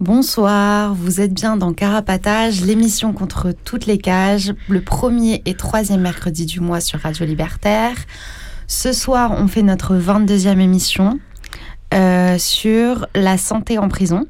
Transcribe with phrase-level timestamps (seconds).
[0.00, 6.00] Bonsoir, vous êtes bien dans Carapatage, l'émission contre toutes les cages, le premier et troisième
[6.00, 7.96] mercredi du mois sur Radio Libertaire.
[8.66, 11.20] Ce soir, on fait notre 22e émission
[11.92, 14.24] euh, sur la santé en prison.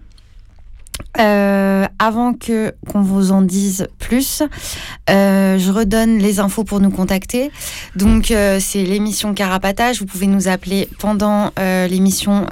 [1.20, 4.42] Euh, avant que qu'on vous en dise plus,
[5.08, 7.52] euh, je redonne les infos pour nous contacter.
[7.94, 10.00] Donc c'est l'émission Carapatage.
[10.00, 12.46] Vous pouvez nous appeler pendant l'émission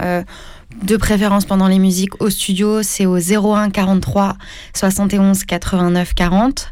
[0.82, 4.36] de préférence pendant les musiques au studio, c'est au 01 43
[4.74, 6.70] 71 89 40.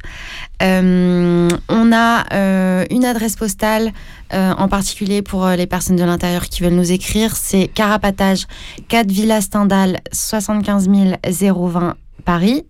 [0.60, 1.48] on
[1.92, 3.92] a euh, une adresse postale
[4.32, 7.34] euh, en particulier pour euh, les personnes de l'intérieur qui veulent nous écrire.
[7.36, 8.46] C'est Carapatage
[8.88, 12.64] 4 Villa Stendhal 75 020 Paris.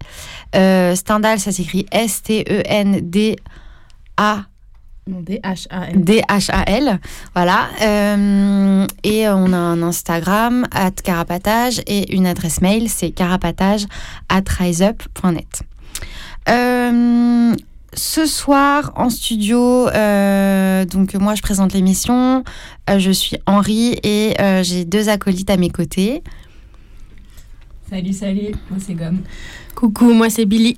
[0.52, 3.36] Stendhal, ça s'écrit S-T-E-N-D-A.
[5.06, 6.02] D-H-A-L.
[6.02, 6.98] D-H-A-L,
[7.32, 7.68] voilà.
[7.80, 13.86] Euh, et on a un Instagram, at carapatage, et une adresse mail, c'est carapatage
[14.28, 15.62] at riseup.net.
[16.48, 17.54] Euh,
[17.92, 22.42] ce soir en studio, euh, donc moi je présente l'émission,
[22.88, 26.25] je suis Henri et j'ai deux acolytes à mes côtés.
[27.88, 29.20] Salut, salut, moi c'est Gomme.
[29.76, 30.76] Coucou, moi c'est Billy.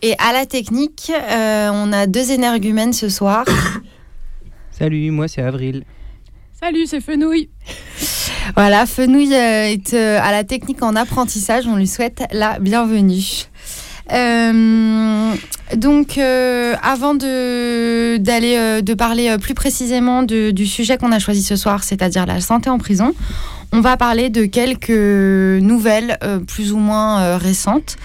[0.00, 3.44] Et à la technique, euh, on a deux énergumènes ce soir.
[4.70, 5.82] Salut, moi c'est Avril.
[6.60, 7.48] Salut, c'est Fenouille.
[8.56, 11.66] Voilà, Fenouille euh, est euh, à la technique en apprentissage.
[11.66, 13.44] On lui souhaite la bienvenue.
[15.76, 21.84] donc, avant de, d'aller de parler plus précisément du sujet qu'on a choisi ce soir,
[21.84, 23.14] c'est-à-dire la santé en prison,
[23.72, 24.88] on va parler de quelques
[25.62, 26.16] nouvelles
[26.46, 27.98] plus ou moins récentes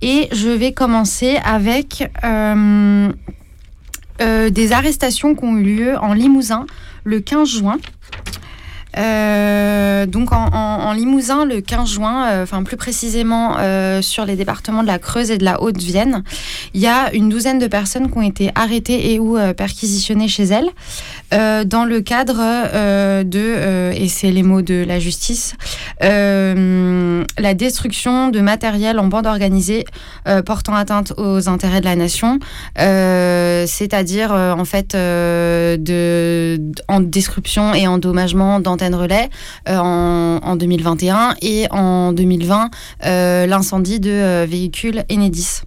[0.00, 3.12] et je vais commencer avec euh,
[4.20, 6.66] euh, des arrestations qui ont eu lieu en Limousin
[7.04, 7.78] le 15 juin.
[8.96, 14.82] Euh, donc en, Limousin, le 15 juin, euh, enfin plus précisément euh, sur les départements
[14.82, 16.22] de la Creuse et de la Haute-Vienne,
[16.74, 20.44] il y a une douzaine de personnes qui ont été arrêtées et ou perquisitionnées chez
[20.44, 20.68] elles.
[21.66, 22.36] Dans le cadre
[23.22, 25.54] de, et c'est les mots de la justice,
[26.00, 29.84] la destruction de matériel en bande organisée
[30.46, 32.38] portant atteinte aux intérêts de la nation,
[32.76, 35.76] c'est-à-dire en fait en
[37.00, 38.60] description et endommagement
[38.94, 39.28] relais
[39.68, 42.70] euh, en, 2021 et en 2020
[43.04, 45.62] euh, l'incendie de euh, véhicules Enedis.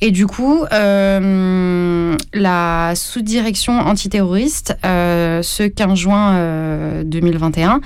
[0.00, 7.80] Et du coup, la sous-direction antiterroriste, ce 15 juin 2021,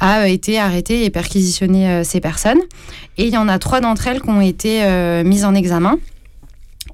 [0.00, 2.60] a été arrêtée et perquisitionné ces personnes.
[3.18, 4.82] Et il y en a trois d'entre elles qui ont été
[5.24, 5.98] mises en examen.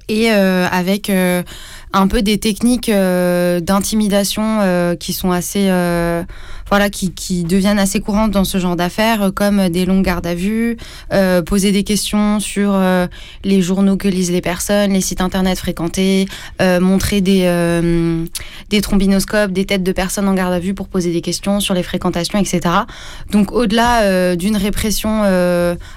[0.09, 5.69] Et avec un peu des techniques d'intimidation qui sont assez
[6.69, 10.25] voilà, qui, qui, deviennent assez courantes dans ce genre d'affaires, euh, comme des longues gardes
[10.25, 10.77] à vue,
[11.13, 13.07] euh, poser des questions sur euh,
[13.43, 16.27] les journaux que lisent les personnes, les sites internet fréquentés,
[16.59, 17.45] montrer des,
[18.69, 21.73] des trombinoscopes, des têtes de personnes en garde à vue pour poser des questions sur
[21.73, 22.61] les fréquentations, etc.
[23.31, 25.21] Donc au-delà d'une répression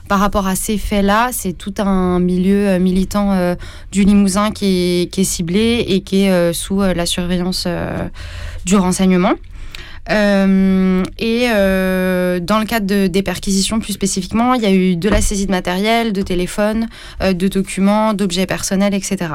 [0.08, 3.56] par rapport à ces faits-là, c'est tout un milieu militant
[3.92, 7.66] du Limousin qui qui est, ciblé et qui est sous la surveillance
[8.64, 9.34] du renseignement.
[10.10, 15.08] Euh, et euh, dans le cadre des perquisitions plus spécifiquement, il y a eu de
[15.08, 16.88] la saisie de matériel, de téléphone,
[17.22, 19.32] euh, de documents, d'objets personnels, etc.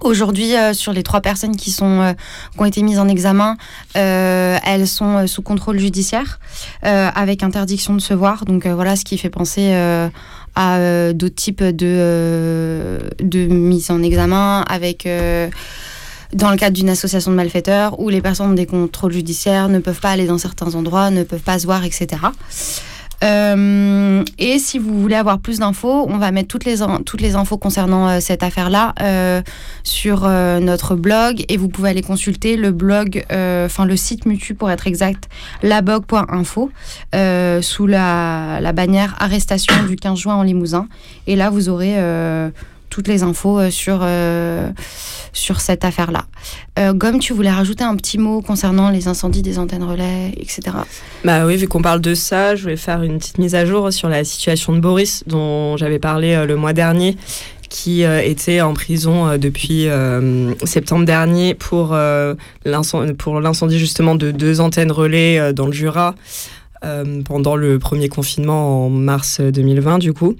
[0.00, 2.16] Aujourd'hui, sur les trois personnes qui, sont,
[2.52, 3.56] qui ont été mises en examen,
[3.94, 6.40] elles sont sous contrôle judiciaire
[6.82, 8.44] avec interdiction de se voir.
[8.44, 9.72] Donc voilà ce qui fait penser
[10.56, 15.06] à d'autres types de, de mises en examen avec
[16.32, 19.78] dans le cadre d'une association de malfaiteurs où les personnes ont des contrôles judiciaires ne
[19.78, 22.18] peuvent pas aller dans certains endroits, ne peuvent pas se voir, etc.
[23.22, 27.36] Euh, et si vous voulez avoir plus d'infos, on va mettre toutes les, toutes les
[27.36, 29.42] infos concernant euh, cette affaire-là euh,
[29.84, 34.70] sur notre blog et vous pouvez aller consulter le blog, enfin le site Mutu pour
[34.70, 35.28] être exact,
[35.62, 36.70] labog.info
[37.62, 40.88] sous la, la, bannière arrestation du 15 juin en Limousin.
[41.26, 41.96] Et là, vous aurez
[42.92, 44.68] toutes les infos euh, sur, euh,
[45.32, 46.26] sur cette affaire-là.
[46.78, 50.60] Euh, Gomme, tu voulais rajouter un petit mot concernant les incendies des antennes relais, etc.
[51.24, 53.90] Bah oui, vu qu'on parle de ça, je voulais faire une petite mise à jour
[53.94, 57.16] sur la situation de Boris, dont j'avais parlé le mois dernier
[57.70, 59.86] qui était en prison depuis
[60.64, 61.94] septembre dernier pour
[62.66, 66.14] l'incendie justement de deux antennes relais dans le Jura
[67.24, 70.36] pendant le premier confinement en mars 2020 du coup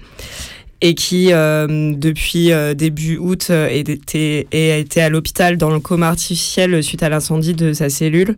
[0.83, 5.79] et qui, euh, depuis euh, début août, euh, était, a été à l'hôpital dans le
[5.79, 8.35] coma artificiel suite à l'incendie de sa cellule.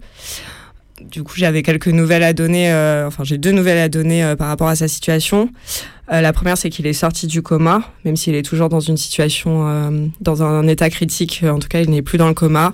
[1.02, 2.72] Du coup, j'avais quelques nouvelles à donner,
[3.06, 5.50] enfin j'ai deux nouvelles à donner par rapport à sa situation.
[6.10, 10.02] la première, c'est qu'il est sorti du coma, même s'il est toujours dans une situation,
[10.22, 11.44] dans un, état critique.
[11.44, 12.74] En tout cas, il n'est plus dans le coma.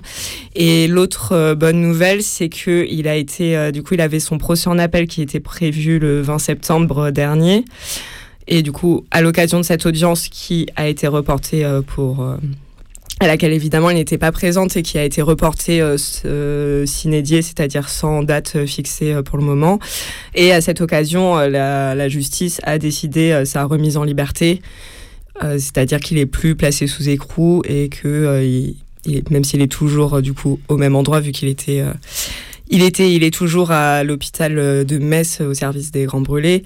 [0.54, 4.68] Et l'autre bonne nouvelle, c'est que il a été, du coup, il avait son procès
[4.68, 7.64] en appel qui était prévu le 20 septembre dernier.
[8.48, 12.36] Et du coup, à l'occasion de cette audience qui a été reportée euh, pour euh,
[13.20, 17.88] à laquelle évidemment elle n'était pas présente et qui a été reportée euh, s'inédier, c'est-à-dire
[17.88, 19.78] sans date fixée pour le moment.
[20.34, 24.60] Et à cette occasion, la, justice a décidé sa remise en liberté,
[25.40, 28.74] c'est-à-dire qu'il est plus placé sous écrou et que
[29.30, 31.84] même s'il est toujours du coup au même endroit vu qu'il était
[32.68, 34.54] il était, il est toujours à l'hôpital
[34.84, 36.62] de Metz au service des grands brûlés.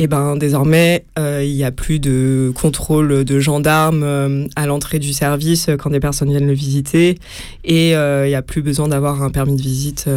[0.00, 4.98] Et ben désormais, euh, il n'y a plus de contrôle de gendarmes euh, à l'entrée
[4.98, 7.18] du service euh, quand des personnes viennent le visiter,
[7.64, 10.08] et il n'y a plus besoin d'avoir un permis de visite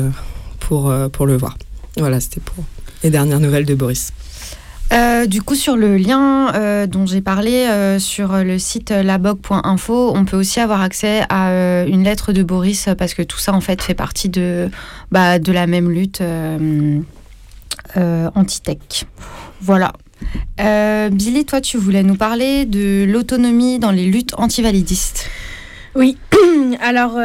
[0.61, 1.57] pour pour le voir.
[1.97, 2.63] Voilà, c'était pour
[3.03, 4.13] les dernières nouvelles de Boris.
[4.93, 10.11] Euh, du coup, sur le lien euh, dont j'ai parlé euh, sur le site labog.info,
[10.15, 13.61] on peut aussi avoir accès à une lettre de Boris parce que tout ça, en
[13.61, 14.69] fait, fait partie de,
[15.11, 16.21] bah, de la même lutte
[17.95, 19.05] anti-tech.
[19.61, 19.93] Voilà.
[20.57, 25.27] Billy, toi, tu voulais nous parler de l'autonomie dans les luttes antivalidistes.
[25.95, 26.17] Oui.
[26.81, 27.17] Alors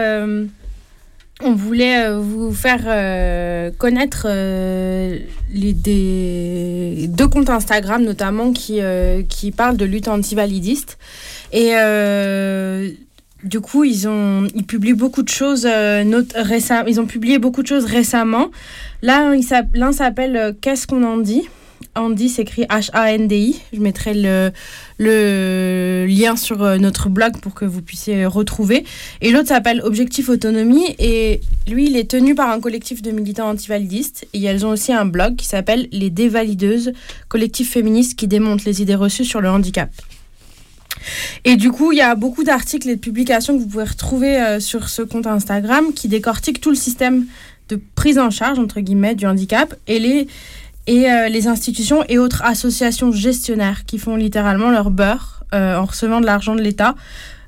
[1.43, 5.19] on voulait euh, vous faire euh, connaître euh,
[5.53, 8.81] les, des, deux comptes Instagram notamment qui,
[9.29, 10.99] qui parlent de lutte antivalidiste.
[11.53, 11.73] Et
[13.45, 15.67] du coup, ils, ont, ils publient beaucoup de choses
[16.35, 16.87] récemment.
[16.89, 18.49] Ils ont publié beaucoup de choses récemment.
[19.03, 19.33] Là,
[19.75, 21.49] l'un s'appelle Qu'est-ce qu'on en dit?
[21.95, 23.61] Andy s'écrit H-A-N-D-I.
[23.73, 24.53] Je mettrai le,
[24.99, 28.85] le lien sur euh, notre blog pour que vous puissiez retrouver.
[29.21, 30.95] Et l'autre s'appelle Objectif Autonomie.
[30.99, 34.27] Et lui, il est tenu par un collectif de militants antivalidistes.
[34.33, 36.93] Et elles ont aussi un blog qui s'appelle Les Dévalideuses,
[37.29, 39.91] collectif féministe qui démonte les idées reçues sur le handicap.
[41.45, 44.41] Et du coup, il y a beaucoup d'articles et de publications que vous pouvez retrouver
[44.41, 47.27] euh, sur ce compte Instagram qui décortiquent tout le système
[47.69, 50.27] de prise en charge, entre guillemets, du handicap et les
[50.89, 55.85] et euh, les institutions et autres associations gestionnaires qui font littéralement leur beurre euh, en
[55.85, 56.95] recevant de l'argent de l'État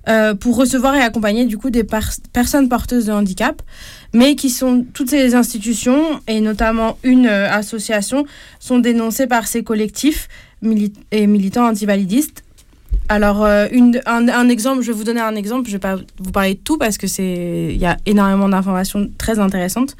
[0.08, 1.84] euh, pour recevoir et accompagner du coup des
[2.32, 3.62] personnes porteuses de handicap,
[4.12, 8.26] mais qui sont toutes ces institutions et notamment une association
[8.58, 10.28] sont dénoncées par ces collectifs
[11.10, 12.44] et militants antivalidistes
[13.11, 13.66] alors, euh,
[14.06, 15.68] un, exemple, je vais vous donner un exemple.
[15.68, 19.11] Je ne vais pas vous parler de tout parce que c'est, y a énormément d'informations
[19.18, 19.97] très intéressantes.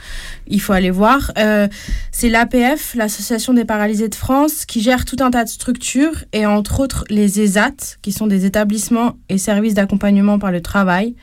[0.47, 1.32] Il faut aller voir.
[1.37, 1.66] Euh,
[2.12, 6.47] c'est l'APF, l'Association des paralysés de France, qui gère tout un tas de structures et
[6.47, 11.16] entre autres les ESAT, qui sont des établissements et services d'accompagnement par le travail,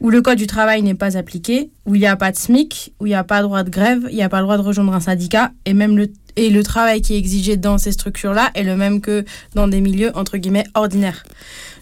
[0.00, 2.94] où le code du travail n'est pas appliqué, où il n'y a pas de SMIC,
[3.00, 4.62] où il n'y a pas droit de grève, il n'y a pas le droit de
[4.62, 8.52] rejoindre un syndicat et même le et le travail qui est exigé dans ces structures-là
[8.54, 9.24] est le même que
[9.56, 11.24] dans des milieux, entre guillemets, ordinaires.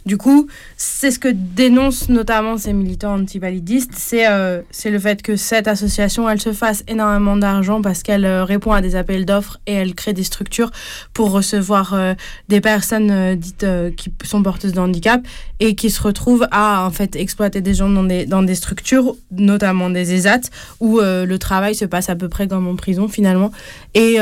[0.07, 0.47] Du coup,
[0.77, 5.67] c'est ce que dénoncent notamment ces militants antivalidistes, c'est euh, c'est le fait que cette
[5.67, 9.73] association, elle se fasse énormément d'argent parce qu'elle euh, répond à des appels d'offres et
[9.73, 10.71] elle crée des structures
[11.13, 12.15] pour recevoir euh,
[12.49, 15.27] des personnes dites qui sont porteuses de handicap
[15.59, 19.17] et qui se retrouvent à en fait exploiter des gens dans des, dans des structures,
[19.33, 20.43] notamment des ESAT,
[20.79, 23.51] où le travail se passe à peu près comme en prison finalement.
[23.95, 24.19] Et,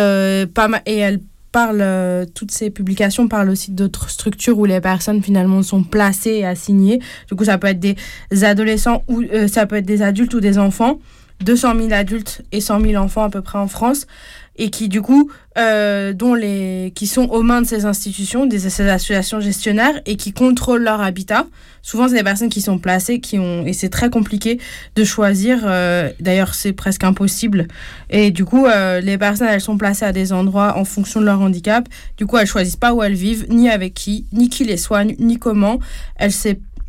[0.55, 1.21] pas et elle
[1.55, 6.39] parle, euh, toutes ces publications parlent aussi d'autres structures où les personnes finalement sont placées
[6.41, 6.99] et assignées.
[7.29, 7.97] Du coup, ça peut être des
[8.43, 10.99] adolescents ou euh, ça peut être des adultes ou des enfants.
[11.45, 14.07] 200 000 adultes et 100 000 enfants à peu près en France.
[14.57, 18.59] Et qui du coup euh, dont les qui sont aux mains de ces institutions, des
[18.59, 21.47] ces associations gestionnaires et qui contrôlent leur habitat.
[21.83, 24.59] Souvent, c'est des personnes qui sont placées, qui ont et c'est très compliqué
[24.97, 25.61] de choisir.
[25.65, 27.69] Euh, d'ailleurs, c'est presque impossible.
[28.11, 31.27] Et du coup, euh, les personnes elles sont placées à des endroits en fonction de
[31.27, 31.89] leur handicap.
[32.17, 35.15] Du coup, elles choisissent pas où elles vivent, ni avec qui, ni qui les soigne,
[35.19, 35.79] ni comment.
[36.17, 36.33] Elles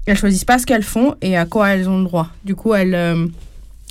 [0.08, 2.30] ne choisissent pas ce qu'elles font et à quoi elles ont le droit.
[2.46, 2.96] Du coup, elles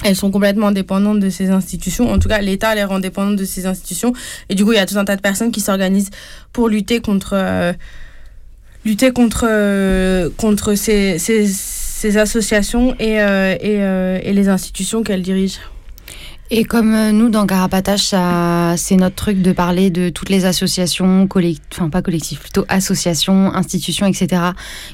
[0.02, 2.10] elles sont complètement dépendantes de ces institutions.
[2.10, 4.12] En tout cas, l'État les rend dépendantes de ces institutions.
[4.48, 6.10] Et du coup, il y a tout un tas de personnes qui s'organisent
[6.52, 7.72] pour lutter contre, euh,
[8.84, 15.22] lutter contre, euh, contre ces, ces, ces, associations et, euh, et, et les institutions qu'elles
[15.22, 15.60] dirigent.
[16.56, 18.14] Et comme euh, nous, dans Carapatage,
[18.78, 21.28] c'est notre truc de parler de toutes les associations,
[21.72, 24.40] enfin pas collectives, plutôt associations, institutions, etc.,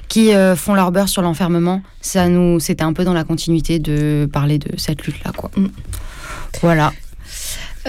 [0.09, 1.83] qui euh, font leur beurre sur l'enfermement.
[2.00, 5.50] Ça nous, c'était un peu dans la continuité de parler de cette lutte-là, quoi.
[5.55, 5.67] Mm.
[6.62, 6.95] Voilà.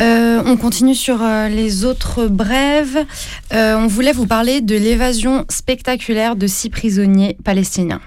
[0.02, 3.06] Euh, on continue sur les autres brèves.
[3.52, 8.02] on voulait vous parler de l'évasion spectaculaire de six prisonniers palestiniens.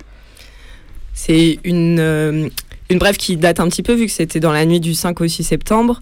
[1.15, 2.51] C'est une,
[2.95, 5.21] une brève qui date un petit peu vu que c'était dans la nuit du 5
[5.21, 6.01] au 6 septembre.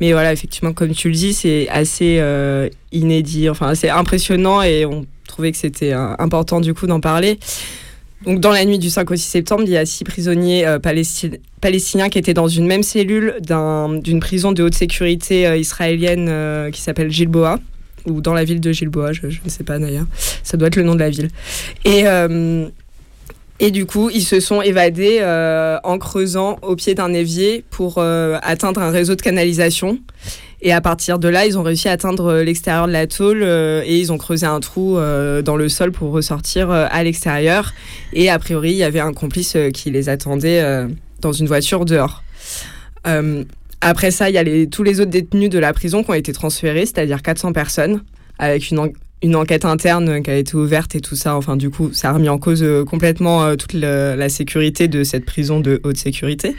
[0.00, 4.86] Mais voilà, effectivement, comme tu le dis, c'est assez euh, inédit, enfin assez impressionnant et
[4.86, 7.38] on trouvait que c'était euh, important du coup d'en parler.
[8.24, 10.78] Donc dans la nuit du 5 au 6 septembre, il y a six prisonniers euh,
[10.78, 17.10] palestiniens qui étaient dans une même cellule d'une prison de haute sécurité israélienne qui s'appelle
[17.10, 17.58] Gilboa,
[18.06, 20.06] ou dans la ville de Gilboa, je, je ne sais pas d'ailleurs.
[20.42, 21.28] Ça doit être le nom de la ville.
[21.84, 22.04] Et
[23.60, 27.96] et du coup, ils se sont évadés euh, en creusant au pied d'un évier pour
[27.98, 29.98] euh, atteindre un réseau de canalisation.
[30.62, 33.82] Et à partir de là, ils ont réussi à atteindre l'extérieur de la tôle euh,
[33.84, 37.72] et ils ont creusé un trou dans le sol pour ressortir à l'extérieur.
[38.12, 40.86] Et a priori, il y avait un complice qui les attendait
[41.20, 42.22] dans une voiture dehors.
[43.80, 46.32] après ça, il y a tous les autres détenus de la prison qui ont été
[46.32, 48.02] transférés, c'est-à-dire 400 personnes,
[48.38, 51.36] avec une, une enquête interne qui a été ouverte et tout ça.
[51.36, 55.04] Enfin, du coup, ça a remis en cause euh, complètement euh, toute la sécurité de
[55.04, 56.56] cette prison de haute sécurité.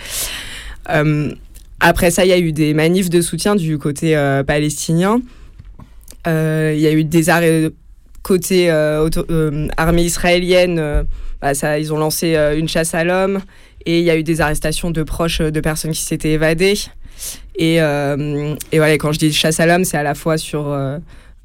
[0.90, 1.32] Euh,
[1.80, 4.16] après ça, il y a eu des manifs de soutien du côté
[4.48, 5.22] palestinien.
[6.26, 7.72] Il y a eu des arrêts
[8.22, 11.06] côté armée israélienne.
[11.42, 13.42] Bah, ils ont lancé une chasse à l'homme
[13.86, 16.80] et il y a eu des arrestations de proches de personnes qui s'étaient évadées.
[17.58, 20.74] Et, et voilà, quand je dis chasse à l'homme, c'est à la fois sur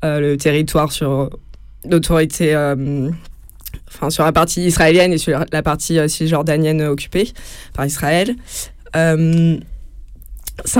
[0.02, 1.30] le territoire sur
[1.88, 3.10] l'autorité, euh,
[3.88, 7.32] enfin sur la partie israélienne et sur la partie euh, cisjordanienne occupée
[7.74, 8.34] par Israël.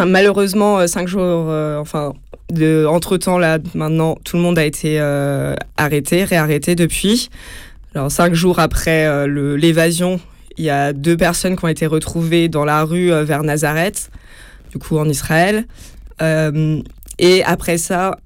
[0.06, 1.48] malheureusement, cinq jours,
[1.80, 2.14] enfin,
[2.50, 4.98] de, entre temps, là, maintenant, tout le monde a été
[5.76, 7.30] arrêté, réarrêté depuis.
[7.94, 10.20] Alors, cinq jours après l'évasion,
[10.56, 14.10] il y a deux personnes qui ont été retrouvées dans la rue vers Nazareth,
[14.72, 15.64] du coup, en Israël.
[16.20, 18.18] et après ça,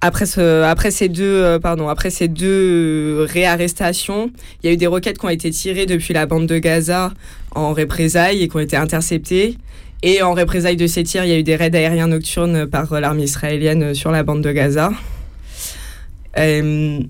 [0.00, 4.30] après, ce, après, ces deux, euh, pardon, après ces deux réarrestations,
[4.62, 7.12] il y a eu des roquettes qui ont été tirées depuis la bande de Gaza
[7.54, 9.58] en représailles et qui ont été interceptées.
[10.02, 12.98] Et en représailles de ces tirs, il y a eu des raids aériens nocturnes par
[12.98, 14.90] l'armée israélienne sur la bande de Gaza.
[16.38, 17.00] Euh,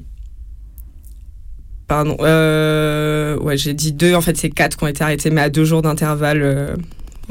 [1.87, 5.43] pardon, euh, ouais, j'ai dit deux, en fait c'est quatre qui ont été arrêtés, mais
[5.43, 6.77] à deux jours d'intervalle.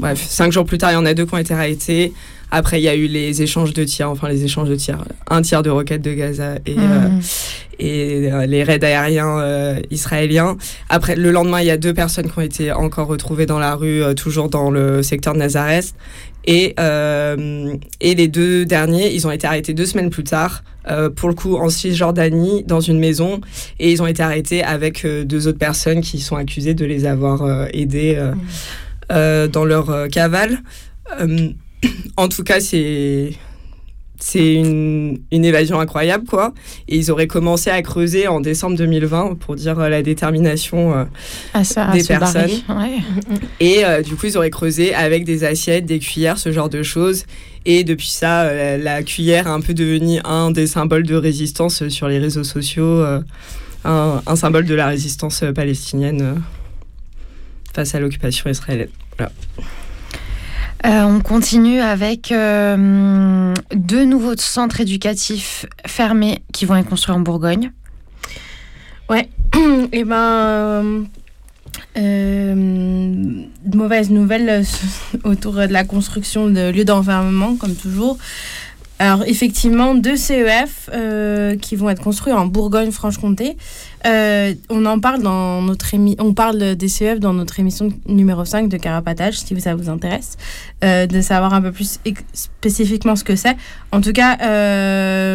[0.00, 2.12] Bref, cinq jours plus tard, il y en a deux qui ont été arrêtés.
[2.50, 5.42] Après, il y a eu les échanges de tirs, enfin les échanges de tirs, un
[5.42, 6.78] tir de roquettes de Gaza et, mmh.
[6.80, 7.08] euh,
[7.78, 10.56] et euh, les raids aériens euh, israéliens.
[10.88, 13.76] Après, le lendemain, il y a deux personnes qui ont été encore retrouvées dans la
[13.76, 15.94] rue, toujours dans le secteur de Nazareth.
[16.46, 16.74] Et,
[18.00, 20.64] et les deux derniers, ils ont été arrêtés deux semaines plus tard,
[21.14, 23.40] pour le coup en Cisjordanie, dans une maison.
[23.78, 27.68] Et ils ont été arrêtés avec deux autres personnes qui sont accusées de les avoir
[27.72, 28.38] aidés mmh.
[29.10, 30.62] Dans leur cavale
[32.16, 33.32] en tout cas, c'est
[34.22, 36.52] c'est une, évasion incroyable, quoi.
[36.88, 41.04] Et ils auraient commencé à creuser en décembre 2020 pour dire euh, la détermination euh,
[41.54, 41.62] ah,
[41.92, 42.50] des personnes.
[43.60, 46.82] Et euh, du coup, ils auraient creusé avec des assiettes, des cuillères, ce genre de
[46.82, 47.24] choses.
[47.64, 52.06] Et depuis ça, la, cuillère est un peu devenue un des symboles de résistance sur
[52.06, 53.02] les réseaux sociaux,
[53.84, 56.42] un, un, symbole de la résistance palestinienne
[57.74, 58.88] face à l'occupation israélienne.
[59.16, 59.32] Voilà.
[60.86, 67.20] Euh, on continue avec euh, deux nouveaux centres éducatifs fermés qui vont être construits en
[67.20, 67.72] Bourgogne.
[69.10, 69.58] Ouais, et
[69.92, 71.04] eh ben,
[71.98, 74.64] euh, mauvaise nouvelle
[75.24, 78.16] autour de la construction de lieux d'enfermement, comme toujours.
[79.00, 83.56] Alors effectivement, deux CEF euh, qui vont être construits en Bourgogne-Franche-Comté.
[84.06, 85.86] Euh, on en parle dans notre
[86.20, 90.36] on parle des CEF dans notre émission numéro 5 de Carapatage, si ça vous intéresse,
[90.84, 91.98] euh, de savoir un peu plus
[92.32, 93.56] spécifiquement ce que c'est.
[93.92, 94.36] En tout cas,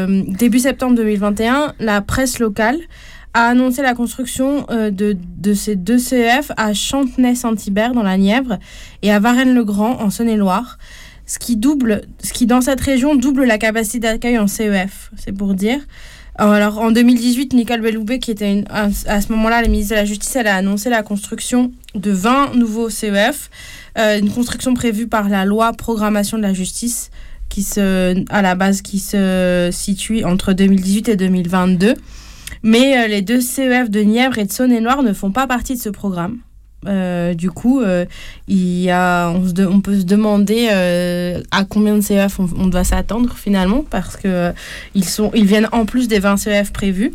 [0.07, 2.79] début septembre 2021, la presse locale
[3.33, 8.57] a annoncé la construction de, de, ces deux CEF à Chantenay-Saint-Hubert dans la Nièvre
[9.01, 10.77] et à Varennes-le-Grand en Saône-et-Loire
[11.25, 15.31] ce qui double, ce qui dans cette région double la capacité d'accueil en CEF, c'est
[15.31, 15.79] pour dire.
[16.37, 20.35] Alors en 2018, Nicole Belloubet, qui était à ce moment-là la ministre de la Justice,
[20.35, 23.49] elle a annoncé la construction de 20 nouveaux CEF,
[23.97, 27.09] euh, une construction prévue par la loi programmation de la justice,
[27.47, 31.93] qui se, à la base qui se situe entre 2018 et 2022.
[32.63, 35.81] Mais euh, les deux CEF de Nièvre et de Saône-et-Loire ne font pas partie de
[35.81, 36.39] ce programme.
[36.87, 38.05] Euh, du coup, euh,
[38.49, 44.17] on, peut se demander euh, à combien de CEF on, on doit s'attendre finalement, parce
[44.17, 44.51] que
[44.93, 47.13] ils, viennent en plus des 20 CEF prévus.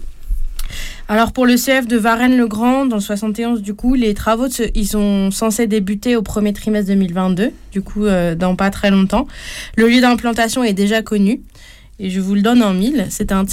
[1.09, 5.31] Alors pour le CEF de Varennes-le-Grand, dans le 71, du coup, les travaux, ils sont
[5.33, 8.05] censés débuter au premier trimestre 2022, du coup,
[8.37, 9.27] dans pas très longtemps.
[9.77, 11.41] Le lieu d'implantation est déjà connu,
[11.99, 13.07] et je vous le donne en mille.
[13.11, 13.45] C'est un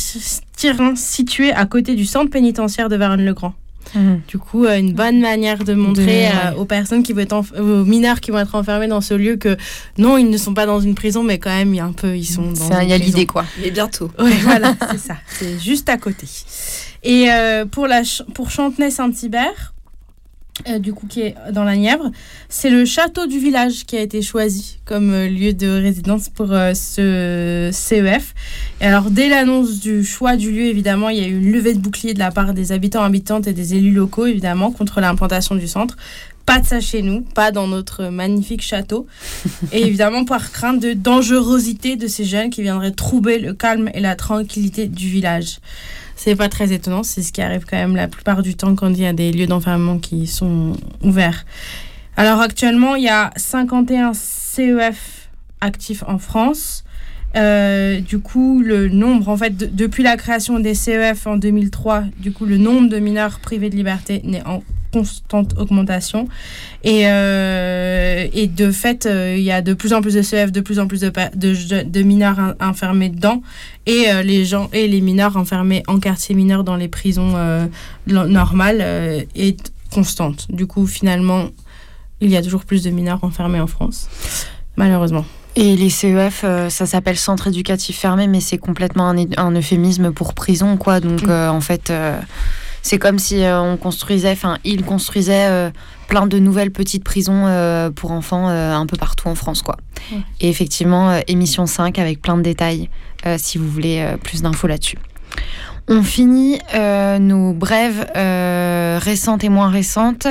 [0.56, 3.56] terrain situé à côté du centre pénitentiaire de Varennes-le-Grand.
[3.96, 4.22] Mhm.
[4.27, 7.86] Du coup, euh, une bonne manière de montrer euh, aux personnes qui vont être aux
[7.86, 9.58] mineurs qui vont être enfermés dans ce lieu que
[9.98, 11.94] non, ils ne sont pas dans une prison, mais quand même, il y a un
[11.94, 12.82] peu, ils sont dans.
[12.82, 13.46] Il y a l'idée quoi.
[13.62, 14.12] Mais bientôt.
[14.20, 15.15] Oui, voilà, c'est ça.
[15.27, 16.27] C'est juste à côté.
[17.03, 18.01] Et euh, pour la
[18.34, 19.74] pour Chantenay-Saint-Hubert,
[20.68, 22.12] euh, du coup qui est dans la Nièvre.
[22.50, 26.52] C'est le château du village qui a été choisi comme euh, lieu de résidence pour
[26.52, 28.34] euh, ce CEF.
[28.82, 31.74] Et alors dès l'annonce du choix du lieu, évidemment, il y a eu une levée
[31.74, 35.56] de bouclier de la part des habitants, habitantes et des élus locaux, évidemment, contre l'implantation
[35.56, 35.96] du centre.
[36.48, 39.06] Pas de ça chez nous, pas dans notre magnifique château.
[39.74, 44.00] Et évidemment, par crainte de dangerosité de ces jeunes qui viendraient troubler le calme et
[44.00, 45.60] la tranquillité du village
[46.18, 47.04] c'est pas très étonnant.
[47.04, 49.32] C'est ce qui arrive quand même la plupart du temps quand il y a des
[49.32, 51.46] lieux d'enfermement qui sont ouverts.
[52.18, 55.30] Alors actuellement, il y a 51 CEF
[55.62, 56.84] actifs en France.
[57.36, 62.32] Euh, du coup, le nombre, en fait, depuis la création des CEF en 2003, du
[62.32, 66.27] coup, le nombre de mineurs privés de liberté n'est en constante augmentation.
[66.84, 70.51] Et, euh, et de fait, euh, il y a de plus en plus de CEF,
[70.51, 73.41] de plus en plus de, de, de mineurs enfermés dedans,
[73.86, 77.36] et euh, les gens et les mineurs enfermés en quartier mineur dans les prisons
[78.08, 80.47] normales est constante.
[80.50, 81.47] Du coup, finalement,
[82.21, 84.10] il y a toujours plus de mineurs enfermés en France,
[84.76, 85.26] malheureusement.
[85.56, 90.78] Et les CEF, ça s'appelle centre éducatif fermé, mais c'est complètement un, euphémisme pour prison,
[90.78, 91.00] quoi.
[91.00, 91.32] Donc, mm.
[91.32, 91.91] en fait,
[92.82, 95.70] c'est comme si euh, on construisait, enfin, ils construisaient euh,
[96.08, 99.78] plein de nouvelles petites prisons euh, pour enfants un peu partout en France, quoi.
[100.40, 102.90] Et effectivement, émission 5 avec plein de détails
[103.38, 104.98] si vous voulez plus d'infos là-dessus.
[105.90, 106.60] On finit
[107.20, 108.06] nos brèves
[109.04, 110.28] récentes et moins récentes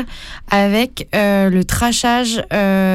[0.51, 2.43] avec le trachage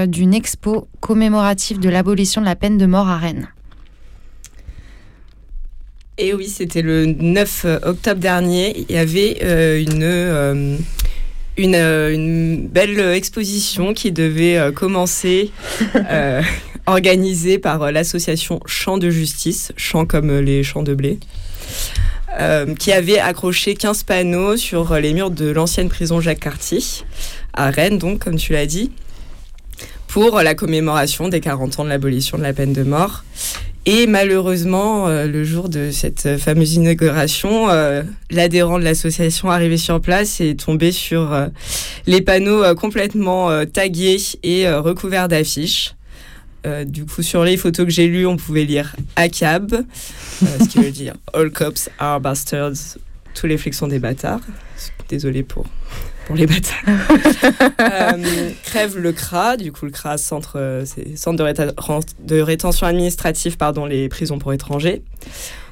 [0.08, 3.48] d'une expo commémorative de l'abolition de la peine de mort à Rennes.
[6.18, 8.86] Et oui, c'était le 9 octobre dernier.
[8.90, 10.78] Il y avait euh, une, euh,
[11.58, 15.52] une, euh, une, belle exposition qui devait commencer,
[16.86, 21.18] organisée par l'association Champs de Justice, champs comme les champs de blé.
[22.78, 26.80] qui avait accroché 15 panneaux sur les murs de l'ancienne prison Jacques Cartier,
[27.54, 28.92] à Rennes, donc, comme tu l'as dit,
[30.08, 33.24] pour la commémoration des 40 ans de l'abolition de la peine de mort.
[33.88, 40.00] Et malheureusement, euh, le jour de cette fameuse inauguration, euh, l'adhérent de l'association arrivé sur
[40.00, 41.48] place est tombé sur euh,
[42.06, 45.96] les panneaux complètement tagués et recouverts d'affiches.
[46.86, 49.84] du coup, sur les photos que j'ai lues, on pouvait lire ACAB,
[50.42, 52.98] ce qui veut dire All cops are bastards,
[53.34, 54.42] tous les flics sont des bâtards.
[55.10, 55.66] Désolé pour
[56.36, 56.78] les bâtards.
[57.80, 61.38] Euh, crève le CRA, du coup le CRA, centre, euh, centre
[62.24, 65.02] de, rétention administrative, pardon, les prisons pour étrangers.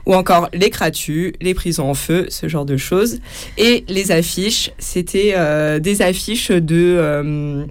[0.06, 3.20] Ou encore les cratues, les prisons en feu, ce genre de choses.
[3.58, 7.66] Et les affiches, c'était euh, des affiches de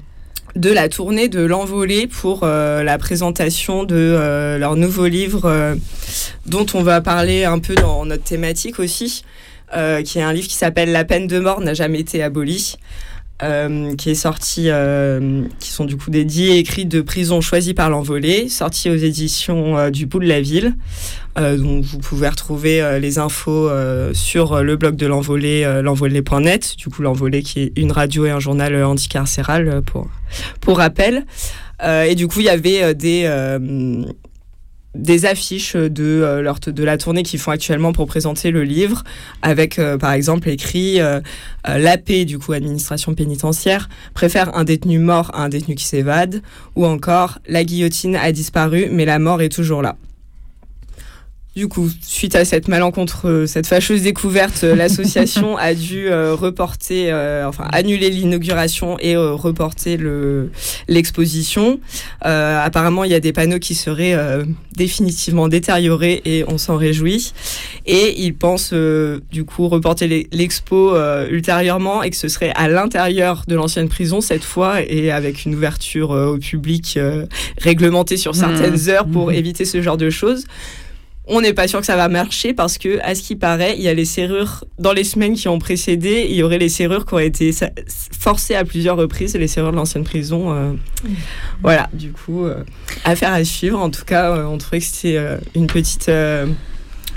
[0.56, 5.76] de la tournée de l'envolée pour la présentation de leur nouveau livre
[6.46, 9.24] dont on va parler un peu dans notre thématique aussi.
[9.76, 12.76] Euh, qui est un livre qui s'appelle La peine de mort n'a jamais été abolie.
[13.40, 17.72] Euh, qui est sorti, euh, qui sont du coup des dix écrits de prison choisis
[17.72, 20.74] par l'envolée, sorti aux éditions du Bout de la Ville,
[21.36, 23.70] dont vous pouvez retrouver les infos
[24.12, 28.40] sur le blog de l'envolée, l'envolée.net, du coup l'envolée qui est une radio et un
[28.40, 30.08] journal anticarcéral pour,
[30.60, 31.24] pour rappel.
[31.80, 33.22] et du coup, il y avait des
[34.94, 39.04] des affiches de, leur de la tournée qu'ils font actuellement pour présenter le livre,
[39.42, 40.98] avec par exemple écrit
[41.64, 46.42] l'AP, du coup administration pénitentiaire, préfère un détenu mort à un détenu qui s'évade,
[46.74, 49.96] ou encore la guillotine a disparu mais la mort est toujours là.
[51.58, 56.36] Du coup, suite à cette malencontre, euh, cette fâcheuse découverte, euh, l'association a dû euh,
[56.36, 57.12] reporter,
[57.48, 59.98] enfin annuler l'inauguration et reporter
[60.86, 61.80] l'exposition.
[62.20, 64.16] apparemment, il y a des panneaux qui seraient
[64.76, 67.32] définitivement détériorés et on s'en réjouit.
[67.86, 68.72] Et ils pensent
[69.32, 70.94] du coup reporter l'expo
[71.28, 75.56] ultérieurement et que ce serait à l'intérieur de l'ancienne prison cette fois et avec une
[75.56, 76.98] ouverture au public
[77.58, 78.90] réglementée sur certaines mmh.
[78.90, 79.34] heures pour mmh.
[79.34, 80.44] éviter ce genre de choses.
[81.30, 83.82] On n'est pas sûr que ça va marcher parce que, à ce qui paraît, il
[83.82, 86.26] y a les serrures dans les semaines qui ont précédé.
[86.28, 87.54] Il y aurait les serrures qui ont été
[88.18, 90.54] forcées à plusieurs reprises, les serrures de l'ancienne prison.
[90.54, 90.72] Euh.
[91.62, 92.64] Voilà, du coup, euh,
[93.04, 93.78] affaire à suivre.
[93.78, 95.18] En tout cas, euh, on trouvait que c'était
[95.54, 96.10] une petite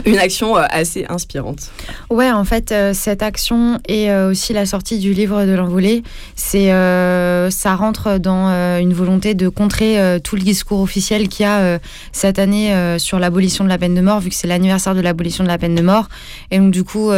[0.05, 1.71] une action euh, assez inspirante.
[2.09, 6.03] Ouais, en fait, euh, cette action et euh, aussi la sortie du livre de l'envolée,
[6.35, 11.79] ça rentre dans une volonté de contrer tout le discours officiel qu'il y a
[12.11, 15.43] cette année sur l'abolition de la peine de mort, vu que c'est l'anniversaire de l'abolition
[15.43, 16.07] de la peine de mort.
[16.49, 17.11] Et donc, du coup,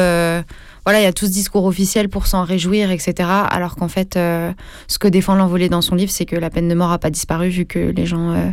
[0.85, 3.29] voilà, il y a tout ce discours officiel pour s'en réjouir, etc.
[3.49, 4.51] Alors qu'en fait, euh,
[4.87, 7.09] ce que défend l'envolé dans son livre, c'est que la peine de mort n'a pas
[7.09, 8.49] disparu vu que les gens euh,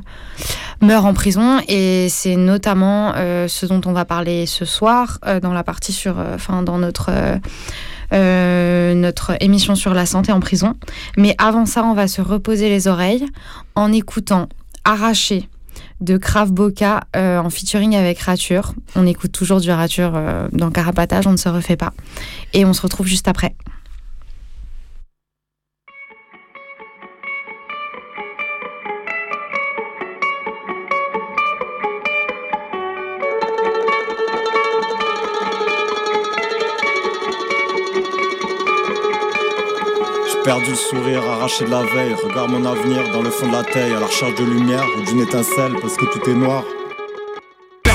[0.81, 1.61] meurent en prison.
[1.67, 6.19] Et c'est notamment euh, ce dont on va parler ce soir dans la partie sur,
[6.19, 7.11] enfin, dans notre
[8.13, 10.75] notre émission sur la santé en prison.
[11.17, 13.25] Mais avant ça, on va se reposer les oreilles
[13.77, 14.49] en écoutant
[14.85, 15.49] Arraché
[16.01, 18.75] de Krav Boca euh, en featuring avec Rature.
[18.97, 21.93] On écoute toujours du Rature euh, dans Carapatage, on ne se refait pas.
[22.53, 23.55] Et on se retrouve juste après.
[40.51, 42.13] Perdu le sourire, arraché de la veille.
[42.25, 45.03] Regarde mon avenir dans le fond de la taille, à la recherche de lumière ou
[45.05, 46.65] d'une étincelle parce que tout est noir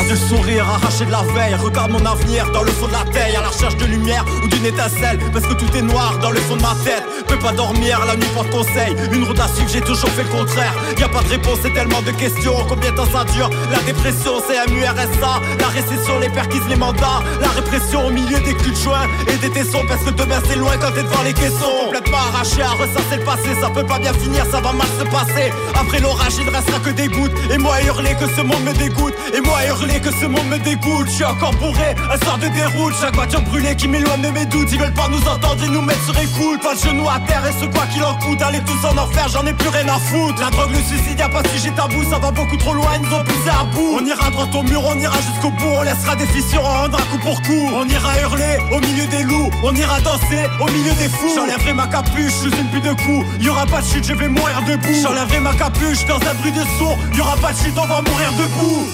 [0.08, 1.56] du sourire arraché de la veille.
[1.56, 4.48] Regarde mon avenir dans le fond de la taille À la recherche de lumière ou
[4.48, 5.20] d'une étincelle.
[5.34, 7.04] Parce que tout est noir dans le fond de ma tête.
[7.28, 8.96] Peux pas dormir la nuit pour conseil.
[9.12, 10.74] Une route à suivre j'ai toujours fait le contraire.
[10.98, 12.56] Y a pas de réponse c'est tellement de questions.
[12.68, 13.50] Combien de temps ça dure?
[13.72, 17.22] La dépression c'est MURSA La récession les perquises les mandats.
[17.42, 19.84] La répression au milieu des culs de joint Et des tessons.
[19.88, 21.86] Parce que demain c'est loin quand t'es devant les caissons.
[21.86, 23.50] Complètement arraché à ressasser le passé.
[23.60, 25.52] Ça peut pas bien finir ça va mal se passer.
[25.74, 27.34] Après l'orage il ne restera que des gouttes.
[27.52, 29.16] Et moi hurler que ce monde me dégoûte.
[29.34, 31.08] Et moi hurler que ce monde me dégoûte.
[31.08, 32.94] Je suis encore bourré, un sort de déroute.
[33.00, 34.72] Chaque voiture brûlée qui m'éloigne de mes doutes.
[34.72, 36.62] Ils veulent pas nous entendre et nous mettre sur écoute.
[36.62, 38.42] Pas le genou à terre et ce quoi qu'il en coûte.
[38.42, 40.40] Allez tous en enfer, j'en ai plus rien à foutre.
[40.42, 42.04] La drogue, le suicide, y'a pas si j'ai tabou.
[42.10, 44.00] Ça va beaucoup trop loin, ils nous ont poussé à bout.
[44.00, 45.74] On ira droit au mur, on ira jusqu'au bout.
[45.80, 47.70] On laissera des fissures, on rendra coup pour coup.
[47.74, 49.50] On ira hurler au milieu des loups.
[49.64, 51.34] On ira danser au milieu des fous.
[51.36, 53.26] J'enlèverai ma capuche sous une pluie de coups.
[53.40, 55.02] Y'aura pas de chute, je vais mourir debout.
[55.02, 56.98] J'enlèverai ma capuche dans un bruit de sourd.
[57.16, 58.88] Y'aura pas de chute, on va mourir debout.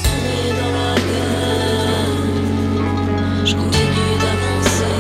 [3.51, 4.95] Je continue d'avancer.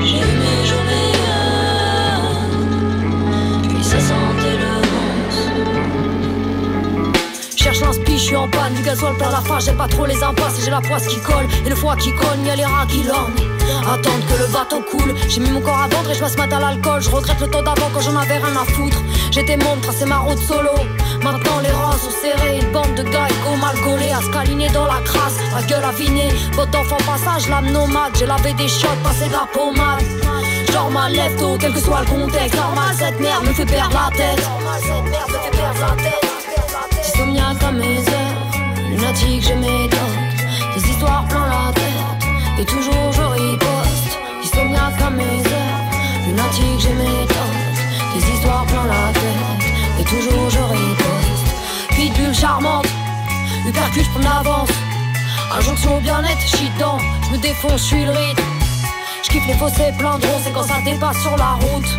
[0.00, 1.14] J'ai eu mes journées
[3.68, 5.40] Puis ça sent tel avance
[7.56, 10.60] Cherche l'inspiration suis en panne, du gasoil plein la face, j'ai pas trop les impasses,
[10.64, 13.34] j'ai la poisse qui colle, et le foie qui cogne, y'a les rats qui l'ornent.
[13.82, 16.58] Attendre que le bateau coule, j'ai mis mon corps à vendre et je passe matin
[16.58, 18.98] à l'alcool, je regrette le temps d'avant quand j'en avais rien à foutre.
[19.32, 20.70] J'étais môme, tracé ma route solo.
[21.24, 24.86] Maintenant les rangs sont serrés, une bande de gars éco mal collés, à se dans
[24.86, 26.30] la crasse, la gueule affinée.
[26.52, 30.04] Votre enfant passage, l'âme nomade, j'ai lavé des shots, passé de la pommade.
[30.72, 33.94] Genre ma lève tôt, quel que soit le contexte, normal cette merde me fait perdre
[33.94, 34.40] la tête.
[34.40, 36.29] Normal cette merde me fait perdre la tête.
[37.30, 39.54] Insomniaque à mes lunatique, je.
[39.54, 44.18] Des histoires plein la tête, et toujours je riposte.
[44.42, 48.18] Insomniaque à mes heures, lunatique, je.
[48.18, 51.46] Des histoires plein la tête, et toujours je riposte.
[51.90, 52.88] Pitbull charmante,
[53.64, 54.70] hypercute, je prends l'avance.
[55.56, 58.42] Injonction au bien-être, dedans, je me défonce, je suis le rythme.
[59.22, 61.90] J'kiffe les fossés plein de c'est quand ça dépasse sur la route.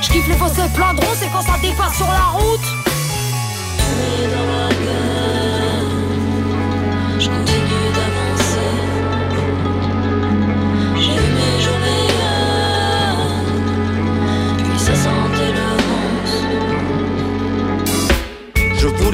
[0.00, 2.59] J'kiffe les fossés plein de c'est quand ça dépasse sur la route.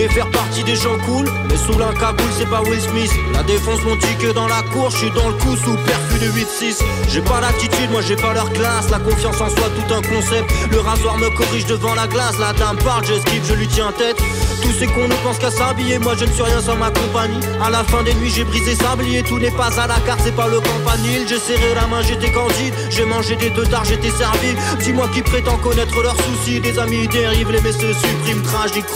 [0.09, 3.13] Faire partie des gens cool, mais sous un cagoule, c'est pas Will Smith.
[3.33, 6.29] La défense mon ticket dans la cour, je suis dans le coup sous perfus de
[6.29, 6.83] 8-6.
[7.09, 8.91] J'ai pas l'attitude, moi j'ai pas leur classe.
[8.91, 10.53] La confiance en soi, tout un concept.
[10.71, 12.39] Le rasoir me corrige devant la glace.
[12.39, 14.17] La dame parle, j'esquive, je lui tiens tête.
[14.63, 17.41] Tous ces cons ne pensent qu'à s'habiller, moi je ne suis rien sans ma compagnie.
[17.63, 20.35] À la fin des nuits, j'ai brisé sablier, tout n'est pas à la carte, c'est
[20.35, 21.27] pas le campanile.
[21.29, 22.75] J'ai serré la main, j'étais candide.
[22.91, 24.55] J'ai mangé des deux tard, j'étais servi.
[24.81, 26.61] Dis-moi qui prétend connaître leurs soucis.
[26.61, 28.87] Des amis dérivent, les messieurs suppriment, tragique,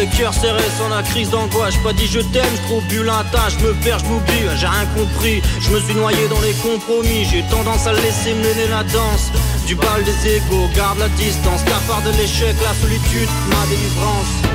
[0.00, 1.76] le cœur serré sans la crise d'angoisse.
[1.84, 5.42] Pas dit je t'aime, je trouve plus je me perds, je m'oublie, j'ai rien compris.
[5.60, 9.30] Je me suis noyé dans les compromis, j'ai tendance à laisser mener la danse.
[9.66, 14.49] Du bal des égaux, garde la distance, cafard de l'échec, la solitude, ma délivrance.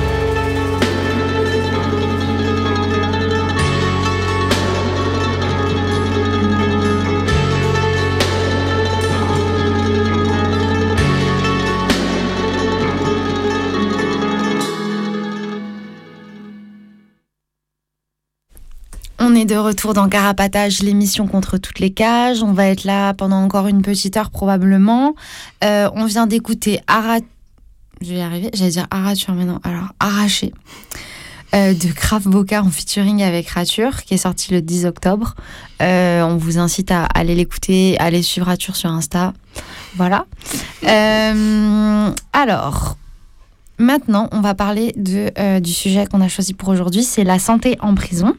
[19.36, 22.42] Est de retour dans Carapatage, l'émission contre toutes les cages.
[22.42, 25.14] On va être là pendant encore une petite heure probablement.
[25.62, 27.20] Euh, on vient d'écouter Arat...
[28.00, 29.60] Je vais y arriver, j'allais dire Arature maintenant.
[29.62, 30.52] Alors, Arraché.
[31.54, 35.34] Euh, de Kraft Boca en featuring avec Rature, qui est sorti le 10 octobre.
[35.82, 39.32] Euh, on vous incite à aller l'écouter, aller suivre Rature sur Insta.
[39.96, 40.26] Voilà.
[42.32, 42.96] alors,
[43.78, 47.94] maintenant, on va parler du sujet qu'on a choisi pour aujourd'hui, c'est la santé en
[47.94, 48.34] prison.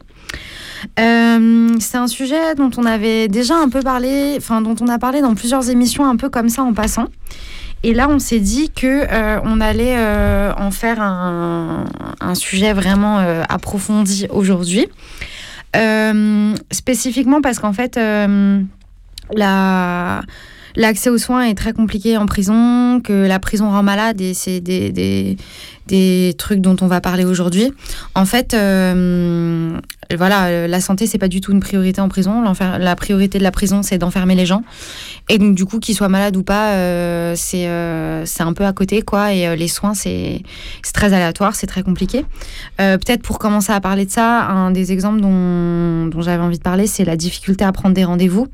[0.98, 4.98] Euh, c'est un sujet dont on avait déjà un peu parlé, enfin dont on a
[4.98, 7.06] parlé dans plusieurs émissions un peu comme ça en passant.
[7.84, 11.84] Et là, on s'est dit que euh, on allait euh, en faire un,
[12.34, 14.86] sujet vraiment approfondi aujourd'hui,
[16.70, 17.98] spécifiquement parce qu'en fait,
[19.34, 20.22] la
[20.78, 24.60] l'accès aux soins est très compliqué en prison, que la prison rend malade et c'est
[24.60, 25.36] des,
[25.88, 27.72] des, trucs dont on va parler aujourd'hui.
[28.14, 29.78] En fait, euh,
[30.16, 32.42] voilà, la santé, c'est pas du tout une priorité en prison.
[32.78, 34.62] La priorité de la prison, c'est d'enfermer les gens.
[35.28, 38.72] Et donc, du coup, qu'ils soient malades ou pas, euh, euh, c'est un peu à
[38.72, 39.32] côté, quoi.
[39.32, 40.42] Et les soins, c'est
[40.94, 42.24] très aléatoire, c'est très compliqué.
[42.76, 46.62] Peut-être pour commencer à parler de ça, un des exemples dont, dont j'avais envie de
[46.62, 48.48] parler, c'est la difficulté à prendre des rendez-vous.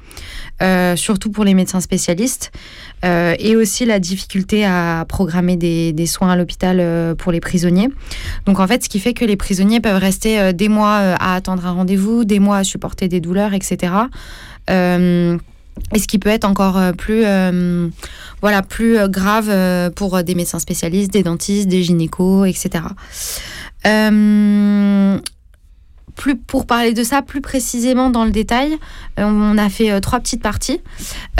[0.62, 2.52] Euh, surtout pour les médecins spécialistes,
[3.04, 7.88] euh, et aussi la difficulté à programmer des, soins à l'hôpital euh, pour les prisonniers.
[8.46, 11.66] Donc en fait, ce qui fait que les prisonniers peuvent rester des mois à attendre
[11.66, 13.92] un rendez-vous, des mois à supporter des douleurs, etc.
[14.68, 17.24] et ce qui peut être encore plus,
[18.40, 22.84] voilà, plus grave pour des médecins spécialistes, des dentistes, des gynécos, etc
[26.14, 28.78] plus pour parler de ça plus précisément dans le détail,
[29.18, 30.80] euh, on a fait euh, trois petites parties.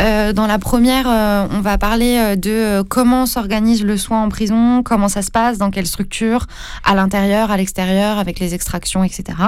[0.01, 5.09] Euh, dans la première, on va parler de comment s'organise le soin en prison, comment
[5.09, 6.47] ça se passe, dans quelle structure,
[6.85, 9.39] à l'intérieur, à l'extérieur, avec les extractions, etc.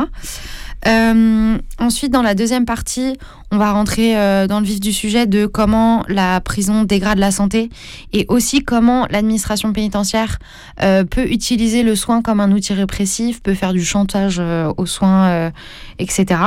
[0.86, 3.16] Euh, ensuite, dans la deuxième partie,
[3.50, 7.30] on va rentrer euh, dans le vif du sujet de comment la prison dégrade la
[7.30, 7.70] santé
[8.12, 10.38] et aussi comment l'administration pénitentiaire
[10.82, 14.40] euh, peut utiliser le soin comme un outil répressif, peut faire du chantage
[14.76, 15.50] aux soins,
[15.98, 16.40] etc.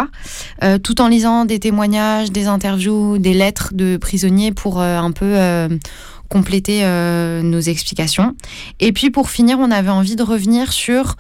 [0.84, 5.38] tout en lisant des témoignages, des interviews, des lettres de prisonniers pour un peu
[6.30, 6.84] compléter
[7.44, 8.36] nos explications.
[8.80, 11.16] Et puis pour finir, on avait envie de revenir sur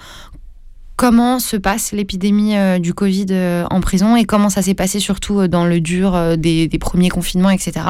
[0.99, 4.99] comment se passe l'épidémie euh, du Covid euh, en prison et comment ça s'est passé
[4.99, 7.85] surtout euh, dans le dur des, premiers confinements, etc.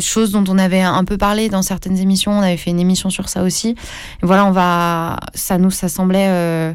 [0.00, 3.10] chose dont on avait un peu parlé dans certaines émissions, on avait fait une émission
[3.10, 3.74] sur ça aussi.
[4.22, 6.74] Voilà, on va, ça nous, ça semblait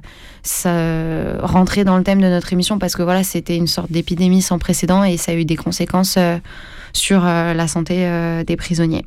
[1.42, 4.60] rentrer dans le thème de notre émission parce que voilà, c'était une sorte d'épidémie sans
[4.60, 6.20] précédent et ça a eu des conséquences
[6.94, 9.06] sur la santé des prisonniers.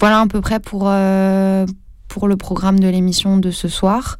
[0.00, 0.90] Voilà à peu près pour,
[2.08, 4.18] pour le programme de l'émission de ce soir.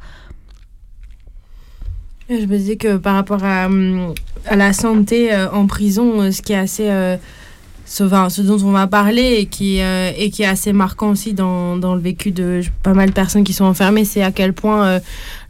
[2.29, 4.13] Je me disais que par rapport à, hum,
[4.47, 6.89] à la santé euh, en prison, euh, ce qui est assez.
[6.89, 7.17] Euh,
[7.89, 11.77] ce, ce, dont on va parler et qui, et qui est assez marquant aussi dans,
[11.77, 14.99] dans, le vécu de pas mal de personnes qui sont enfermées, c'est à quel point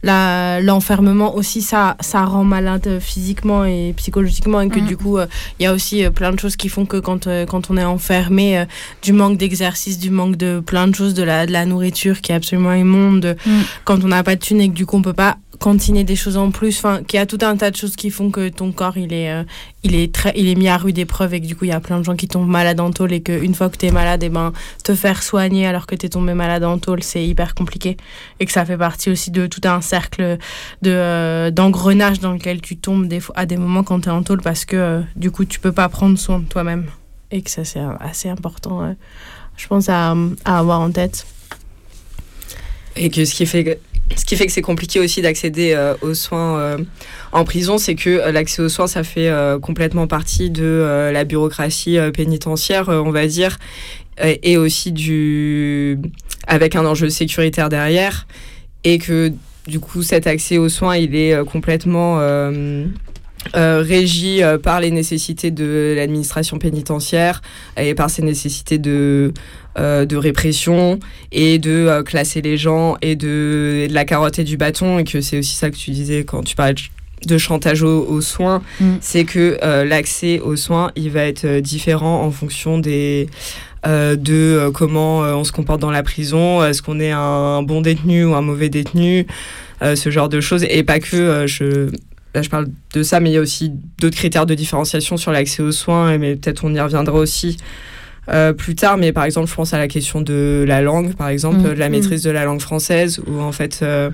[0.03, 4.85] l'enfermement aussi, ça, ça rend malade physiquement et psychologiquement et que mm.
[4.85, 7.77] du coup, il y a aussi plein de choses qui font que quand, quand on
[7.77, 8.65] est enfermé,
[9.01, 12.33] du manque d'exercice, du manque de plein de choses, de la, de la nourriture qui
[12.33, 13.51] est absolument immonde, mm.
[13.83, 16.15] quand on n'a pas de thunes et que du coup, on peut pas cantiner des
[16.15, 18.49] choses en plus, enfin, qu'il y a tout un tas de choses qui font que
[18.49, 19.43] ton corps, il est, euh,
[19.83, 21.73] il est, très, il est mis à rude épreuve et que du coup, il y
[21.73, 23.91] a plein de gens qui tombent malades en tôle et qu'une fois que tu es
[23.91, 27.03] malade, et eh ben, te faire soigner alors que tu es tombé malade en tôle,
[27.03, 27.97] c'est hyper compliqué.
[28.39, 30.37] Et que ça fait partie aussi de tout un cercle
[30.81, 34.23] de, euh, d'engrenage dans lequel tu tombes des à des moments quand tu es en
[34.23, 36.85] tôle parce que euh, du coup, tu peux pas prendre soin de toi-même.
[37.31, 38.95] Et que ça, c'est assez important,
[39.57, 40.15] je pense, à,
[40.45, 41.27] à avoir en tête.
[42.95, 43.79] Et que ce qui fait
[44.15, 46.77] ce qui fait que c'est compliqué aussi d'accéder euh, aux soins euh,
[47.31, 51.97] en prison, c'est que euh, l'accès aux soins, ça fait complètement partie de la bureaucratie
[52.13, 53.57] pénitentiaire, on va dire,
[54.21, 55.99] et aussi du
[56.47, 58.27] avec un enjeu sécuritaire derrière,
[58.83, 59.31] et que
[59.67, 62.19] du coup cet accès aux soins, il est complètement
[63.53, 67.41] régi par les nécessités de l'administration pénitentiaire
[67.77, 69.33] et par ses nécessités de
[69.77, 70.99] euh, de répression
[71.31, 74.97] et de euh, classer les gens et de, la carotte et du bâton.
[74.97, 76.73] Et que c'est aussi ça que tu disais quand tu parlais
[77.25, 78.95] de chantage aux, soins, mm.
[79.01, 83.27] c'est que euh, l'accès aux soins, il va être différent en fonction des
[83.85, 88.35] de comment on se comporte dans la prison, est-ce qu'on est un bon détenu ou
[88.35, 89.25] un mauvais détenu,
[89.81, 90.65] ce genre de choses.
[90.69, 91.89] Et pas que je
[92.35, 95.31] là je parle de ça, mais il y a aussi d'autres critères de différenciation sur
[95.31, 97.55] l'accès aux soins, mais peut-être on y reviendra aussi.
[98.29, 101.29] Euh, plus tard, mais par exemple, je pense à la question de la langue, par
[101.29, 101.63] exemple, mm.
[101.63, 104.09] de la maîtrise de la langue française, où en fait, euh,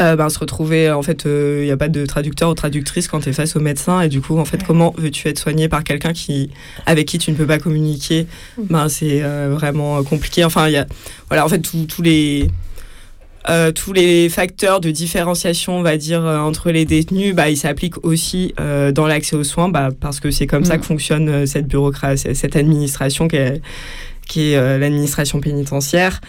[0.00, 3.20] euh, ben, se retrouver, en fait, il n'y a pas de traducteur ou traductrice quand
[3.20, 5.82] tu es face au médecin, et du coup, en fait, comment veux-tu être soigné par
[5.82, 6.50] quelqu'un qui,
[6.86, 8.26] avec qui tu ne peux pas communiquer?
[8.56, 8.62] Mm.
[8.70, 10.44] ben, C'est vraiment compliqué.
[10.44, 10.86] Enfin, il y a,
[11.28, 12.48] voilà, en fait, tous les
[13.48, 17.56] euh, tous les facteurs de différenciation, on va dire, euh, entre les détenus, bah, ils
[17.56, 20.80] s'appliquent aussi euh, dans l'accès aux soins, bah, parce que c'est comme ça mm.
[20.80, 23.62] que fonctionne cette bureaucratie, cette administration qui est,
[24.26, 26.20] qui est l'administration pénitentiaire.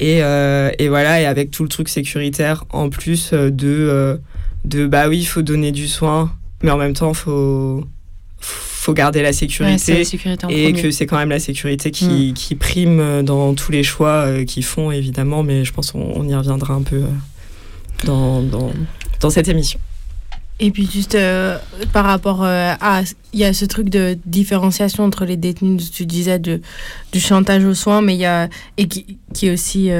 [0.00, 4.20] Et, et, voilà, et avec tout le truc sécuritaire en plus de,
[4.64, 7.84] de bah oui, il faut donner du soin, mais en même temps, il faut
[8.40, 10.02] faut garder la sécurité,
[10.48, 12.34] et que c'est quand même la sécurité qui, mm.
[12.34, 16.28] qui, prime euh, dans tous les choix euh, qu'ils font évidemment mais je pense qu'on
[16.28, 17.06] y reviendra un peu euh,
[18.04, 18.70] dans, dans,
[19.20, 19.80] dans cette émission.
[20.60, 21.16] Et puis juste
[21.92, 26.40] par rapport à il y a ce truc de différenciation entre les détenus tu disais
[26.40, 26.60] de
[27.12, 29.90] du chantage aux soins mais il y a et qui, qui est aussi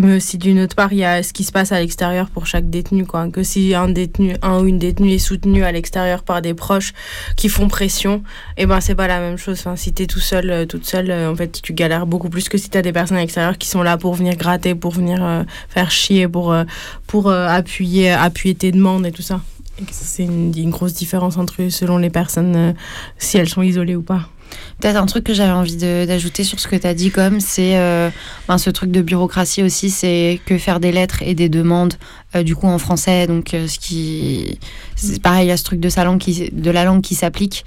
[0.00, 2.46] mais aussi d'une autre part, il y a ce qui se passe à l'extérieur pour
[2.46, 3.04] chaque détenu.
[3.04, 3.28] Quoi.
[3.28, 6.92] Que si un détenu, un ou une détenue est soutenu à l'extérieur par des proches
[7.36, 8.22] qui font pression,
[8.56, 9.58] et eh ben c'est pas la même chose.
[9.60, 12.48] Enfin, si t'es tout seul, euh, toute seule, euh, en fait, tu galères beaucoup plus
[12.48, 15.22] que si t'as des personnes à l'extérieur qui sont là pour venir gratter, pour venir
[15.22, 16.54] euh, faire chier, pour,
[17.06, 19.40] pour appuyer, appuyer tes demandes et tout ça.
[19.90, 22.74] C'est une, grosse différence entre selon les personnes,
[23.18, 24.28] si elles sont isolées ou pas.
[24.82, 27.76] Peut-être un truc que j'avais envie d'ajouter sur ce que tu as dit, comme c'est
[27.76, 28.10] euh,
[28.48, 31.94] ben, ce truc de bureaucratie aussi, c'est que faire des lettres et des demandes
[32.34, 34.58] euh, du coup en français, donc euh, ce qui
[34.96, 37.14] c'est pareil, il y a ce truc de sa langue qui, de la langue qui
[37.14, 37.64] s'applique,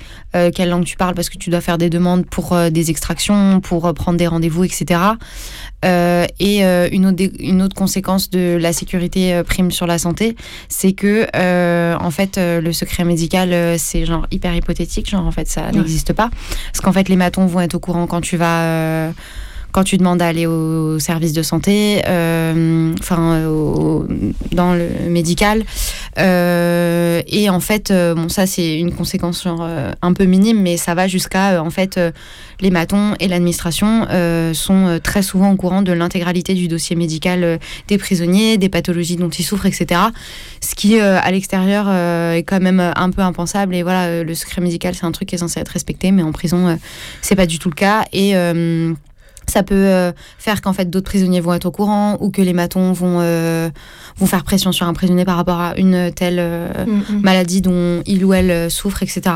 [0.54, 3.94] quelle langue tu parles parce que tu dois faire des demandes pour des extractions, pour
[3.94, 5.00] prendre des rendez-vous, etc.
[5.84, 10.36] et une autre, une autre conséquence de la sécurité prime sur la santé,
[10.68, 11.26] c'est que
[11.98, 16.30] en fait le secret médical c'est genre hyper hypothétique, genre en fait ça n'existe pas,
[16.72, 19.12] parce qu'en fait les matons vont être au courant quand tu vas
[19.76, 23.42] quand tu demandes à aller au service de santé, euh, enfin
[24.54, 25.66] dans le médical.
[26.18, 29.68] Euh, et en fait, euh, bon ça c'est une conséquence genre,
[30.02, 32.00] un peu minime, mais ça va jusqu'à en fait
[32.62, 34.08] les matons et l'administration
[34.54, 37.60] sont très souvent au courant de l'intégralité du dossier médical
[37.90, 40.00] des prisonniers, des pathologies dont ils souffrent, etc.
[40.62, 41.92] Ce qui à l'extérieur
[42.34, 43.76] est quand même un peu impensable.
[43.76, 46.32] Et voilà, le secret médical c'est un truc qui est censé être respecté, mais en
[46.32, 46.80] prison
[47.22, 48.06] c'est pas du tout le cas.
[48.14, 48.36] Et
[49.48, 52.54] ça peut euh, faire qu'en fait d'autres prisonniers vont être au courant ou que les
[52.54, 53.70] matons vont, euh,
[54.18, 57.22] vont faire pression sur un prisonnier par rapport à une telle euh, mm, mm.
[57.22, 59.36] maladie dont il ou elle souffre, etc.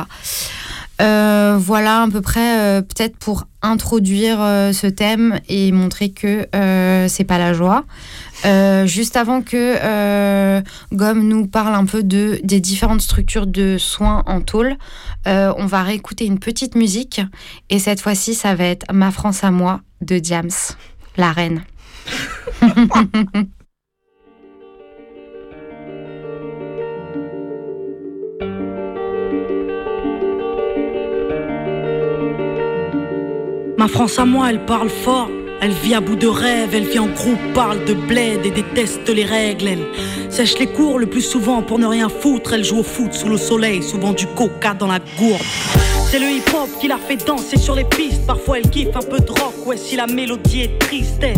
[1.00, 4.40] voilà à peu près peut-être pour introduire
[4.74, 6.48] ce thème et montrer que
[7.08, 7.86] c'est pas la joie.
[8.86, 10.62] Juste avant que
[10.94, 14.76] Gomme nous parle un peu de, des différentes structures de soins en tôle,
[15.26, 17.22] on va réécouter une petite musique
[17.70, 20.50] et cette fois-ci ça va être Ma France à moi de Diams,
[21.18, 21.64] la reine.
[33.80, 35.30] Ma France à moi, elle parle fort.
[35.62, 39.10] Elle vit à bout de rêve, elle vit en groupe, parle de bled et déteste
[39.10, 39.68] les règles.
[39.68, 39.86] Elle
[40.30, 42.54] sèche les cours le plus souvent pour ne rien foutre.
[42.54, 45.42] Elle joue au foot sous le soleil, souvent du coca dans la gourde.
[46.10, 48.26] C'est le hip-hop qui la fait danser sur les pistes.
[48.26, 51.36] Parfois elle kiffe un peu de rock, ouais, si la mélodie est triste, elle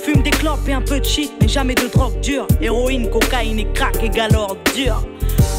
[0.00, 2.46] fume des clopes et un peu de shit, mais jamais de drogue dure.
[2.60, 5.02] Héroïne, cocaïne et crack égale ordure.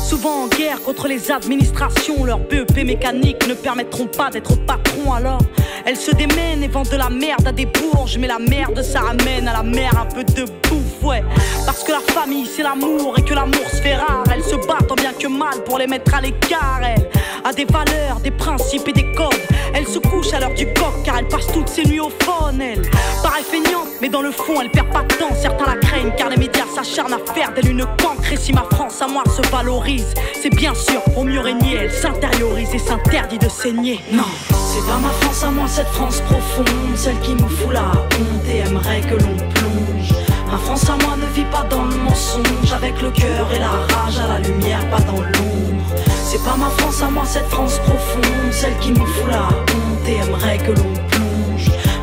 [0.07, 5.41] Souvent en guerre contre les administrations, leurs BEP mécaniques ne permettront pas d'être patron alors.
[5.87, 8.99] Elles se démènent et vendent de la merde à des bourges, mais la merde ça
[8.99, 11.23] ramène à la mer un peu de bouffe, ouais.
[11.65, 14.25] Parce que la famille c'est l'amour et que l'amour se fait rare.
[14.33, 17.09] Elles se battent tant bien que mal pour les mettre à l'écart, elles.
[17.45, 19.39] A des valeurs, des principes et des codes.
[19.73, 22.59] Elles se couchent à l'heure du coq car elles passent toutes ses nuits au phone,
[22.59, 22.81] elles.
[23.23, 25.33] Pareil feignante, mais dans le fond elle perd pas de temps.
[25.41, 28.33] Certains la craignent car les médias s'acharnent à faire d'elle une cancre.
[28.33, 31.75] Et si ma France à moi se valorise, c'est bien sûr pour mieux régner.
[31.75, 34.01] Elle s'intériorise et s'interdit de saigner.
[34.11, 37.91] Non, c'est pas ma France à moi, cette France profonde, celle qui nous fout la
[37.91, 40.11] honte et aimerait que l'on plonge.
[40.51, 43.73] Ma France à moi ne vit pas dans le mensonge, avec le cœur et la
[43.93, 45.85] rage à la lumière, pas dans l'ombre.
[46.23, 50.07] C'est pas ma France à moi, cette France profonde, celle qui nous fout la honte
[50.07, 51.16] et aimerait que l'on plonge.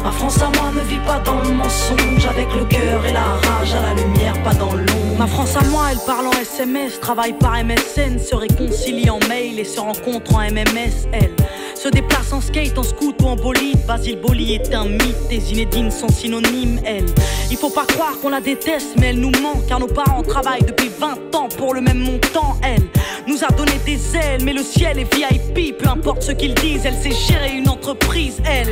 [0.05, 3.23] Ma France à moi ne vit pas dans le mensonge, avec le cœur et la
[3.23, 5.19] rage à la lumière, pas dans l'ombre.
[5.19, 9.59] Ma France à moi, elle parle en SMS, travaille par MSN, se réconcilie en mail
[9.59, 11.35] et se rencontre en MMS, elle.
[11.75, 13.79] Se déplace en skate, en scoot ou en bolide.
[13.87, 17.07] Basile Boli est un mythe, des Zinedine sont synonymes, elle.
[17.51, 20.65] Il faut pas croire qu'on la déteste, mais elle nous manque, car nos parents travaillent
[20.67, 22.83] depuis 20 ans pour le même montant, elle.
[23.27, 26.83] Nous a donné des ailes, mais le ciel est VIP, peu importe ce qu'ils disent,
[26.85, 28.71] elle sait gérer une entreprise, elle.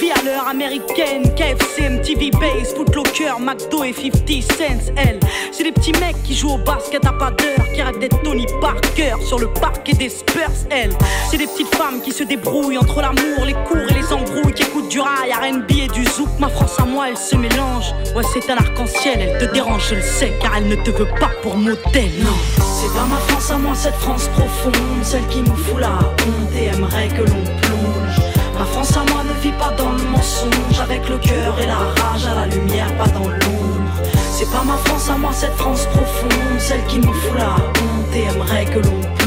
[0.00, 5.20] Vie à l'heure américaine, KFC, MTV Base, Footlocker, McDo et 50 Cents, elle.
[5.52, 8.44] C'est des petits mecs qui jouent au basket à pas d'heure, qui rêvent d'être Tony
[8.60, 10.90] Parker sur le parquet des Spurs, elle.
[11.30, 14.64] C'est des petites femmes qui se débrouillent entre l'amour, les cours et les embrouilles, qui
[14.64, 16.28] écoutent du rail, RB et du zouk.
[16.40, 17.94] Ma France à moi, elle se mélange.
[18.16, 21.08] Ouais, c'est un arc-en-ciel, elle te dérange, je le sais, car elle ne te veut
[21.20, 22.36] pas pour modèle, non.
[22.56, 26.52] C'est pas ma France à moi, cette France profonde, celle qui nous fout la honte
[26.56, 28.33] et aimerait que l'on plonge.
[28.58, 31.76] Ma France à moi ne vit pas dans le mensonge, avec le cœur et la
[31.76, 33.94] rage à la lumière, pas dans l'ombre.
[34.30, 38.14] C'est pas ma France à moi, cette France profonde, celle qui nous fout la honte
[38.14, 39.23] et aimerait que l'on.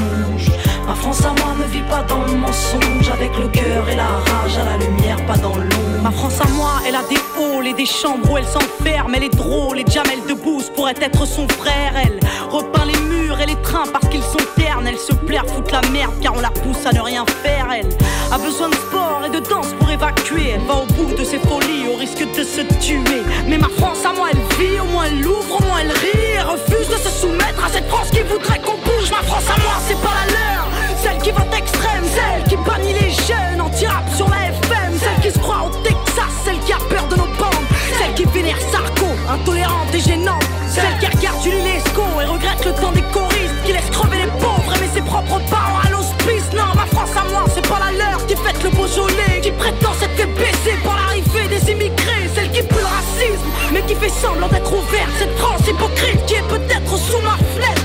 [0.88, 4.06] Ma France à moi ne vit pas dans le mensonge, avec le cœur et la
[4.06, 6.02] rage à la lumière, pas dans l'ombre.
[6.02, 9.24] Ma France à moi, elle a des halls et des chambres où elle s'enferme, elle
[9.24, 12.18] est drôle, et Jamel Debbouze pourrait être son frère, elle
[12.50, 15.82] repeint les murs et les trains parce qu'ils sont ternes, elle se plaire, foutre la
[15.90, 17.90] merde car on la pousse à ne rien faire, elle
[18.32, 21.40] a besoin de sport et de danse pour évacuer, elle va au bout de ses
[21.40, 23.24] folies au risque de se tuer.
[23.46, 26.38] Mais ma France à moi, elle vit, au moins elle ouvre, au moins elle rit,
[26.40, 28.78] elle refuse de se soumettre à cette France qui voudrait qu'on
[29.10, 30.68] Ma France à moi, c'est pas la leur,
[31.02, 35.32] celle qui vote extrême, celle qui bannit les jeunes, anti-rap sur la FM, celle qui
[35.32, 39.08] se croit au Texas, celle qui a peur de nos bandes, celle qui vénère Sarko,
[39.30, 43.90] intolérante et gênante, celle qui regarde Lescaut et regrette le temps des choristes, qui laisse
[43.92, 46.52] crever les pauvres et met ses propres parents à l'hospice.
[46.54, 49.94] Non, ma France à moi, c'est pas la leur qui fête le Beaujolais, qui prétend
[49.94, 54.10] s'être fait baisser par l'arrivée des immigrés, celle qui pue le racisme, mais qui fait
[54.10, 57.77] semblant d'être ouverte, cette France hypocrite qui est peut-être sous ma fenêtre.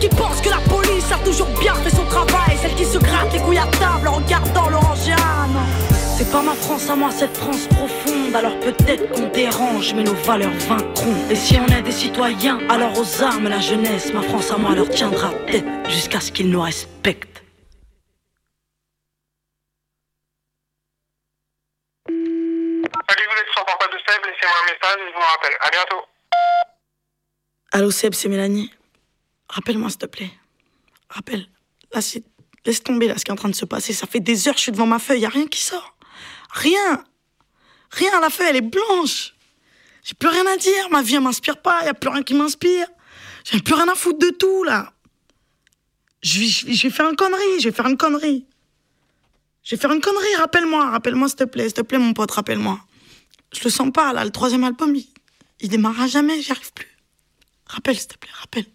[0.00, 2.56] Qui pense que la police a toujours bien fait son travail?
[2.56, 5.60] Celle qui se gratte les couilles à table en regardant l'orange non
[6.16, 10.14] C'est pas ma France à moi, cette France profonde Alors peut-être qu'on dérange, mais nos
[10.14, 14.50] valeurs vaincront Et si on est des citoyens, alors aux armes la jeunesse Ma France
[14.50, 17.42] à moi leur tiendra tête jusqu'à ce qu'ils nous respectent
[22.08, 25.56] Salut, vous êtes sur portable de Seb, laissez-moi un message et je vous rappelle.
[25.60, 26.06] À bientôt.
[27.72, 28.72] Allô Seb, c'est Mélanie.
[29.50, 30.30] Rappelle-moi s'il te plaît.
[31.08, 31.46] Rappelle.
[31.92, 32.00] Là.
[32.66, 33.92] Laisse tomber là ce qui est en train de se passer.
[33.92, 35.96] Ça fait des heures je suis devant ma feuille, y a rien qui sort.
[36.50, 37.04] Rien.
[37.90, 39.34] Rien, la feuille, elle est blanche.
[40.04, 42.34] J'ai plus rien à dire, ma vie elle m'inspire pas, y a plus rien qui
[42.34, 42.86] m'inspire.
[43.44, 44.92] J'ai plus rien à foutre de tout là.
[46.22, 48.46] Je vais, faire une connerie, je vais faire une connerie.
[49.62, 52.30] Je vais faire une connerie, rappelle-moi, rappelle-moi s'il te plaît, s'il te plaît mon pote,
[52.30, 52.78] rappelle-moi.
[53.52, 55.06] Je le sens pas là, le troisième album, il,
[55.60, 56.88] il démarrera jamais, j'y arrive plus.
[57.66, 58.66] Rappelle s'il te plaît, rappelle.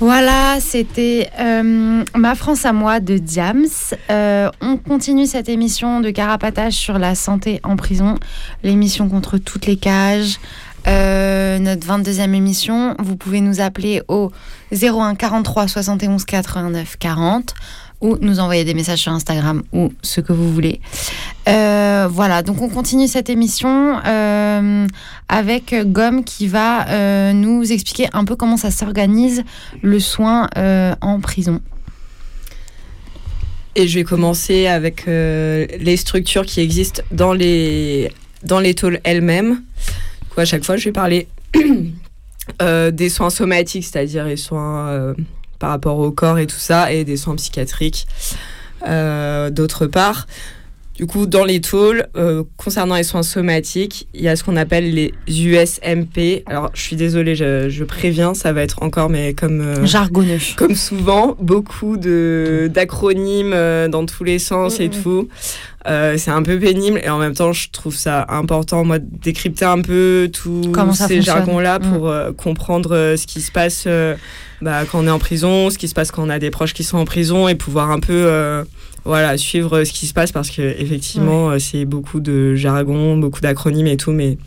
[0.00, 3.64] Voilà, c'était euh, Ma France à moi de Diams.
[4.10, 8.16] Euh, on continue cette émission de carapatage sur la santé en prison,
[8.64, 10.40] l'émission contre toutes les cages.
[10.88, 14.32] Euh, notre 22e émission, vous pouvez nous appeler au
[14.72, 17.54] 01 43 71 89 40
[18.00, 20.80] ou nous envoyer des messages sur Instagram ou ce que vous voulez.
[21.48, 24.86] Euh, voilà, donc on continue cette émission euh,
[25.28, 29.42] avec Gomme qui va euh, nous expliquer un peu comment ça s'organise
[29.82, 30.48] le soin
[31.00, 31.60] en prison.
[33.76, 38.12] Et je vais commencer avec les structures qui existent dans les,
[38.44, 39.62] dans les tôles elles-mêmes.
[40.36, 41.28] À chaque fois, je vais parler
[42.60, 45.14] des soins somatiques, c'est-à-dire les soins
[45.64, 48.06] par rapport au corps et tout ça, et des soins psychiatriques.
[48.86, 50.26] euh, D'autre part,
[50.96, 54.56] Du coup, dans les tôles, euh, concernant les soins somatiques, il y a ce qu'on
[54.56, 56.44] appelle les USMP.
[56.46, 60.38] Alors, je suis désolée, je, je préviens, ça va être encore, mais comme euh, jargonneux,
[60.56, 61.96] comme souvent, beaucoup
[62.68, 65.28] d'acronymes euh, dans tous les sens et tout.
[65.86, 69.06] Euh, c'est un peu pénible et en même temps, je trouve ça important, moi, de
[69.22, 73.86] décrypter un peu tous ces jargons-là pour euh, comprendre euh, ce qui se passe
[74.62, 76.72] bah, quand on est en prison, ce qui se passe quand on a des proches
[76.72, 78.64] qui sont en prison et pouvoir un peu
[79.04, 83.88] voilà, suivre ce qui se passe parce que effectivement c'est beaucoup de jargon, beaucoup d'acronymes
[83.88, 84.38] et tout, mais,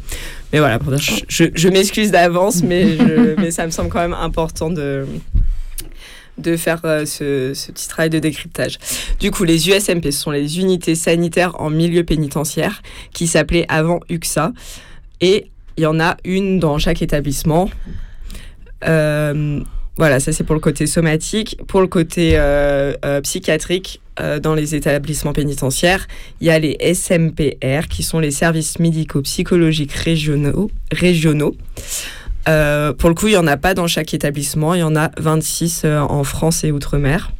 [0.52, 2.98] mais voilà, pour dire, je, je, m'excuse d'avance, mais,
[3.38, 5.06] mais ça me semble quand même important de,
[6.38, 8.78] de faire euh, ce, petit travail de décryptage.
[9.20, 12.82] Du coup, les USMP, ce sont les unités sanitaires en milieu pénitentiaire,
[13.14, 14.54] qui s'appelaient avant UXA.
[15.22, 17.70] Et il y en a une dans chaque établissement.
[18.86, 19.60] Euh,
[19.98, 21.58] voilà, ça c'est pour le côté somatique.
[21.68, 24.02] Pour le côté euh, psychiatrique,
[24.42, 26.08] dans les établissements pénitentiaires,
[26.42, 30.72] il y a les SMPR, qui sont les services médico-psychologiques régionaux.
[32.48, 34.96] Euh, pour le coup, il n'y en a pas dans chaque établissement, il y en
[34.96, 37.32] a 26 euh, en France et Outre-mer.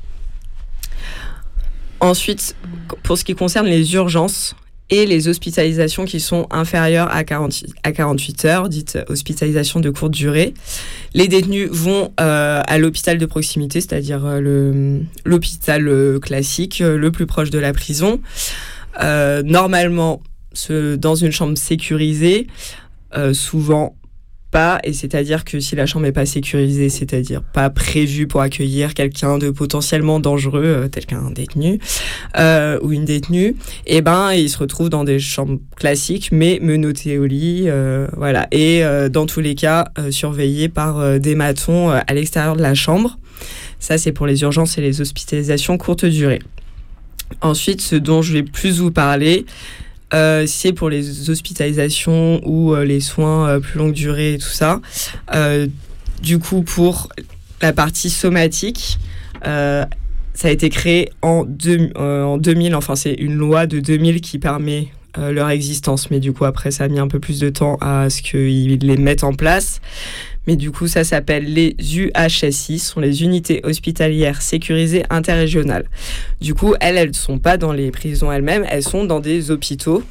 [2.00, 2.56] Ensuite,
[3.04, 4.56] pour ce qui concerne les urgences
[4.90, 10.54] et les hospitalisations qui sont inférieures à, 48 heures, dites hospitalisations de courte durée,
[11.14, 14.22] les détenus vont euh, à l'hôpital de proximité, c'est-à-dire
[15.26, 18.22] l'hôpital classique, le plus proche de la prison.
[19.02, 20.22] normalement,
[20.70, 22.48] dans une chambre sécurisée,
[23.34, 23.97] souvent
[24.52, 28.94] pas, et c'est-à-dire que si la chambre n'est pas sécurisée, c'est-à-dire pas prévue pour accueillir
[28.94, 31.80] quelqu'un de potentiellement dangereux, euh, tel qu'un détenu
[32.38, 36.60] euh, ou une détenue, et eh ben il se retrouve dans des chambres classiques, mais
[36.62, 42.14] menotté au lit, euh, voilà, et dans tous les cas surveillé par des matons à
[42.14, 43.18] l'extérieur de la chambre.
[43.80, 46.40] Ça, c'est pour les urgences et les hospitalisations courte durée.
[47.42, 49.46] Ensuite, ce dont je vais plus vous parler,
[50.14, 54.48] euh, c'est pour les hospitalisations ou euh, les soins euh, plus longue durée et tout
[54.48, 54.82] ça.
[56.22, 57.10] du coup, pour
[57.62, 59.00] la partie somatique,
[59.44, 61.46] ça a été créé en,
[61.96, 66.46] en 2000, enfin c'est une loi de 2000 qui permet leur existence, mais du coup
[66.46, 69.34] après ça a mis un peu plus de temps à ce qu'ils les mettent en
[69.34, 69.82] place.
[70.48, 75.86] Mais du coup, ça s'appelle les UHSI, sont les unités hospitalières sécurisées interrégionales.
[76.40, 79.52] Du coup, elles, elles ne sont pas dans les prisons elles-mêmes, elles sont dans des
[79.52, 80.04] hôpitaux,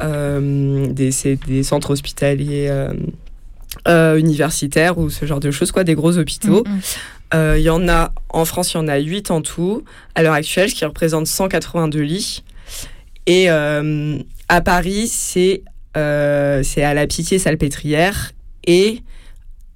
[0.00, 1.10] euh, des,
[1.46, 2.94] des, centres hospitaliers euh,
[3.86, 6.64] euh, universitaires ou ce genre de choses, quoi, des gros hôpitaux.
[6.66, 7.56] Mm, mm.
[7.56, 9.82] Il y en a, en France, il y en a 8 en tout,
[10.14, 12.44] à l'heure actuelle, ce qui représente 182 lits.
[13.26, 15.62] Et à Paris, c'est
[15.94, 18.32] à la Pitié-Salpêtrière
[18.66, 19.02] et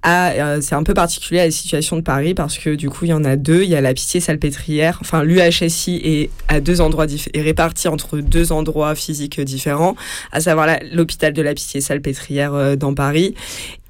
[0.05, 3.09] euh, c'est un peu particulier à la situation de Paris parce que du coup il
[3.09, 3.63] y en a deux.
[3.63, 8.51] Il y a la Pitié Salpêtrière, enfin l'UHSI est à deux endroits réparti entre deux
[8.51, 9.95] endroits physiques différents,
[10.31, 13.35] à savoir l'hôpital de la Pitié Salpêtrière euh, dans Paris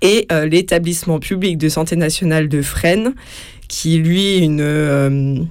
[0.02, 3.14] et euh, l'établissement public de santé nationale de Fresnes,
[3.68, 5.48] qui lui une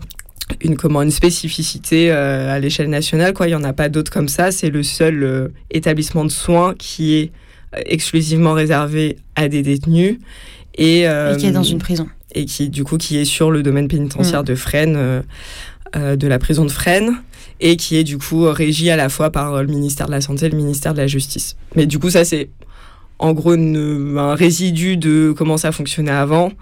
[0.61, 3.49] une comment une spécificité à l'échelle nationale quoi.
[3.49, 4.51] Il y en a pas d'autres comme ça.
[4.51, 7.33] C'est le seul établissement de soins qui est
[7.87, 10.19] exclusivement réservé à des détenus.
[10.77, 12.09] Et, et, qui est dans une prison.
[12.35, 14.47] Et qui, du coup, qui est sur le domaine pénitentiaire mm.
[14.47, 15.23] de Fresnes, euh,
[15.97, 17.15] euh, de la prison de Fresnes,
[17.61, 20.47] et qui est du coup régi à la fois par le ministère de la Santé
[20.47, 21.57] et le ministère de la Justice.
[21.75, 22.51] Mais du coup, ça, c'est
[23.19, 26.53] en gros un résidu de comment ça fonctionnait avant.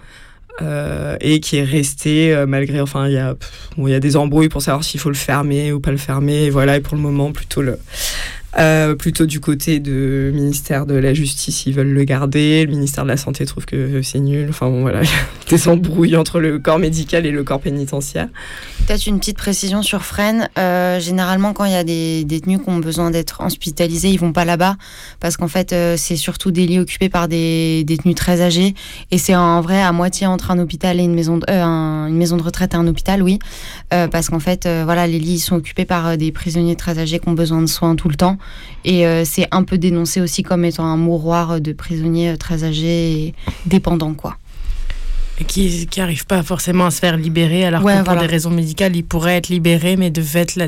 [0.63, 3.35] Euh, et qui est resté malgré enfin il y a
[3.77, 6.45] il y a des embrouilles pour savoir s'il faut le fermer ou pas le fermer.
[6.45, 7.79] Et voilà et pour le moment plutôt le
[8.59, 12.65] euh, plutôt du côté du ministère de la Justice, ils veulent le garder.
[12.65, 14.47] Le ministère de la Santé trouve que c'est nul.
[14.49, 15.03] Enfin bon, voilà,
[15.51, 18.29] des embrouilles entre le corps médical et le corps pénitentiaire.
[18.87, 20.49] Peut-être une petite précision sur Fresnes.
[20.59, 24.33] Euh, généralement, quand il y a des détenus qui ont besoin d'être hospitalisés, ils vont
[24.33, 24.77] pas là-bas
[25.21, 28.75] parce qu'en fait, euh, c'est surtout des lits occupés par des détenus très âgés
[29.11, 32.39] et c'est en vrai à moitié entre un hôpital et une maison de, une maison
[32.39, 33.39] de retraite et un hôpital, oui,
[33.91, 37.33] parce qu'en fait, voilà, les lits sont occupés par des prisonniers très âgés qui ont
[37.33, 38.39] besoin de soins tout le temps.
[38.85, 43.13] Et euh, c'est un peu dénoncé aussi comme étant un mouroir de prisonniers très âgés
[43.13, 43.35] et
[43.67, 44.37] dépendants, quoi.
[45.39, 48.97] Et qui n'arrivent pas forcément à se faire libérer, alors que pour des raisons médicales,
[48.97, 50.59] ils pourraient être libérés, mais de fait,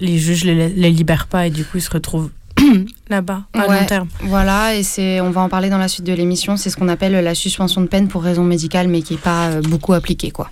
[0.00, 2.30] les juges ne les, les, libèrent pas et du coup, ils se retrouvent
[3.08, 4.08] là-bas à long terme.
[4.22, 6.56] Voilà, et c'est, on va en parler dans la suite de l'émission.
[6.56, 9.48] C'est ce qu'on appelle la suspension de peine pour raison médicale, mais qui n'est pas
[9.48, 10.50] euh, beaucoup appliquée, quoi.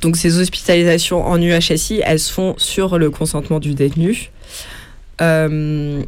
[0.00, 4.30] Donc ces hospitalisations en UHSI, elles se font sur le consentement du détenu.
[5.20, 6.02] Euh,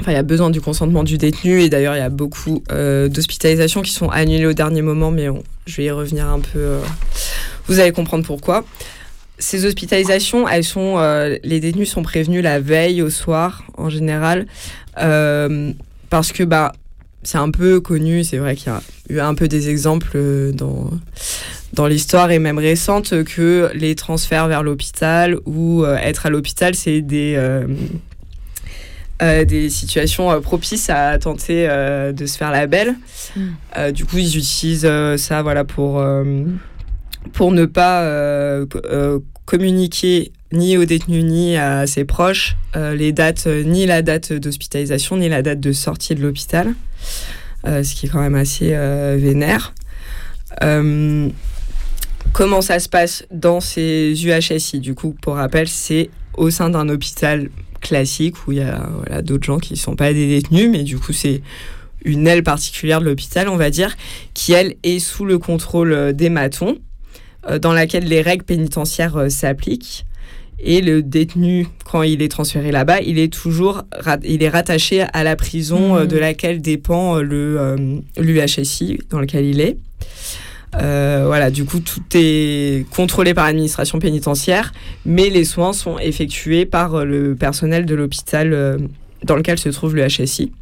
[0.00, 2.62] enfin, il y a besoin du consentement du détenu et d'ailleurs il y a beaucoup
[2.70, 5.26] euh, d'hospitalisations qui sont annulées au dernier moment, mais
[5.66, 6.58] je vais y revenir un peu.
[6.58, 6.80] Euh,
[7.66, 8.64] vous allez comprendre pourquoi.
[9.38, 10.98] ces hospitalisations, elles sont,
[11.42, 14.46] les détenus sont prévenus la veille au soir en général,
[14.94, 16.72] parce que bah
[17.24, 20.16] c'est un peu connu, c'est vrai qu'il y a eu un peu des exemples
[20.54, 20.90] dans
[21.76, 27.02] dans l'histoire et même récente que les transferts vers l'hôpital ou être à l'hôpital, c'est
[27.02, 27.36] des
[29.22, 32.96] euh, des situations euh, propices à tenter euh, de se faire la belle.
[33.34, 33.92] Mm.
[33.92, 36.04] du coup, ils utilisent ça voilà, pour,
[37.32, 38.66] pour ne pas
[39.46, 45.28] communiquer ni aux détenus ni à ses proches les dates, ni la date d'hospitalisation, ni
[45.28, 46.74] la date de sortie de l'hôpital,
[47.64, 48.70] ce qui est quand même assez
[49.16, 49.74] vénère.
[52.36, 56.90] Comment ça se passe dans ces UHSI Du coup, pour rappel, c'est au sein d'un
[56.90, 57.48] hôpital
[57.80, 60.82] classique où il y a voilà, d'autres gens qui ne sont pas des détenus, mais
[60.82, 61.40] du coup, c'est
[62.04, 63.96] une aile particulière de l'hôpital, on va dire,
[64.34, 66.76] qui, elle, est sous le contrôle euh, des matons,
[67.48, 70.04] euh, dans laquelle les règles pénitentiaires euh, s'appliquent.
[70.58, 73.84] Et le détenu, quand il est transféré là-bas, il est toujours
[74.24, 76.06] il est rattaché à la prison mmh.
[76.06, 79.76] de laquelle dépend le l'UHSI dans lequel il est.
[80.74, 84.72] Euh, voilà, du coup, tout est contrôlé par l'administration pénitentiaire,
[85.04, 88.76] mais les soins sont effectués par euh, le personnel de l'hôpital euh,
[89.24, 90.52] dans lequel se trouve le HSI.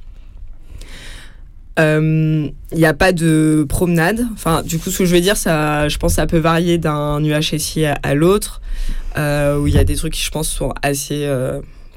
[1.77, 4.25] Il n'y a pas de promenade.
[4.35, 6.79] Enfin, du coup, ce que je veux dire, ça, je pense que ça peut varier
[6.79, 8.61] d'un UHSI à, l'autre,
[9.17, 11.29] où il y a des trucs qui, je pense, sont assez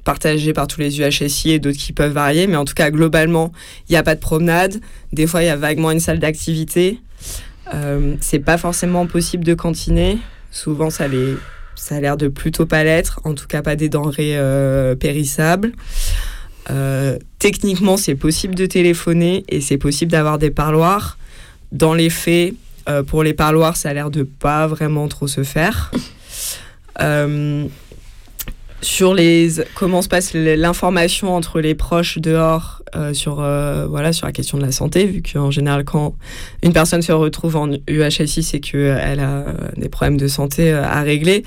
[0.03, 2.47] partagés par tous les UHSI et d'autres qui peuvent varier.
[2.47, 3.51] Mais en tout cas, globalement,
[3.87, 4.81] il n'y a pas de promenade.
[5.13, 6.99] Des fois, il y a vaguement une salle d'activité.
[7.73, 10.19] Euh, c'est pas forcément possible de cantiner.
[10.51, 13.19] Souvent, ça, a l'air de plutôt pas l'être.
[13.23, 15.73] En tout cas, pas des denrées euh, périssables.
[16.69, 21.17] Euh, techniquement, c'est possible de téléphoner et c'est possible d'avoir des parloirs.
[21.71, 22.53] Dans les faits,
[23.07, 25.91] pour les parloirs, ça a l'air de pas vraiment trop se faire.
[28.81, 34.27] Sur les comment se passe l'information entre les proches dehors euh, sur euh, voilà sur
[34.27, 36.15] la question de la santé vu qu'en général quand
[36.61, 41.01] une personne se retrouve en UHSI c'est qu'elle a des problèmes de santé euh, à
[41.01, 41.43] régler.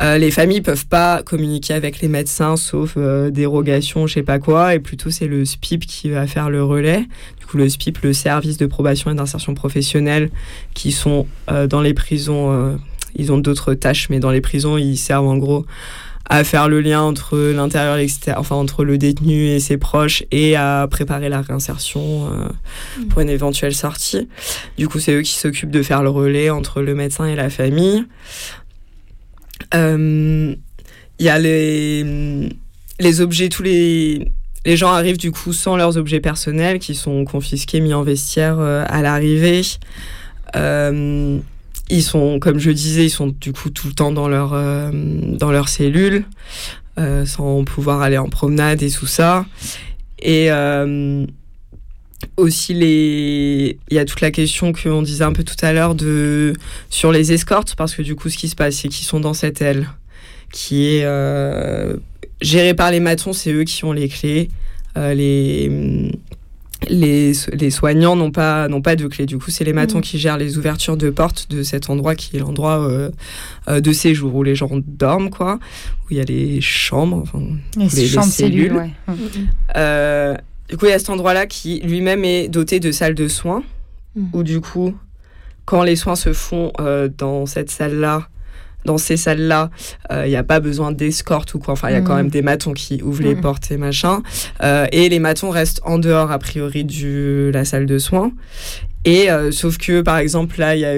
[0.00, 2.98] Les familles peuvent pas communiquer avec les médecins sauf
[3.30, 7.06] dérogation je sais pas quoi et plutôt c'est le SPIP qui va faire le relais.
[7.38, 10.30] Du coup le SPIP le service de probation et d'insertion professionnelle
[10.74, 11.28] qui sont
[11.68, 12.76] dans les prisons
[13.14, 15.64] ils ont d'autres tâches mais dans les prisons ils servent en gros
[16.30, 20.24] à faire le lien entre l'intérieur et l'extérieur, enfin entre le détenu et ses proches
[20.30, 22.48] et à préparer la réinsertion euh,
[23.10, 24.28] pour une éventuelle sortie.
[24.78, 27.50] Du coup, c'est eux qui s'occupent de faire le relais entre le médecin et la
[27.50, 28.04] famille.
[29.72, 30.54] Il euh,
[31.18, 32.48] y a les,
[33.00, 34.32] les objets, tous les,
[34.64, 38.56] les gens arrivent du coup sans leurs objets personnels qui sont confisqués, mis en vestiaire
[38.58, 39.62] euh, à l'arrivée.
[41.90, 44.90] Ils sont, comme je disais, ils sont du coup tout le temps dans leur, euh,
[44.92, 46.24] dans leur cellule,
[46.98, 49.44] euh, sans pouvoir aller en promenade et tout ça.
[50.18, 51.26] Et euh,
[52.38, 53.78] aussi, les...
[53.90, 56.54] il y a toute la question qu'on disait un peu tout à l'heure de...
[56.88, 59.34] sur les escortes, parce que du coup, ce qui se passe, c'est qu'ils sont dans
[59.34, 59.88] cette aile
[60.50, 61.06] qui est
[62.40, 64.48] gérée par les matons, c'est eux qui ont les clés.
[64.96, 66.10] les
[66.88, 69.26] les, les, soignants n'ont pas, n'ont pas de clé.
[69.26, 70.02] Du coup, c'est les matons mm.
[70.02, 73.10] qui gèrent les ouvertures de portes de cet endroit qui est l'endroit euh,
[73.68, 75.58] euh, de séjour où les gens dorment, quoi,
[76.04, 77.42] où il y a les chambres, enfin,
[77.76, 78.74] les, chambres cellules.
[78.74, 78.90] ouais.
[79.08, 79.14] Mm.
[79.76, 80.36] Euh,
[80.68, 83.62] du coup, il y a cet endroit-là qui lui-même est doté de salles de soins,
[84.16, 84.26] mm.
[84.32, 84.94] où du coup,
[85.64, 86.72] quand les soins se font
[87.16, 88.28] dans cette salle-là,
[88.84, 89.70] dans ces salles-là,
[90.10, 91.72] il euh, n'y a pas besoin d'escorte ou quoi.
[91.72, 92.18] Enfin, il y a quand mm.
[92.18, 93.40] même des matons qui ouvrent les mm.
[93.40, 94.22] portes et machin.
[94.62, 98.32] Euh, et les matons restent en dehors, a priori, de la salle de soins.
[99.04, 100.94] Et euh, sauf que, par exemple, là, il y a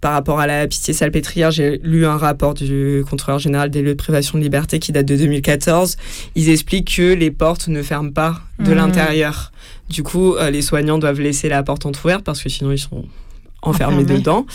[0.00, 3.90] par rapport à la pitié salpêtrière, j'ai lu un rapport du contrôleur général des lieux
[3.90, 5.96] de privation de liberté qui date de 2014.
[6.36, 8.76] Ils expliquent que les portes ne ferment pas de mm.
[8.76, 9.52] l'intérieur.
[9.90, 13.04] Du coup, les soignants doivent laisser la porte entrouverte parce que sinon ils sont
[13.62, 14.46] enfermés dedans.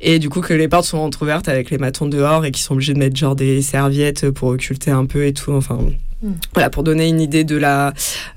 [0.00, 2.74] Et du coup, que les portes sont entrouvertes avec les matons dehors et qui sont
[2.74, 5.52] obligés de mettre genre des serviettes pour occulter un peu et tout.
[5.52, 5.78] Enfin.
[6.22, 6.32] Hmm.
[6.54, 7.92] Voilà, pour donner une idée de la,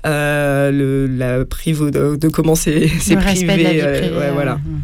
[0.06, 3.80] euh, le, la de, de comment c'est privé.
[3.82, 4.56] Euh, ouais, voilà.
[4.56, 4.80] Hmm.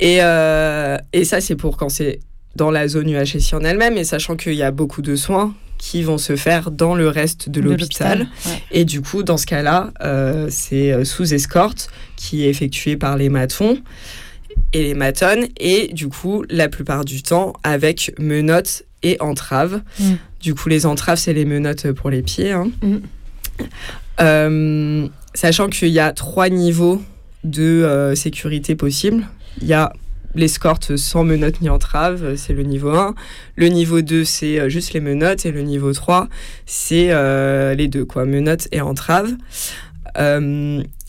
[0.00, 2.20] Et, euh, et ça, c'est pour quand c'est
[2.54, 6.02] dans la zone UHSI en elle-même, et sachant qu'il y a beaucoup de soins qui
[6.02, 8.28] vont se faire dans le reste de, l'hôpital.
[8.70, 9.90] Et du coup, dans ce cas-là,
[10.48, 13.78] c'est sous escorte qui est effectué par les matons
[14.72, 19.82] et les matonnes, et du coup, la plupart du temps, avec menottes et entraves.
[19.98, 20.12] Mm.
[20.40, 22.52] Du coup, les entraves, c'est les menottes pour les pieds.
[22.52, 22.70] Hein.
[22.82, 22.96] Mm.
[24.20, 27.02] Euh, sachant qu'il y a trois niveaux
[27.44, 29.26] de euh, sécurité possibles.
[29.60, 29.92] Il y a
[30.34, 33.14] l'escorte sans menottes ni entrave, c'est le niveau 1.
[33.56, 35.44] Le niveau 2, c'est juste les menottes.
[35.44, 36.28] Et le niveau 3,
[36.64, 37.08] c'est
[37.74, 39.32] les deux, quoi, menottes et entrave.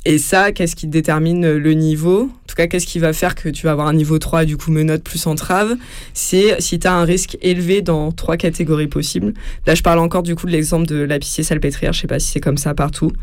[0.05, 2.23] Et ça, qu'est-ce qui détermine le niveau?
[2.23, 4.57] En tout cas, qu'est-ce qui va faire que tu vas avoir un niveau 3 du
[4.57, 5.75] coup menottes plus entrave?
[6.13, 9.33] C'est si tu as un risque élevé dans trois catégories possibles.
[9.65, 11.93] Là, je parle encore du coup de l'exemple de la pitié salpêtrière.
[11.93, 13.13] Je sais pas si c'est comme ça partout.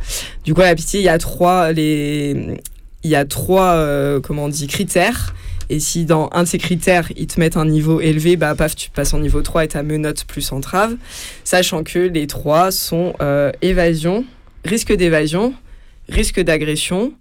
[0.44, 2.56] Du coup, la pitié, il y a trois les
[3.02, 5.34] il y a trois euh, comment on dit critères.
[5.68, 8.74] Et si dans un de ces critères, ils te mettent un niveau élevé, bah paf,
[8.74, 10.96] tu passes en niveau 3 et ta menotte plus entrave.
[11.44, 14.24] Sachant que les trois sont euh, évasion,
[14.64, 15.54] risque d'évasion,
[16.10, 17.12] risque d'agression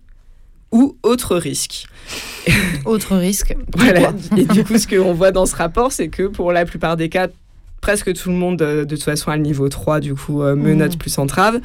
[0.72, 1.88] ou autre risque.
[2.86, 3.56] Autre risque.
[3.76, 4.14] voilà.
[4.38, 7.10] Et du coup, ce qu'on voit dans ce rapport, c'est que pour la plupart des
[7.10, 7.28] cas,
[7.82, 10.56] presque tout le monde euh, de toute façon a le niveau 3 du coup euh,
[10.56, 11.00] menottes mmh.
[11.00, 11.60] plus entrave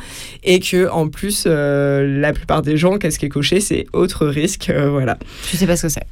[0.45, 4.27] et que en plus euh, la plupart des gens qu'est-ce qui est coché c'est autre
[4.27, 5.19] risque voilà
[5.51, 6.07] je sais pas ce que c'est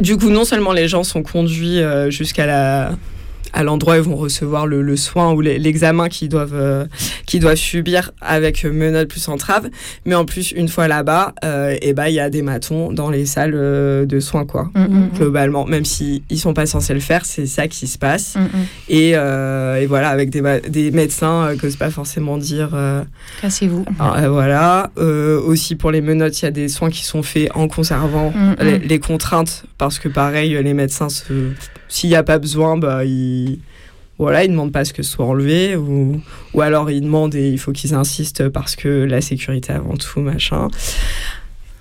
[0.00, 1.80] du coup non seulement les gens sont conduits
[2.10, 2.96] jusqu'à la
[3.54, 6.84] à l'endroit où ils vont recevoir le, soin ou l'examen qu'ils doivent, euh,
[7.34, 9.70] doivent subir avec menottes plus entrave.
[10.04, 13.10] Mais en plus, une fois là-bas, euh, et bah, il y a des matons dans
[13.10, 14.70] les salles euh, de soins, quoi.
[14.74, 15.10] Mm, mm, mm.
[15.16, 18.36] Globalement, même s'ils ne sont pas censés le faire, c'est ça qui se passe.
[18.88, 22.70] Et, et, voilà, avec des, des médecins que c'est pas forcément dire.
[23.40, 23.84] Cassez-vous.
[23.98, 24.90] voilà.
[24.96, 28.78] aussi pour les menottes, il y a des soins qui sont faits en conservant les,
[28.78, 31.52] les, contraintes, parce que pareil, les médecins se
[31.88, 33.58] s'il n'y a pas besoin, bah, ils
[34.18, 36.20] voilà, ils demandent pas ce que ce soit enlevé ou,
[36.54, 40.20] ou alors ils demandent et il faut qu'ils insistent parce que la sécurité avant tout,
[40.20, 40.68] machin.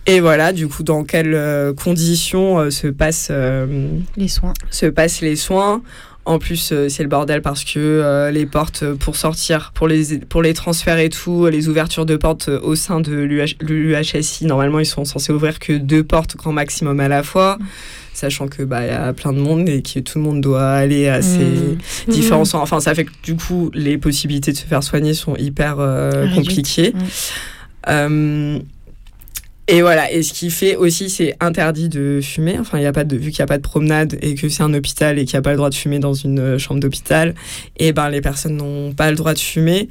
[0.06, 3.88] Et voilà, du coup, dans quelles euh, conditions euh, se passent euh,
[4.18, 5.82] les soins Se passent les soins?
[6.26, 10.54] En plus, c'est le bordel parce que les portes pour sortir, pour les, pour les
[10.54, 15.34] transferts et tout, les ouvertures de portes au sein de l'UHSI, normalement, ils sont censés
[15.34, 17.58] ouvrir que deux portes grand maximum à la fois.
[17.60, 17.66] Mmh
[18.14, 21.08] sachant que bah y a plein de monde et que tout le monde doit aller
[21.08, 21.78] à ces mmh.
[22.12, 22.62] différents soins.
[22.62, 26.34] Enfin, ça fait que du coup, les possibilités de se faire soigner sont hyper euh,
[26.34, 26.94] compliquées.
[27.90, 28.60] Euh,
[29.68, 32.60] et voilà, et ce qui fait aussi, c'est interdit de fumer.
[32.60, 34.50] Enfin, il y a pas de, vu qu'il n'y a pas de promenade et que
[34.50, 36.58] c'est un hôpital et qu'il n'y a pas le droit de fumer dans une euh,
[36.58, 37.34] chambre d'hôpital,
[37.78, 39.88] et ben les personnes n'ont pas le droit de fumer.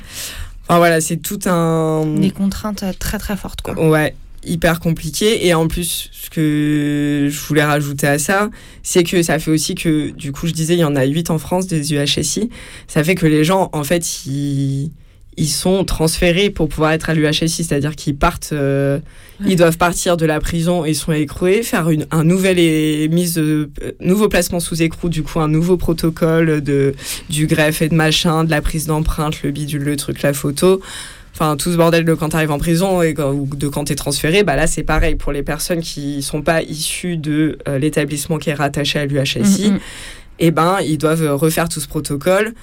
[0.64, 2.07] Enfin voilà, c'est tout un.
[2.18, 3.75] Des contraintes très très fortes, quoi.
[3.89, 4.14] Ouais
[4.45, 5.47] hyper compliqué.
[5.47, 8.51] Et en plus, ce que je voulais rajouter à ça,
[8.83, 11.31] c'est que ça fait aussi que, du coup, je disais, il y en a 8
[11.31, 12.51] en France des UHSI.
[12.89, 14.91] Ça fait que les gens, en fait, ils,
[15.37, 18.99] ils sont transférés pour pouvoir être à l'UHSI, c'est-à-dire qu'ils partent, euh,
[19.47, 23.35] ils doivent partir de la prison, ils sont écroués, faire une, un nouvel et, mise
[23.35, 26.95] de, euh, nouveau placement sous écrou, du coup un nouveau protocole de
[27.30, 30.80] du greffe et de machin, de la prise d'empreinte, le bidule, le truc, la photo
[31.35, 33.93] enfin tout ce bordel de quand tu arrives en prison et ou de quand tu
[33.93, 37.78] es transféré, bah là c'est pareil pour les personnes qui sont pas issues de euh,
[37.78, 39.70] l'établissement qui est rattaché à l'UHSI.
[39.70, 39.80] Mm, mm.
[40.39, 42.55] Et eh ben ils doivent refaire tout ce protocole.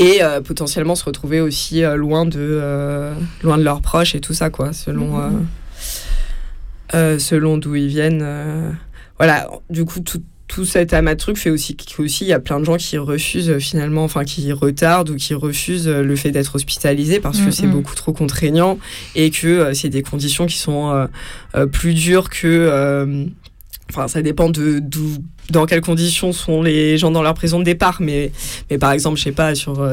[0.00, 4.34] Euh, et euh, potentiellement se retrouver aussi loin de loin de leurs proches et tout
[4.34, 5.18] ça quoi selon
[6.92, 8.76] mm, selon d'où ils viennent
[9.18, 10.22] voilà du coup tout,
[10.54, 13.50] tout cet amas de trucs fait aussi qu'il y a plein de gens qui refusent
[13.50, 17.50] euh, finalement, enfin qui retardent ou qui refusent euh, le fait d'être hospitalisé parce que
[17.50, 18.78] c'est beaucoup trop contraignant
[19.16, 21.08] et que euh, c'est des conditions qui sont
[21.72, 23.26] plus dures que.
[23.90, 24.80] Enfin, ça dépend de
[25.50, 28.32] dans quelles conditions sont les gens dans leur prison de départ, mais,
[28.70, 29.86] mais par exemple, je sais pas, sur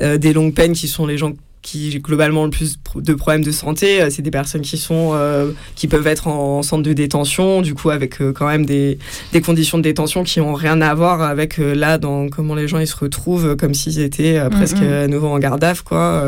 [0.00, 4.00] des longues peines qui sont les gens qui globalement le plus de problèmes de santé,
[4.00, 7.74] euh, c'est des personnes qui sont euh, qui peuvent être en, centre de détention, du
[7.74, 8.98] coup avec euh, quand même des,
[9.32, 12.78] des, conditions de détention qui ont rien à voir avec là dans comment les gens
[12.78, 16.24] ils se retrouvent comme s'ils étaient presque à nouveau en garde à quoi,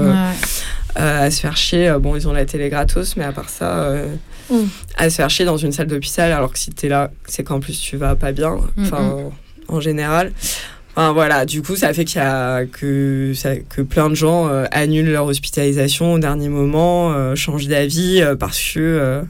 [0.95, 1.95] à se faire chier.
[2.01, 3.93] bon, ils ont la télé gratos, mais à part ça.
[4.97, 7.45] À se faire chier dans une salle d'hôpital, alors que si tu es là, c'est
[7.45, 9.31] qu'en plus tu vas pas bien, enfin,
[9.69, 10.33] en général.
[10.97, 14.67] Voilà, du coup, ça fait qu'il y a que, ça, que plein de gens euh,
[14.71, 19.23] annulent leur hospitalisation au dernier moment, euh, changent d'avis euh, parce que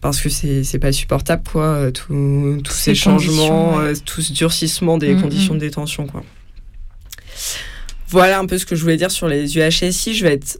[0.00, 5.60] parce que c'est pas supportable quoi, tous ces, changements, tout ce durcissement des conditions de
[5.60, 6.22] détention quoi.
[8.08, 10.14] Voilà un peu ce que je voulais dire sur les UHSI.
[10.14, 10.58] Je vais être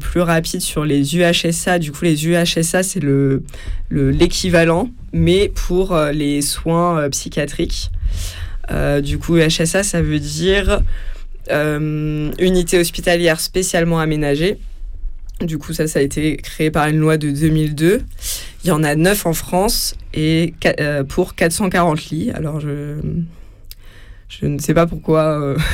[0.00, 1.78] plus rapide sur les UHSA.
[1.78, 3.42] Du coup, les UHSA, c'est le
[3.90, 7.90] l'équivalent, mais pour les soins psychiatriques.
[8.70, 10.80] Euh, du coup, HSA, ça veut dire
[11.50, 14.58] euh, unité hospitalière spécialement aménagée.
[15.40, 18.02] Du coup, ça, ça a été créé par une loi de 2002.
[18.62, 22.30] Il y en a 9 en France et euh, pour 440 lits.
[22.32, 22.96] Alors, je,
[24.28, 25.56] je ne sais pas pourquoi.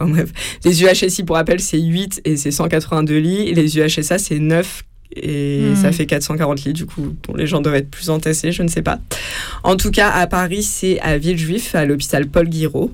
[0.00, 0.30] enfin, bref.
[0.64, 3.54] Les UHSI, pour rappel, c'est 8 et c'est 182 lits.
[3.54, 4.84] Les UHSA, c'est 9
[5.16, 5.74] et Hmm.
[5.76, 8.68] ça fait 440 lits, du coup, bon, les gens doivent être plus entassés, je ne
[8.68, 8.98] sais pas.
[9.64, 12.92] En tout cas, à Paris, c'est à Villejuif, à l'hôpital Paul Guiraud.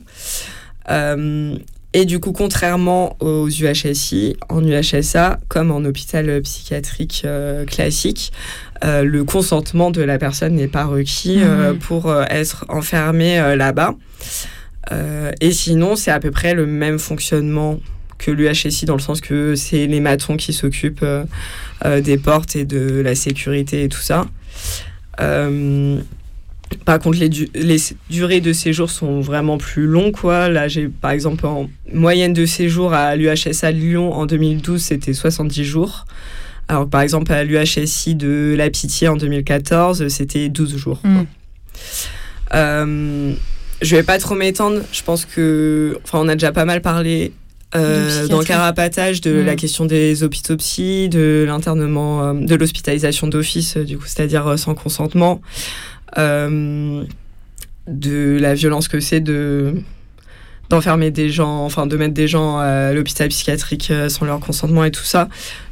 [0.91, 1.57] Euh,
[1.93, 8.33] et du coup, contrairement aux UHSI, en UHSA, comme en hôpital psychiatrique euh, classique,
[8.85, 11.79] euh, le consentement de la personne n'est pas requis Mhm.
[11.79, 13.95] pour être enfermé euh, là-bas.
[14.93, 17.81] Euh, et sinon, c'est à peu près le même fonctionnement
[18.19, 21.25] que l'UHSI dans le sens que c'est les matons qui s'occupent euh,
[21.85, 24.27] euh, des portes et de la sécurité et tout ça.
[25.21, 25.99] Euh,
[26.85, 27.77] par contre, les, du- les
[28.11, 30.13] durées de séjour sont vraiment plus longues.
[30.13, 30.49] Quoi.
[30.49, 35.65] Là, j'ai par exemple en moyenne de séjour à l'UHSA Lyon en 2012, c'était 70
[35.65, 36.07] jours.
[36.69, 41.01] Alors, par exemple, à l'UHSI de La Pitié en 2014, c'était 12 jours.
[41.03, 41.11] quoi.
[43.85, 43.87] Mm.
[43.87, 44.81] Je vais pas trop m'étendre.
[44.93, 47.33] Je pense que, enfin, on a déjà pas mal parlé
[47.77, 49.47] euh, dans le carapatage de Mm.
[49.47, 50.15] la question des
[50.59, 55.41] psy, de l'internement, euh, de l'hospitalisation d'office, euh, du coup, c'est-à-dire euh, sans consentement,
[56.19, 57.03] euh,
[57.89, 59.75] de la violence que c'est de
[60.71, 64.91] d'enfermer des gens, enfin de mettre des gens à l'hôpital psychiatrique sans leur consentement et
[64.91, 65.29] tout ça.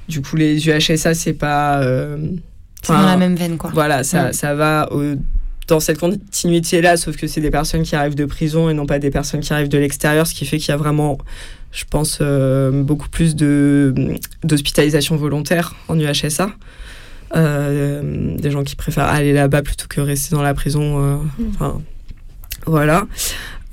[0.09, 1.81] Du coup, les UHSA, c'est pas.
[2.83, 3.71] C'est dans la même veine, quoi.
[3.73, 4.33] Voilà, ça, Mm.
[4.35, 5.15] ça va au-
[5.69, 8.99] dans cette continuité-là, sauf que c'est des personnes qui arrivent de prison et non pas
[8.99, 11.19] des personnes qui arrivent de l'extérieur, ce qui fait qu'il y a vraiment,
[11.71, 16.51] je pense, euh, beaucoup plus d'hospitalisation volontaire en UHSA.
[17.35, 21.03] Euh, des gens qui préfèrent aller là-bas plutôt que rester dans la prison.
[21.03, 21.17] euh,
[21.55, 21.81] enfin,
[22.67, 23.07] voilà.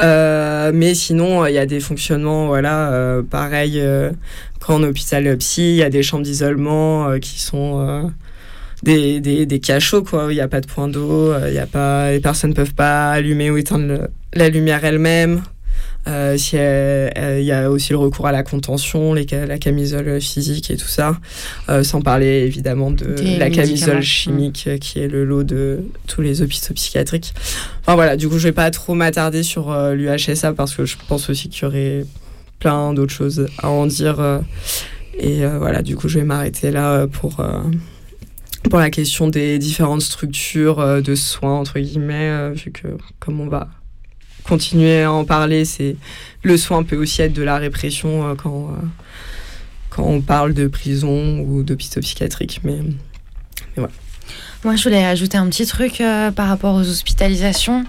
[0.02, 4.12] Euh, mais sinon, il y a des fonctionnements, voilà, euh, pareil, euh,
[4.60, 8.12] quand en hôpital psy, il y a des chambres d'isolement qui sont
[8.84, 10.28] des, des, des cachots, quoi.
[10.30, 12.56] Il n'y a pas de point d'eau, euh, il y a pas, les personnes ne
[12.56, 15.42] peuvent pas allumer ou éteindre le- la lumière elle-même.
[16.08, 20.20] Euh, si elle- il y a aussi le recours à la contention, les, la camisole
[20.22, 21.18] physique et tout ça.
[21.68, 25.82] Euh, sans parler évidemment de Des la camisole chimique euh, qui est le lot de
[26.08, 27.34] tous les hôpitaux psychiatriques.
[27.82, 30.96] Enfin voilà, du coup je vais pas trop m'attarder sur euh, l'UHSA parce que je
[31.08, 32.06] pense aussi qu'il y aurait
[32.60, 34.20] plein d'autres choses à en dire.
[34.22, 34.40] euh,
[35.20, 37.60] et euh, voilà, du coup je vais m'arrêter là euh, pour, euh,
[38.70, 42.88] pour la question des différentes structures euh, de soins, entre guillemets, euh, vu que
[43.20, 43.70] comme on va
[44.44, 45.96] continuer à en parler, c'est
[46.44, 48.76] le soin peut aussi être de la répression euh, quand,
[49.90, 52.62] quand on parle de prison ou d'hôpitaux psychiatriques.
[52.64, 52.80] Mais
[53.76, 53.92] voilà.
[54.66, 57.86] Moi, je voulais ajouter un petit truc euh, par rapport aux hospitalisations.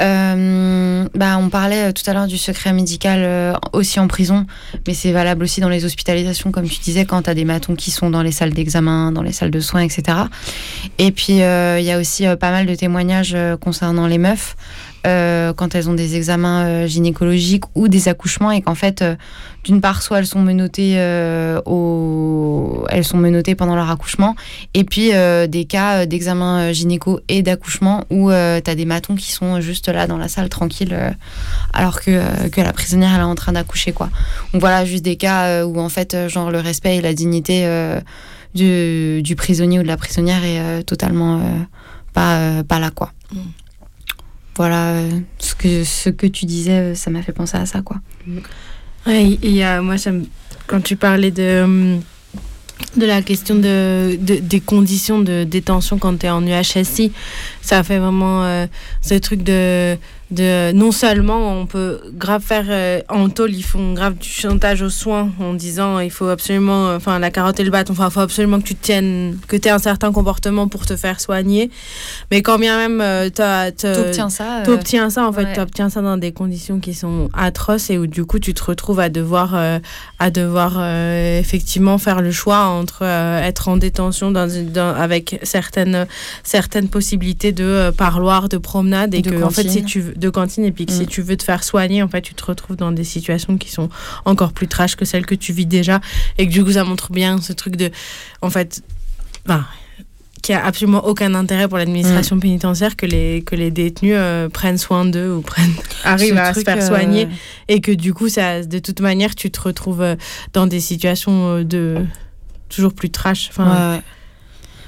[0.00, 4.46] Euh, bah, on parlait euh, tout à l'heure du secret médical euh, aussi en prison,
[4.86, 7.74] mais c'est valable aussi dans les hospitalisations, comme tu disais, quand tu as des matons
[7.74, 10.16] qui sont dans les salles d'examen, dans les salles de soins, etc.
[10.98, 14.54] Et puis, il y a aussi pas mal de témoignages concernant les meufs.
[15.06, 19.16] Euh, quand elles ont des examens euh, gynécologiques ou des accouchements et qu'en fait, euh,
[19.64, 22.84] d'une part, soit elles sont menottées euh, au...
[22.88, 24.34] elles sont menottées pendant leur accouchement,
[24.74, 25.10] et puis
[25.48, 30.06] des cas d'examen gynéco et d'accouchement où euh, t'as des matons qui sont juste là
[30.06, 30.96] dans la salle tranquille
[31.72, 32.10] alors que,
[32.56, 34.08] la prisonnière elle est en train d'accoucher quoi.
[34.52, 37.64] Donc voilà juste des cas où en fait genre le respect et la dignité
[38.54, 41.40] du, prisonnier ou de la prisonnière est totalement
[42.12, 43.12] pas, pas là quoi.
[44.56, 47.80] Voilà euh, ce que, ce que tu disais, euh, ça m'a fait penser à ça
[47.82, 47.96] quoi.
[49.06, 49.96] Et euh, moi,
[50.66, 52.00] quand tu parlais de, hum,
[52.96, 57.12] de la question de, de- des conditions de détention quand tu es en UHSI,
[57.62, 58.66] ça fait vraiment euh,
[59.00, 59.96] ce truc de,
[60.32, 60.72] de.
[60.72, 62.64] Non seulement on peut grave faire.
[62.68, 66.88] euh, en tôle, ils font grave du chantage aux soins en disant il faut absolument.
[66.88, 69.38] euh, Enfin, la carotte et le bâton, enfin, il faut absolument que tu te tiennes.
[69.48, 71.70] que tu aies un certain comportement pour te faire soigner.
[72.30, 75.44] Mais quand bien même euh, t'as- T'obtiens ça, T'obtiens ça, en fait.
[75.44, 75.52] ouais.
[75.52, 79.00] T'obtiens ça dans des conditions qui sont atroces et où du coup tu te retrouves
[79.00, 79.54] à devoir,
[80.18, 80.80] à devoir
[81.38, 84.48] effectivement faire le choix entre être en détention dans,
[84.96, 86.06] avec certaines,
[86.42, 90.30] certaines possibilités de parloir, de promenade et De que en fait si tu veux- de
[90.30, 90.64] cantine.
[90.64, 91.06] Et puis que si Mm.
[91.06, 93.90] tu veux te faire soigner, en fait tu te retrouves dans des situations qui sont
[94.24, 96.00] encore plus trash que celles que tu vis déjà.
[96.38, 97.90] Et que du coup ça montre bien ce truc de,
[98.40, 98.82] en fait,
[99.46, 99.66] enfin,
[100.42, 104.78] qui a absolument aucun intérêt pour l'administration pénitentiaire que les que les détenus euh, prennent
[104.78, 105.72] soin d'eux ou prennent
[106.04, 107.28] arrivent à se faire euh, soigner.
[107.68, 110.16] et que du coup ça de toute manière tu te retrouves euh,
[110.52, 112.04] dans des situations de
[112.68, 113.50] toujours plus trash.
[113.50, 114.02] Enfin ouais.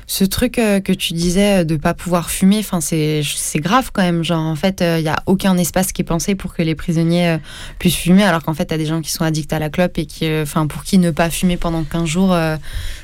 [0.07, 3.23] Ce truc euh, que tu disais euh, de pas pouvoir fumer, enfin c'est
[3.57, 4.23] grave quand même.
[4.23, 7.29] Genre en fait, il y a aucun espace qui est pensé pour que les prisonniers
[7.29, 7.39] euh,
[7.79, 10.07] puissent fumer, alors qu'en fait, t'as des gens qui sont addicts à la clope et
[10.07, 12.57] qui, euh, enfin pour qui ne pas fumer pendant 15 jours, euh,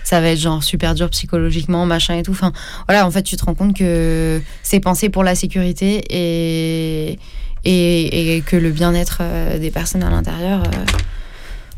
[0.05, 2.33] ça va être genre super dur psychologiquement, machin et tout.
[2.33, 2.53] Enfin
[2.87, 7.19] voilà, en fait, tu te rends compte que c'est pensé pour la sécurité et
[7.65, 10.63] et, et que le bien-être euh, des personnes à l'intérieur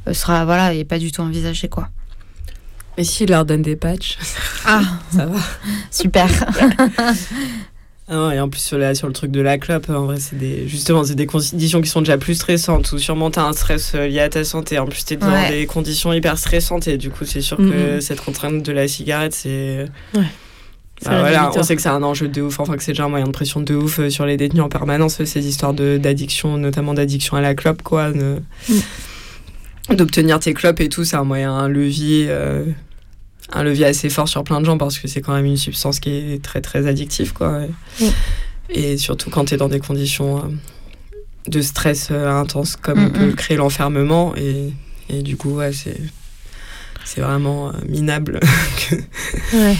[0.07, 1.89] euh, sera voilà et pas du tout envisagé quoi.
[3.03, 4.16] Et s'il leur donne des patchs
[4.64, 4.80] Ah,
[5.12, 5.38] ça va.
[5.90, 6.28] Super.
[8.09, 10.36] Ah et en plus sur, la, sur le truc de la clope, en vrai, c'est
[10.36, 13.92] des, justement, c'est des conditions qui sont déjà plus stressantes, ou sûrement t'as un stress
[13.94, 15.50] euh, lié à ta santé, en plus t'es dans Ouais.
[15.50, 19.34] des conditions hyper stressantes, et du coup c'est sûr que cette contrainte de la cigarette,
[19.34, 19.86] c'est...
[20.14, 20.20] Ouais.
[21.07, 23.09] Bah voilà, on sait que c'est un enjeu de ouf, enfin que c'est déjà un
[23.09, 26.59] moyen de pression de ouf euh, sur les détenus en permanence, euh, ces histoires d'addiction,
[26.59, 28.11] notamment d'addiction à la clope, quoi.
[28.12, 28.42] de-
[29.90, 32.64] D'obtenir tes clopes et tout, c'est un moyen, un levier, euh,
[33.51, 36.01] un levier assez fort sur plein de gens parce que c'est quand même une substance
[36.01, 37.61] qui est très très addictive, quoi.
[38.01, 38.05] Mm.
[38.70, 40.43] Et surtout quand tu es dans des conditions euh,
[41.49, 43.34] de stress euh, intense comme Mm, peut mm.
[43.34, 44.72] créer l'enfermement, et,
[45.11, 46.01] et du coup, ouais, c'est.
[47.05, 48.38] C'est vraiment euh, minable
[48.88, 48.95] que
[49.57, 49.76] Ouais.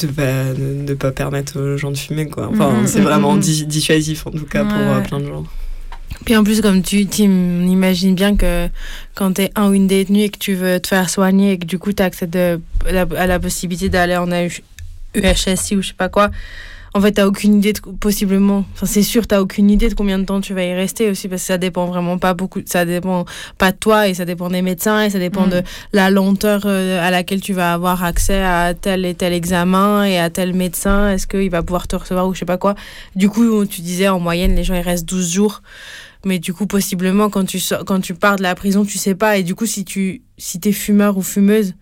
[0.00, 2.48] de pas, de, de pas permettre aux gens de fumer quoi.
[2.52, 5.44] Enfin, Mhm, c'est mhm, vraiment di- dissuasif en tout cas pour euh, plein de gens.
[6.26, 8.68] Puis en plus, comme tu tu imagines bien que
[9.14, 11.58] quand tu es un ou une détenue et que tu veux te faire soigner et
[11.58, 12.58] que du coup tu accèdes euh,
[13.16, 16.30] à la possibilité d'aller en UHSI ou je sais pas quoi,
[16.94, 20.18] en fait, tu aucune idée de possiblement, enfin c'est sûr, tu aucune idée de combien
[20.18, 22.84] de temps tu vas y rester aussi parce que ça dépend vraiment pas beaucoup, ça
[22.84, 23.24] dépend
[23.58, 25.50] pas de toi et ça dépend des médecins et ça dépend Mm.
[25.50, 25.62] de
[25.92, 30.18] la lenteur euh, à laquelle tu vas avoir accès à tel et tel examen et
[30.18, 31.10] à tel médecin.
[31.12, 32.74] Est-ce qu'il va pouvoir te recevoir ou je sais pas quoi?
[33.14, 35.62] Du coup, tu disais en moyenne, les gens ils restent 12 jours.
[36.24, 39.14] Mais du coup, possiblement, quand tu, sors- quand tu pars de la prison, tu sais
[39.14, 39.36] pas.
[39.38, 41.74] Et du coup, si tu si es fumeur ou fumeuse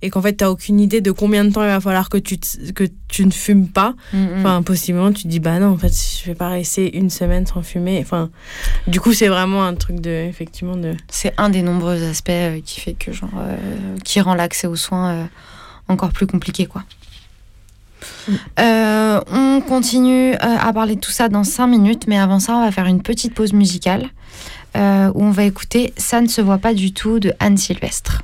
[0.00, 2.38] et qu'en fait, tu aucune idée de combien de temps il va falloir que tu,
[2.38, 4.28] te- que tu ne fumes pas, Mhm.
[4.38, 7.46] enfin, possiblement, tu te dis, bah non, en fait, je vais pas rester une semaine
[7.46, 7.98] sans fumer.
[8.00, 8.30] Enfin,
[8.86, 10.94] du coup, c'est vraiment un truc de, effectivement, de.
[11.10, 13.56] C'est un des nombreux aspects euh, qui fait que genre euh,
[14.04, 15.24] qui rend l'accès aux soins euh,
[15.88, 16.84] encore plus compliqué quoi.
[18.60, 22.54] Euh, on continue euh, à parler de tout ça dans 5 minutes, mais avant ça,
[22.54, 24.08] on va faire une petite pause musicale
[24.76, 28.22] euh, où on va écouter Ça ne se voit pas du tout de Anne Sylvestre.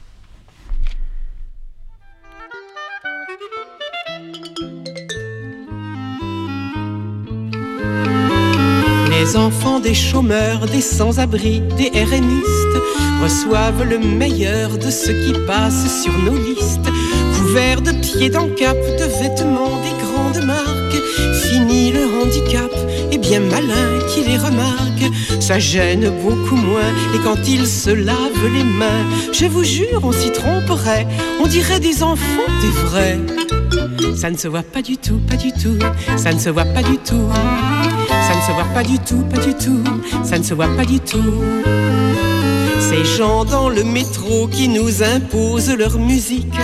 [9.11, 12.64] Les enfants des chômeurs, des sans-abri, des RNistes
[13.22, 16.91] reçoivent le meilleur de ce qui passe sur nos listes.
[17.55, 21.00] Couverts de pieds d'encap, de vêtements des grandes marques,
[21.40, 22.72] fini le handicap
[23.12, 25.05] et bien malin qui les remarque.
[25.38, 30.11] Ça gêne beaucoup moins et quand ils se lavent les mains, je vous jure, on
[30.11, 31.07] s'y tromperait,
[31.40, 33.20] on dirait des enfants, des vrais.
[34.16, 35.78] Ça ne se voit pas du tout, pas du tout,
[36.16, 37.28] ça ne se voit pas du tout.
[38.09, 39.84] Ça ne se voit pas du tout, pas du tout,
[40.24, 41.44] ça ne se voit pas du tout.
[42.80, 46.55] Ces gens dans le métro qui nous imposent leur musique,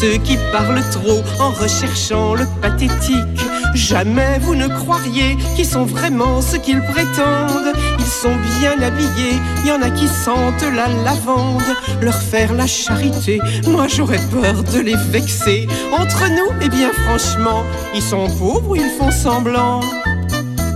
[0.00, 3.40] ceux qui parlent trop en recherchant le pathétique.
[3.74, 7.72] Jamais vous ne croiriez qu'ils sont vraiment ce qu'ils prétendent.
[7.98, 11.62] Ils sont bien habillés, il y en a qui sentent la lavande.
[12.00, 15.68] Leur faire la charité, moi j'aurais peur de les vexer.
[15.92, 17.62] Entre nous, eh bien franchement,
[17.94, 19.80] ils sont pauvres ou ils font semblant.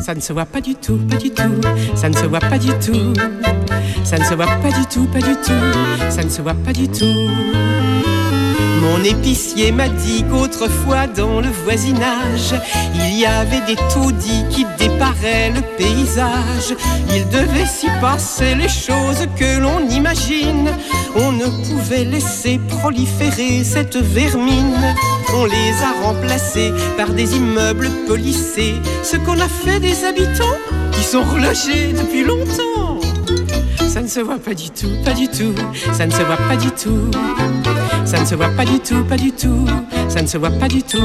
[0.05, 1.61] Ça ne se voit pas du tout, pas du tout.
[1.95, 3.13] Ça ne se voit pas du tout.
[4.05, 6.11] Ça ne se voit pas du tout, pas du tout.
[6.11, 7.78] Ça ne se voit pas du tout.
[8.89, 12.55] Mon épicier m'a dit qu'autrefois dans le voisinage,
[12.95, 16.75] il y avait des taudis qui déparaient le paysage.
[17.15, 20.71] Il devait s'y passer les choses que l'on imagine.
[21.17, 24.95] On ne pouvait laisser proliférer cette vermine.
[25.35, 28.77] On les a remplacés par des immeubles polissés.
[29.03, 30.59] Ce qu'on a fait des habitants
[30.93, 32.98] qui sont relogés depuis longtemps.
[33.99, 35.53] Ça ne se voit pas du tout, pas du tout.
[35.93, 37.11] Ça ne se voit pas du tout.
[38.05, 39.67] Ça ne se voit pas du tout, pas du tout.
[40.09, 41.03] Ça ne se voit pas du tout.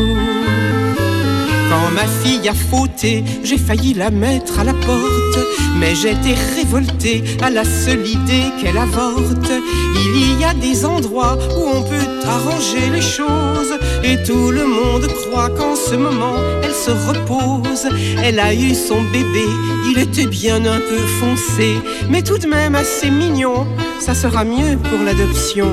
[1.74, 5.40] Quand ma fille a fauté, j'ai failli la mettre à la porte.
[5.80, 9.52] Mais j'étais révolté à la seule idée qu'elle avorte.
[9.96, 13.74] Il y a des endroits où on peut arranger les choses.
[14.04, 17.88] Et tout le monde croit qu'en ce moment, elle se repose.
[18.24, 19.48] Elle a eu son bébé,
[19.90, 21.78] il était bien un peu foncé.
[22.08, 23.66] Mais tout de même assez mignon,
[24.00, 25.70] ça sera mieux pour l'adoption.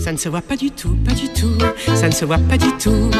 [0.00, 1.58] Ça ne se voit pas du tout, pas du tout.
[1.94, 3.10] Ça ne se voit pas du tout.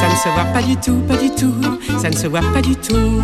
[0.00, 1.54] Ça ne se voit pas du tout, pas du tout.
[2.00, 3.22] Ça ne se voit pas du tout.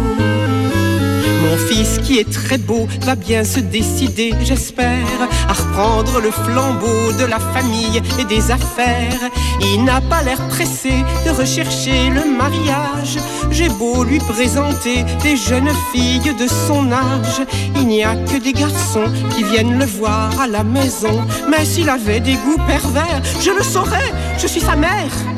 [1.43, 7.13] Mon fils qui est très beau va bien se décider, j'espère, à reprendre le flambeau
[7.19, 9.21] de la famille et des affaires.
[9.61, 10.93] Il n'a pas l'air pressé
[11.27, 13.19] de rechercher le mariage.
[13.51, 17.43] J'ai beau lui présenter des jeunes filles de son âge.
[17.77, 21.21] Il n'y a que des garçons qui viennent le voir à la maison.
[21.51, 25.32] Mais s'il avait des goûts pervers, je le saurais, je suis sa mère.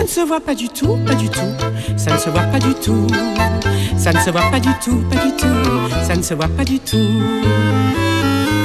[0.00, 1.40] Ça ne se voit pas du tout, pas du tout.
[1.98, 3.06] Ça ne se voit pas du tout.
[3.98, 6.04] Ça ne se voit pas du tout, pas du tout.
[6.06, 6.96] Ça ne se voit pas du tout.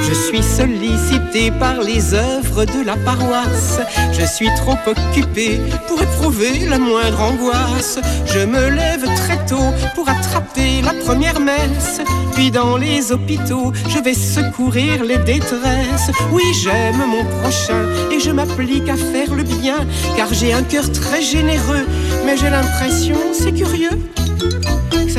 [0.08, 3.80] Je suis sollicité par les œuvres de la paroisse.
[4.12, 7.98] Je suis trop occupé pour éprouver la moindre angoisse.
[8.26, 12.00] Je me lève très tôt pour attraper la première messe.
[12.34, 16.10] Puis dans les hôpitaux, je vais secourir les détresses.
[16.30, 17.82] Oui, j'aime mon prochain
[18.12, 19.78] et je m'applique à faire le bien.
[20.16, 21.86] Car j'ai un cœur très généreux.
[22.24, 23.98] Mais j'ai l'impression, c'est curieux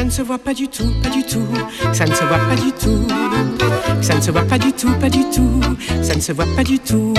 [0.07, 1.45] ne se voit pas du tout, pas du tout,
[1.91, 3.07] ça ne se voit pas du tout,
[4.01, 5.61] ça ne se voit pas du tout, pas du tout,
[6.01, 7.13] ça ne se voit pas du tout,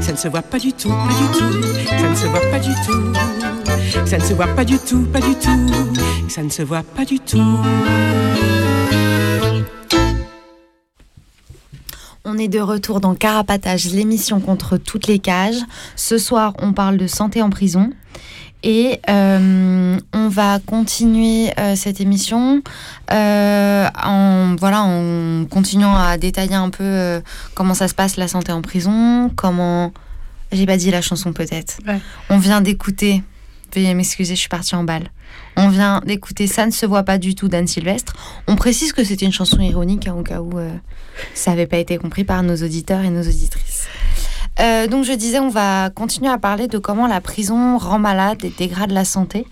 [0.00, 1.60] ça ne se voit pas du tout, pas du tout,
[1.98, 5.20] ça ne se voit pas du tout, ça ne se voit pas du tout, pas
[5.20, 7.58] du tout, ça ne se voit pas du tout.
[12.24, 15.62] On est de retour dans Carapatage, l'émission contre toutes les cages.
[15.96, 17.90] Ce soir, on parle de santé en prison.
[18.62, 22.60] Et euh, on va continuer euh, cette émission
[23.12, 27.22] euh, en, voilà, en continuant à détailler un peu
[27.54, 29.92] comment ça se passe la santé en prison, comment...
[30.50, 31.78] J'ai pas dit la chanson peut-être.
[32.30, 33.22] On vient d'écouter,
[33.74, 35.10] veuillez m'excuser, je suis partie en balle.
[35.56, 38.16] On vient d'écouter Ça ne se voit pas du tout d'Anne Sylvestre.
[38.46, 40.52] On précise que c'était une chanson ironique, hein, au cas où
[41.34, 43.88] ça n'avait pas été compris par nos auditeurs et nos auditrices.
[44.60, 48.44] Euh, donc je disais, on va continuer à parler de comment la prison rend malade
[48.44, 49.46] et dégrade la santé.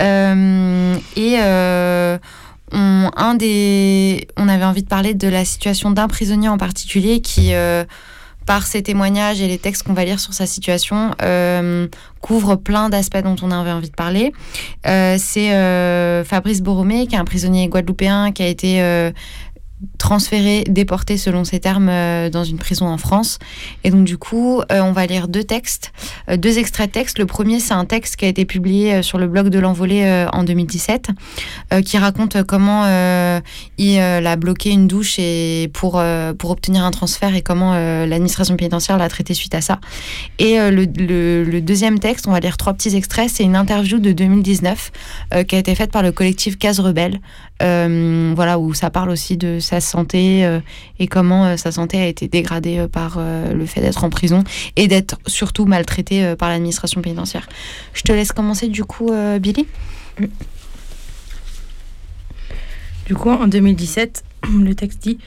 [0.00, 2.18] Euh, et euh,
[2.72, 7.20] on, un des, on avait envie de parler de la situation d'un prisonnier en particulier
[7.20, 7.52] qui,
[8.46, 11.10] par ses témoignages et les textes qu'on va lire sur sa situation,
[12.20, 14.32] couvre plein d'aspects dont on avait envie de parler.
[14.84, 19.12] C'est Fabrice Boromé, qui est un prisonnier guadeloupéen qui a été
[19.98, 23.38] transféré, déporté selon ces termes euh, dans une prison en France.
[23.84, 25.92] Et donc du coup, euh, on va lire deux textes,
[26.28, 27.18] euh, deux extraits de texte.
[27.18, 30.44] Le premier, c'est un texte qui a été publié sur le blog de l'envolée en
[30.44, 31.10] 2017,
[31.84, 32.84] qui raconte comment
[33.78, 36.02] il a bloqué une douche et pour,
[36.38, 39.80] pour obtenir un transfert et comment l'administration pénitentiaire l'a traité suite à ça.
[40.38, 44.12] Et le, le, deuxième texte, on va lire trois petits extraits, c'est une interview de
[44.12, 44.92] 2019
[45.46, 47.20] qui a été faite par le collectif Case Rebelle,
[48.34, 50.60] voilà, où ça parle aussi de sa santé euh,
[50.98, 54.44] et comment euh, sa santé a été dégradée euh, par le fait d'être en prison
[54.76, 57.48] et d'être surtout maltraité par l'administration pénitentiaire.
[57.94, 59.10] Je te laisse commencer du coup,
[59.40, 59.66] Billy.
[63.06, 64.24] Du coup, en 2017,
[64.60, 65.18] le texte dit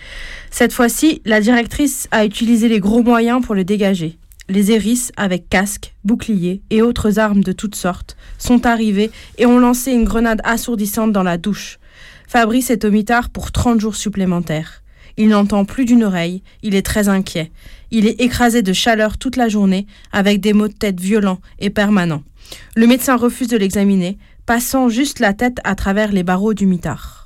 [0.52, 4.18] Cette fois-ci, la directrice a utilisé les gros moyens pour le dégager.
[4.48, 9.60] Les hérisses, avec casque, boucliers et autres armes de toutes sortes, sont arrivés et ont
[9.60, 11.80] lancé une grenade assourdissante dans la douche.
[12.28, 14.82] Fabrice est au mitard pour 30 jours supplémentaires.
[15.18, 17.52] Il n'entend plus d'une oreille, il est très inquiet.
[17.92, 21.70] Il est écrasé de chaleur toute la journée, avec des maux de tête violents et
[21.70, 22.24] permanents.
[22.76, 27.25] Le médecin refuse de l'examiner, passant juste la tête à travers les barreaux du mitard.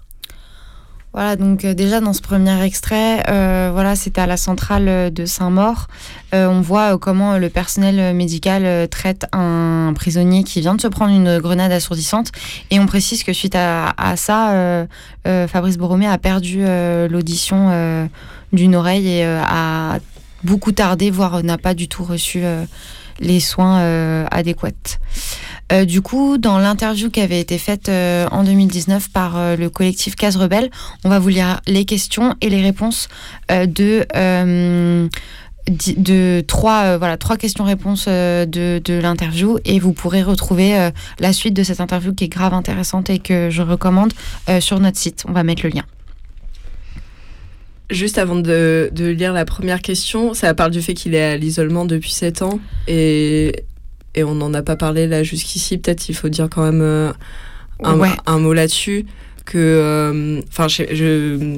[1.12, 5.26] Voilà, donc euh, déjà dans ce premier extrait, euh, voilà, c'était à la centrale de
[5.26, 5.88] Saint-Maur.
[6.36, 11.14] Euh, on voit comment le personnel médical traite un prisonnier qui vient de se prendre
[11.14, 12.32] une grenade assourdissante.
[12.70, 14.88] Et on précise que suite à, ça,
[15.26, 16.64] Fabrice Boromé a perdu
[17.10, 18.08] l'audition
[18.54, 19.98] d'une oreille et a
[20.44, 22.44] beaucoup tardé, voire n'a pas du tout reçu
[23.20, 25.00] les soins adéquats.
[25.72, 29.70] Euh, du coup, dans l'interview qui avait été faite euh, en 2019 par euh, le
[29.70, 30.72] collectif Case Rebelle,
[31.04, 33.08] on va vous lire les questions et les réponses
[33.50, 34.08] de
[35.98, 40.90] de trois voilà trois questions-réponses de, de l'interview et vous pourrez retrouver
[41.20, 44.14] la suite de cette interview qui est grave intéressante et que je recommande
[44.60, 45.26] sur notre site.
[45.28, 45.84] On va mettre le lien.
[47.90, 51.38] Juste avant de, de, lire la première question, ça parle du fait qu'il est à
[51.38, 52.60] l'isolement depuis 7 ans.
[52.88, 53.64] Et
[54.16, 55.78] et on n'en a pas parlé là jusqu'ici.
[55.78, 57.12] Peut-être il faut dire quand même euh,
[57.84, 59.06] un, mot là-dessus.
[59.46, 61.58] Que, euh, je,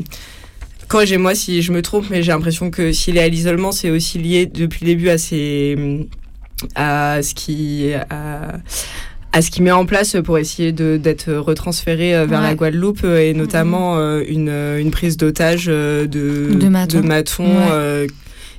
[0.88, 4.17] corrigez-moi si je me trompe, mais j'ai l'impression que s'il est à l'isolement, c'est aussi
[4.17, 6.07] lié depuis le début à ses,
[6.75, 8.59] à ce qui, à,
[9.39, 13.97] ce qui met en place pour essayer d'être retransféré euh, vers la Guadeloupe et notamment
[14.19, 16.67] une, une, prise d'otage de, de
[17.01, 17.45] Maton.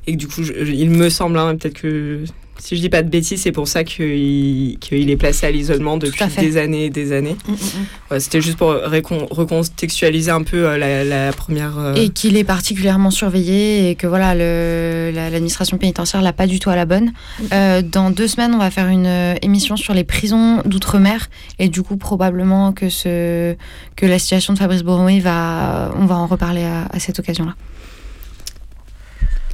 [0.07, 2.25] et que du coup, il me semble, hein, peut-être que
[2.63, 6.25] si je dis pas de bêtises, c'est pour ça qu'il est placé à l'isolement depuis
[6.39, 7.37] des années et des années.
[7.49, 8.21] Mm, mm, mm.
[8.21, 11.77] C'était juste pour recontextualiser un peu euh, la, première.
[11.77, 16.71] Euh, et qu'il est particulièrement surveillé et que voilà, l'administration pénitentiaire l'a pas du tout
[16.71, 17.11] à la bonne.
[17.53, 21.83] Euh, dans deux semaines, on va faire une émission sur les prisons d'outre-mer et du
[21.83, 23.57] coup probablement que ce
[23.97, 27.57] que la situation de Fabrice Boromé va, on va en reparler à cette occasion-là.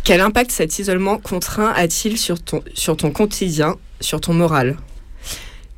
[0.04, 4.76] Quel impact cet isolement contraint a-t-il sur ton, sur ton quotidien, sur ton moral?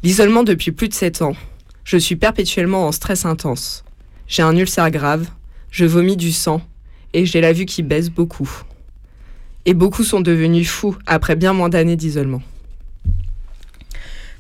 [0.02, 1.36] L'isolement depuis plus de 7 ans.
[1.84, 3.84] Je suis perpétuellement en stress intense.
[4.28, 5.26] J'ai un ulcère grave,
[5.70, 6.62] je vomis du sang,
[7.12, 8.48] et j'ai la vue qui baisse beaucoup.
[9.66, 12.42] Et beaucoup sont devenus fous après bien moins d'années d'isolement.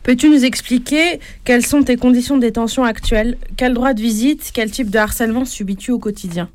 [0.02, 3.36] Peux-tu nous expliquer quelles sont tes conditions de détention actuelles?
[3.56, 4.50] Quel droit de visite?
[4.54, 6.48] Quel type de harcèlement subis-tu au quotidien?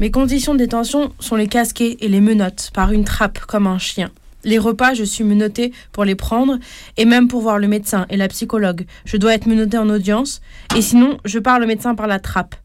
[0.00, 3.78] Mes conditions de détention sont les casquets et les menottes par une trappe comme un
[3.78, 4.10] chien.
[4.42, 6.58] Les repas, je suis menottée pour les prendre
[6.96, 8.86] et même pour voir le médecin et la psychologue.
[9.04, 10.42] Je dois être menottée en audience
[10.76, 12.56] et sinon, je parle au médecin par la trappe.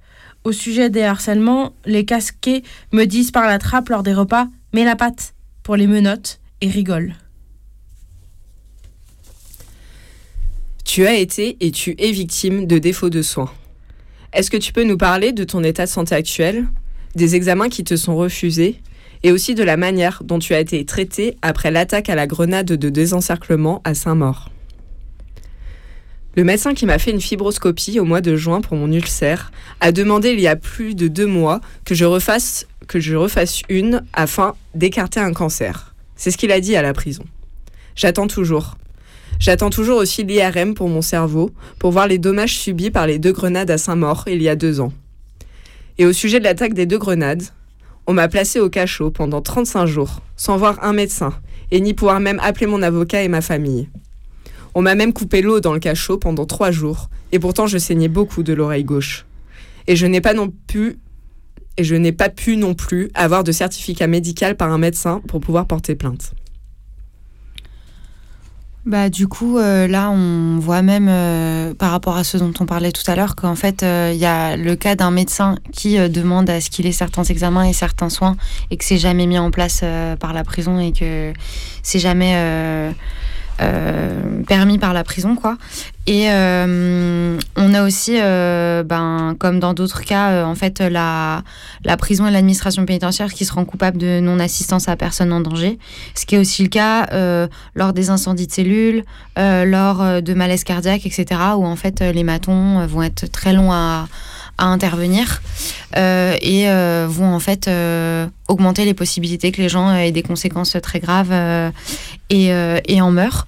[0.44, 4.86] Au sujet des harcèlements, les casquets me disent par la trappe lors des repas Mets
[4.86, 5.34] la patte
[5.64, 7.14] pour les menottes et rigolent.
[10.84, 13.52] Tu as été et tu es victime de défauts de soins.
[14.34, 16.68] Est-ce que tu peux nous parler de ton état de santé actuel,
[17.16, 18.82] des examens qui te sont refusés
[19.24, 22.68] et aussi de la manière dont tu as été traité après l'attaque à la grenade
[22.68, 24.50] de désencerclement à Saint-Maur
[26.36, 29.92] Le médecin qui m'a fait une fibroscopie au mois de juin pour mon ulcère a
[29.92, 34.04] demandé il y a plus de deux mois que je refasse, que je refasse une
[34.14, 35.94] afin d'écarter un cancer.
[36.16, 37.24] C'est ce qu'il a dit à la prison.
[37.96, 38.78] J'attends toujours.
[39.40, 43.32] J'attends toujours aussi l'IRM pour mon cerveau, pour voir les dommages subis par les deux
[43.32, 44.92] grenades à Saint-Maur il y a deux ans.
[46.00, 47.44] Et au sujet de l'attaque des deux grenades,
[48.08, 51.34] on m'a placé au cachot pendant 35 jours, sans voir un médecin,
[51.72, 53.90] et ni pouvoir même appeler mon avocat et ma famille.
[54.74, 58.08] On m'a même coupé l'eau dans le cachot pendant trois jours, et pourtant je saignais
[58.08, 59.26] beaucoup de l'oreille gauche.
[59.88, 61.00] Et je n'ai pas non pu
[61.76, 65.42] et je n'ai pas pu non plus avoir de certificat médical par un médecin pour
[65.42, 66.34] pouvoir porter plainte.
[68.86, 72.66] Bah, du coup, euh, là, on voit même, euh, par rapport à ce dont on
[72.66, 75.98] parlait tout à l'heure, qu'en fait, euh, il y a le cas d'un médecin qui
[76.10, 78.38] demande à ce qu'il ait certains examens et certains soins
[78.72, 79.84] et que c'est jamais mis en place
[80.20, 81.34] par la prison et que
[81.84, 82.94] c'est jamais
[83.62, 85.58] euh, permis par la prison, quoi.
[86.08, 91.44] Et euh, on a aussi, euh, ben, comme dans d'autres cas, en fait, la,
[91.84, 95.78] la prison et l'administration pénitentiaire qui seront coupables de non-assistance à personne en danger.
[96.16, 97.08] Ce qui est aussi le cas
[97.76, 99.04] lors des incendies de cellules,
[99.38, 101.26] lors de malaises cardiaques, etc.,
[101.56, 104.08] où en fait les matons vont être très longs à,
[104.60, 105.42] à intervenir
[105.98, 110.22] euh, et euh, vont en fait euh, augmenter les possibilités que les gens aient des
[110.22, 111.34] conséquences très graves
[112.30, 112.52] et,
[112.88, 113.46] et, en meurent.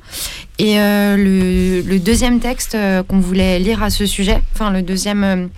[0.58, 2.78] Et le, deuxième texte
[3.08, 5.50] qu'on voulait lire à ce sujet, enfin le deuxième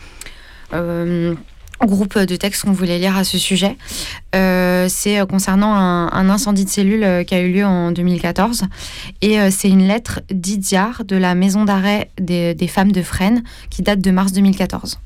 [1.81, 3.77] groupe de textes qu'on voulait lire à ce sujet.
[4.33, 8.63] c'est concernant un, incendie de cellules qui a eu lieu en 2014.
[9.21, 13.83] Et c'est une lettre d'Idiar de la maison d'arrêt des, des, femmes de Fresnes qui
[13.83, 14.99] date de mars 2014.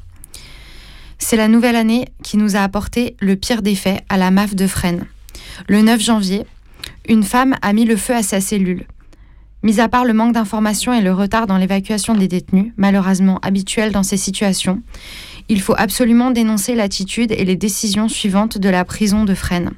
[1.20, 4.56] C'est la nouvelle année qui nous a apporté le pire des faits à la MAF
[4.56, 5.06] de Fresnes.
[5.68, 6.46] Le 9 janvier,
[7.10, 8.86] une femme a mis le feu à sa cellule.
[9.64, 13.92] Mis à part le manque d'informations et le retard dans l'évacuation des détenus, malheureusement habituel
[13.92, 14.82] dans ces situations,
[15.50, 19.72] il faut absolument dénoncer l'attitude et les décisions suivantes de la prison de Fresnes.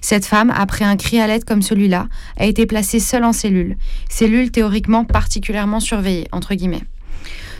[0.00, 3.76] Cette femme, après un cri à l'aide comme celui-là, a été placée seule en cellule,
[4.08, 6.84] cellule théoriquement particulièrement surveillée, entre guillemets.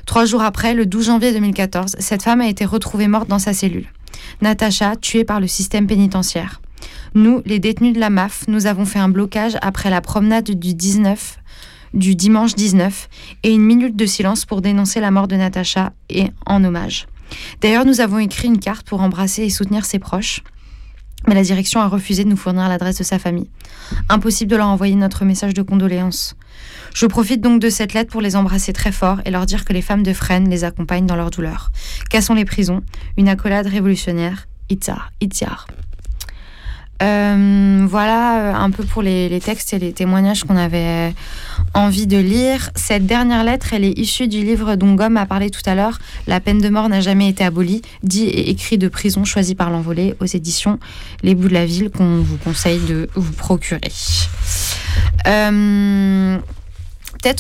[0.06, 3.52] Trois jours après, le 12 janvier 2014, cette femme a été retrouvée morte dans sa
[3.52, 3.86] cellule.
[4.42, 6.60] Natacha, tuée par le système pénitentiaire.
[7.14, 10.74] Nous, les détenus de la MAF, nous avons fait un blocage après la promenade du
[10.74, 11.38] 19
[11.94, 13.08] du dimanche 19
[13.44, 17.06] et une minute de silence pour dénoncer la mort de Natacha et en hommage.
[17.60, 20.42] D'ailleurs, nous avons écrit une carte pour embrasser et soutenir ses proches,
[21.26, 23.48] mais la direction a refusé de nous fournir l'adresse de sa famille.
[24.08, 26.36] Impossible de leur envoyer notre message de condoléances.
[26.94, 29.72] Je profite donc de cette lettre pour les embrasser très fort et leur dire que
[29.72, 31.72] les femmes de Fresnes les accompagnent dans leur douleur.
[32.08, 32.82] Cassons les prisons,
[33.16, 35.66] une accolade révolutionnaire, Itzar, Itzar.
[37.02, 41.12] Euh, voilà euh, un peu pour les, textes et les témoignages qu'on avait
[41.74, 42.70] envie de lire.
[42.76, 45.98] Cette dernière lettre, elle est issue du livre dont Gomme a parlé tout à l'heure,
[46.28, 49.70] La peine de mort n'a jamais été abolie, dit et écrit de prison choisi par
[49.70, 50.78] l'envolée aux éditions
[51.24, 53.80] Les Bouts de la Ville qu'on vous conseille de vous procurer.
[55.26, 56.38] Euh,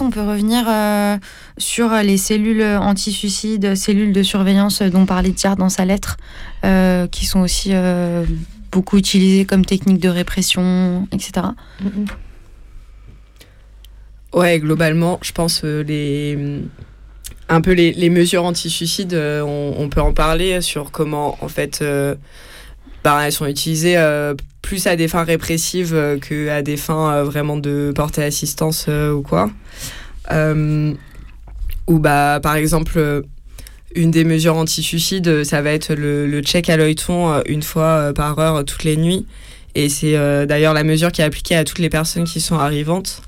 [0.00, 1.16] on peut revenir euh,
[1.58, 6.16] sur les cellules anti-suicide, cellules de surveillance dont parlait Thiard dans sa lettre,
[6.64, 8.24] euh, qui sont aussi euh,
[8.72, 11.46] beaucoup utilisées comme technique de répression, etc.
[14.32, 16.62] Ouais, globalement, je pense les
[17.50, 21.84] un peu les, mesures anti-suicide, on, peut en parler sur comment en fait
[23.04, 23.96] bah, elles sont utilisées
[24.64, 29.12] plus à des fins répressives euh, qu'à des fins euh, vraiment de porter assistance euh,
[29.12, 29.50] ou quoi.
[31.86, 33.22] ou bah, par exemple,
[33.94, 38.64] une des mesures anti-suicide, ça va être le, check à l'œilleton une fois par heure
[38.64, 39.26] toutes les nuits.
[39.74, 40.14] Et c'est
[40.46, 43.20] d'ailleurs la mesure qui est appliquée à toutes les personnes qui sont arrivantes,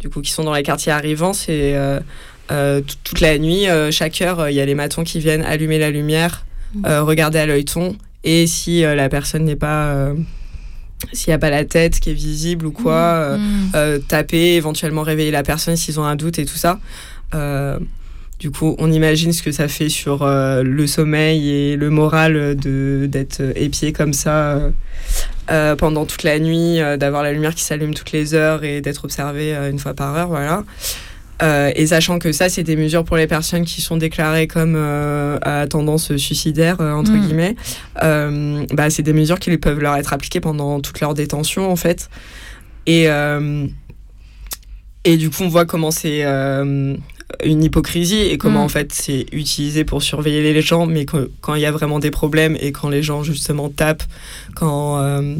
[0.00, 1.32] du coup qui sont dans les quartiers arrivants.
[1.32, 1.74] C'est
[3.02, 6.44] toute la nuit, chaque heure, il y a les matons qui viennent allumer la lumière,
[6.74, 6.86] mmh.
[6.98, 10.12] regarder à l'œilleton Et si la personne n'est pas
[11.12, 14.00] s'il n'y a pas la tête qui est visible ou quoi, mmh.
[14.08, 16.78] taper, éventuellement réveiller la personne s'ils ont un doute et tout ça.
[18.38, 22.54] Du coup, on imagine ce que ça fait sur euh, le sommeil et le moral
[22.54, 24.60] de d'être épié comme ça
[25.50, 28.82] euh, pendant toute la nuit, euh, d'avoir la lumière qui s'allume toutes les heures et
[28.82, 30.64] d'être observé une fois par heure, voilà.
[31.40, 34.76] Et sachant que ça, c'est des mesures pour les personnes qui sont déclarées comme
[35.42, 37.20] à tendance suicidaire, entre mm.
[37.20, 37.56] guillemets,
[38.00, 42.08] bah, c'est des mesures qui peuvent leur être appliquées pendant toute leur détention, en fait.
[42.86, 43.06] Et,
[45.04, 46.24] et du coup, on voit comment c'est
[47.44, 48.64] une hypocrisie et comment mm.
[48.64, 52.10] en fait c'est utilisé pour surveiller les gens, mais quand il y a vraiment des
[52.10, 54.04] problèmes et quand les gens justement tapent,
[54.54, 55.34] quand, euh,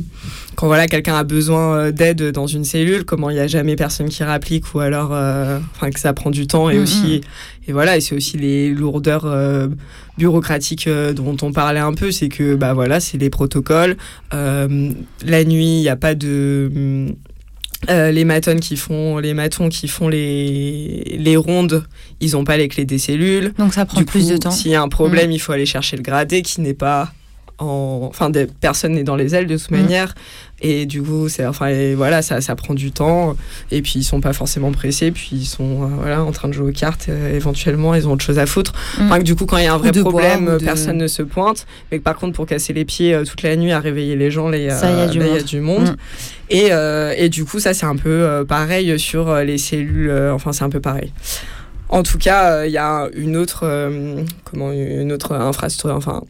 [0.57, 3.77] quand voilà quelqu'un a besoin euh, d'aide dans une cellule, comment il n'y a jamais
[3.77, 7.21] personne qui réapplique ou alors euh, enfin que ça prend du temps et mm, aussi
[7.69, 9.27] et voilà et c'est aussi les lourdeurs
[10.19, 13.97] bureaucratiques dont on parlait un peu, c'est que bah voilà c'est les protocoles,
[14.33, 17.15] la nuit il n'y a pas de
[17.89, 21.87] euh, les matons qui font les matons qui font les, les rondes,
[22.21, 23.53] ils n'ont pas les clés des cellules.
[23.59, 24.51] Donc ça prend plus de temps.
[24.51, 25.33] S'il y a un problème, mm.
[25.33, 27.13] il faut aller chercher le gradé qui n'est pas
[27.59, 29.77] enfin des, personne n'est dans les ailes de toute mm.
[29.77, 30.15] manière.
[30.63, 33.37] Et du coup c'est enfin voilà ça, ça prend du temps.
[33.71, 35.11] Et puis ils sont pas forcément pressés.
[35.11, 37.07] Puis ils sont euh, voilà en train de jouer aux cartes.
[37.09, 38.73] Euh, éventuellement ils ont autre chose à foutre.
[38.99, 39.23] Mm.
[39.23, 41.67] du coup quand il y a un vrai problème personne ne se pointe.
[41.93, 44.53] Mais par contre pour casser les pieds euh, toute la nuit à réveiller les gens
[44.53, 45.97] il y a du monde, mm.
[46.51, 46.71] et,
[47.17, 50.81] et du coup ça c'est un peu pareil sur les cellules enfin c'est un peu
[50.81, 51.13] pareil.
[51.89, 53.61] En tout cas, il y a une autre,
[54.45, 56.23] comment, une autre infrastructure, enfin,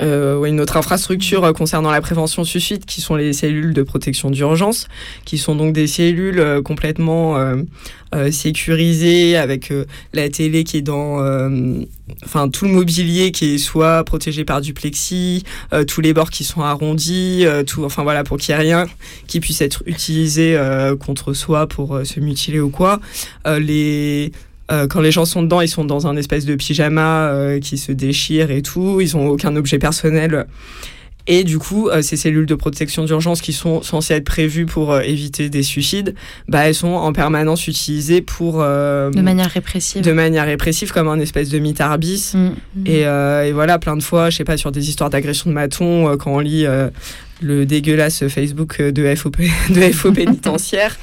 [0.00, 4.30] euh, une autre infrastructure euh, concernant la prévention suicide, qui sont les cellules de protection
[4.30, 4.88] d'urgence,
[5.24, 7.36] qui sont donc des cellules euh, complètement
[8.30, 9.72] sécurisées avec
[10.12, 11.16] la télé qui est dans,
[12.24, 15.44] enfin tout le mobilier qui est soit protégé par du plexi,
[15.88, 18.86] tous les bords qui sont arrondis, tout, enfin voilà pour qu'il n'y ait rien
[19.26, 20.58] qui puisse être utilisé
[21.00, 23.00] contre soi pour se mutiler ou quoi.
[23.46, 24.30] les
[24.70, 27.78] euh, quand les gens sont dedans, ils sont dans un espèce de pyjama euh, qui
[27.78, 29.00] se déchire et tout.
[29.00, 30.46] Ils n'ont aucun objet personnel.
[31.28, 34.98] Et du coup, euh, ces cellules de protection d'urgence qui sont censées être prévues pour
[34.98, 36.14] éviter des suicides,
[36.48, 38.58] bah, elles sont en permanence utilisées pour...
[38.58, 40.02] de manière répressive.
[40.02, 42.32] De manière répressive, comme un espèce de mitarbis.
[42.34, 42.86] Mm.
[42.86, 46.16] Et, et, voilà, plein de fois, je sais pas, sur des histoires d'agression de maton,
[46.16, 46.66] quand on lit
[47.40, 49.30] le dégueulasse Facebook de FO,
[49.70, 50.96] de FO pénitentiaire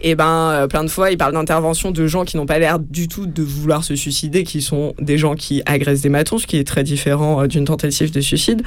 [0.00, 2.78] et ben euh, plein de fois, il parle d'intervention de gens qui n'ont pas l'air
[2.78, 6.46] du tout de vouloir se suicider, qui sont des gens qui agressent des matons, ce
[6.46, 8.62] qui est très différent euh, d'une tentative de suicide.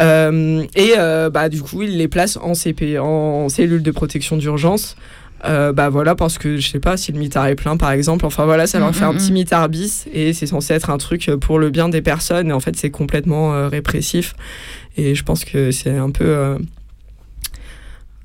[0.00, 0.92] Euh, et
[1.30, 4.96] bah, du coup, il les place en CP, en cellule de protection d'urgence.
[5.44, 8.24] bah voilà, parce que je sais pas si le mitard est plein par exemple.
[8.24, 9.34] Enfin voilà, ça leur fait un mm, mm, petit mm.
[9.34, 12.48] mitard bis et c'est censé être un truc pour le bien des personnes.
[12.48, 14.34] Et en fait, c'est complètement répressif.
[14.96, 16.56] Et je pense que c'est un peu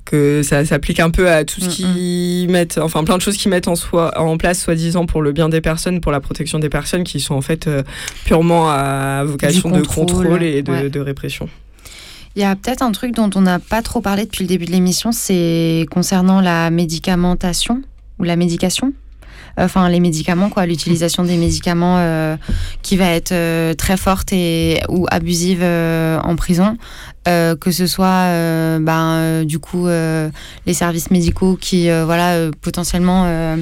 [0.08, 2.50] que ça s'applique un peu à tout ce mm, qui mm.
[2.50, 5.48] mettent, enfin plein de choses qui mettent en, soi, en place, soi-disant, pour le bien
[5.48, 7.82] des personnes, pour la protection des personnes, qui sont en fait euh,
[8.24, 11.48] purement à vocation de contrôle et de, répression.
[12.36, 14.64] Il y a peut-être un truc dont on n'a pas trop parlé depuis le début
[14.64, 17.82] de l'émission, c'est concernant la médicamentation
[18.18, 18.92] ou la médication
[19.58, 20.66] enfin les médicaments quoi.
[20.66, 22.36] L'utilisation des médicaments euh,
[22.82, 26.76] qui va être euh, très forte et ou abusive en prison.
[27.28, 33.56] Euh, que ce soit euh, ben, euh, du coup les services médicaux qui voilà potentiellement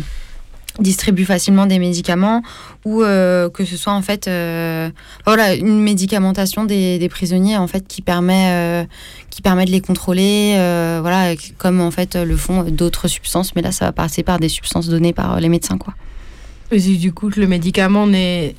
[0.79, 2.43] distribuent facilement des médicaments
[2.85, 4.31] ou que ce soit en fait
[5.25, 8.87] voilà une médicamentation des, prisonniers en fait qui permet
[9.31, 10.53] qui permet de les contrôler
[11.01, 14.49] voilà comme en fait le font d'autres substances mais là ça va passer par des
[14.49, 15.95] substances données par les médecins quoi
[16.71, 18.55] du coup, le médicament n'est,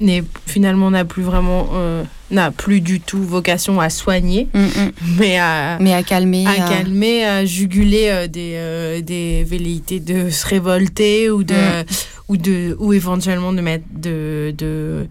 [0.45, 4.91] finalement n'a plus vraiment, euh, n'a plus du tout vocation à soigner, mm, mm.
[5.17, 10.29] mais à, mais à calmer, à, calmer, à juguler euh, des, euh, des velléités de
[10.29, 11.85] se révolter ou de, mm.
[12.29, 15.07] ou de, ou éventuellement de mettre de, de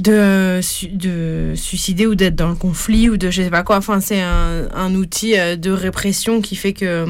[0.00, 0.60] de,
[0.96, 3.76] de suicider ou d'être dans le conflit ou de je sais pas quoi.
[3.76, 7.06] Enfin, c'est un, un outil de répression qui fait que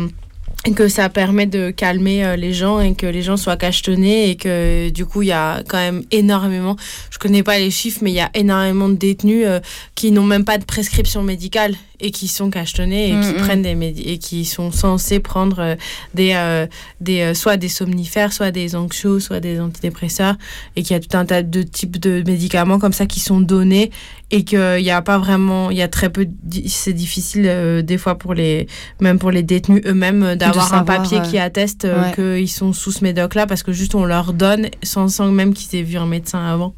[0.72, 4.36] que ça permet de calmer euh, les gens et que les gens soient cachetonnés et
[4.36, 6.76] que du coup il y a quand même énormément
[7.10, 9.60] je connais pas les chiffres mais il y a énormément de détenus euh,
[9.94, 13.74] qui n'ont même pas de prescription médicale et qui sont cachetonnés et qui prennent des
[14.06, 15.76] et qui sont censés prendre euh,
[16.14, 16.66] des,
[17.00, 20.36] des soit des somnifères soit des anxios soit des antidépresseurs
[20.76, 23.40] et qu'il y a tout un tas de types de médicaments comme ça qui sont
[23.40, 23.90] donnés
[24.30, 26.26] et qu'il n'y a pas vraiment il y a très peu
[26.66, 28.66] c'est difficile des fois pour les
[29.00, 32.90] même pour les détenus eux-mêmes d'avoir avoir un papier qui atteste euh, qu'ils sont sous
[32.90, 36.06] ce médoc-là parce que juste on leur donne sans, sans même qu'ils aient vu un
[36.06, 36.74] médecin avant.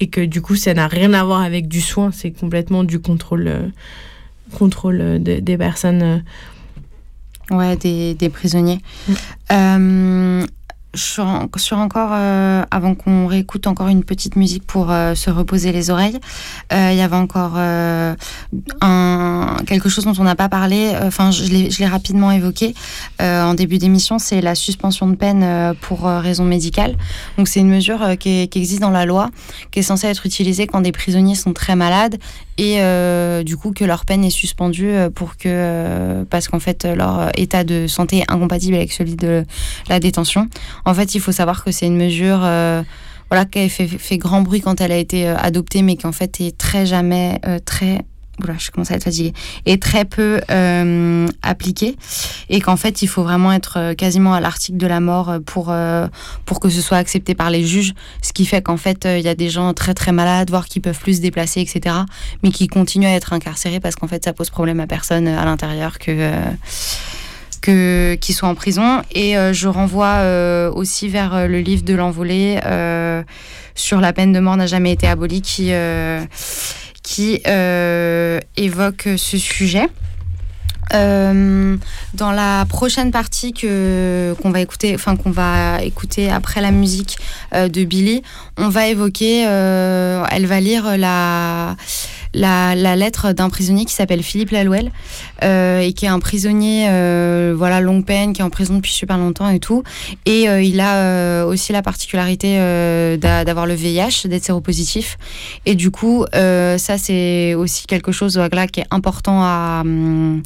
[0.00, 2.98] et que du coup, ça n'a rien à voir avec du soin, c'est complètement du
[3.00, 3.70] contrôle,
[4.58, 6.24] contrôle des personnes.
[7.50, 8.80] Ouais, des, des prisonniers.
[9.50, 10.44] Mm
[10.94, 11.24] sur,
[11.78, 16.18] encore, euh, avant qu'on réécoute encore une petite musique pour euh, se reposer les oreilles,
[16.72, 17.58] euh, il y avait encore
[19.66, 22.74] quelque chose dont on n'a pas parlé, enfin je l'ai rapidement évoqué
[23.20, 26.96] en début d'émission, c'est la suspension de peine pour raison médicale.
[27.36, 29.30] Donc c'est une mesure qui, qui, existe dans la loi,
[29.70, 32.18] qui est censée être utilisée quand des prisonniers sont très malades
[32.58, 32.80] et
[33.44, 37.86] du coup que leur peine est suspendue pour que, parce qu'en fait leur état de
[37.86, 39.44] santé est incompatible avec celui de
[39.88, 40.48] la détention.
[40.84, 42.82] En fait, il faut savoir que c'est une mesure euh,
[43.30, 46.12] voilà, qui a fait, grand bruit quand elle a été euh, adoptée, mais qui en
[46.12, 48.04] fait est très jamais euh, très
[48.58, 49.34] je commence à être fatiguée,
[49.66, 50.40] est très peu
[51.42, 51.96] appliquée
[52.48, 55.74] et qu'en fait il faut vraiment être quasiment à l'article de la mort pour,
[56.46, 57.92] pour que ce soit accepté par les juges,
[58.22, 60.80] ce qui fait qu'en fait il y a des gens très très malades, voire qui
[60.80, 61.94] peuvent plus se déplacer, etc.,
[62.42, 65.44] mais qui continuent à être incarcérés parce qu'en fait ça pose problème à personne à
[65.44, 66.30] l'intérieur que
[67.60, 69.02] que, qui sont en prison.
[69.12, 72.60] Et euh, je renvoie euh, aussi vers euh, le livre de l'envolée
[73.74, 75.72] sur la peine de mort n'a jamais été abolie qui,
[77.02, 77.40] qui
[78.56, 79.88] évoque ce sujet.
[80.92, 87.16] dans la prochaine partie que qu'on va écouter, enfin qu'on va écouter après la musique
[87.52, 88.22] de Billy,
[88.58, 91.76] on va évoquer, elle va lire la
[92.34, 94.90] la, lettre d'un prisonnier qui s'appelle Philippe Lalouel
[95.42, 98.92] euh, et qui est un prisonnier euh, voilà longue peine qui est en prison depuis
[98.92, 99.82] super longtemps et tout.
[100.26, 102.56] Et euh, il a aussi la particularité
[103.18, 105.18] d'avoir le VIH d'être séropositif.
[105.66, 110.42] Et du coup ça c'est aussi quelque chose voilà, qui est important à hum,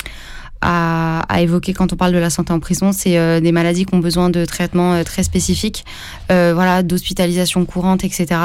[0.67, 3.95] à, évoquer quand on parle de la santé en prison, c'est euh, des maladies qui
[3.95, 5.85] ont besoin de traitements euh, très spécifiques,
[6.33, 8.41] euh, voilà, d'hospitalisation courante, etc.,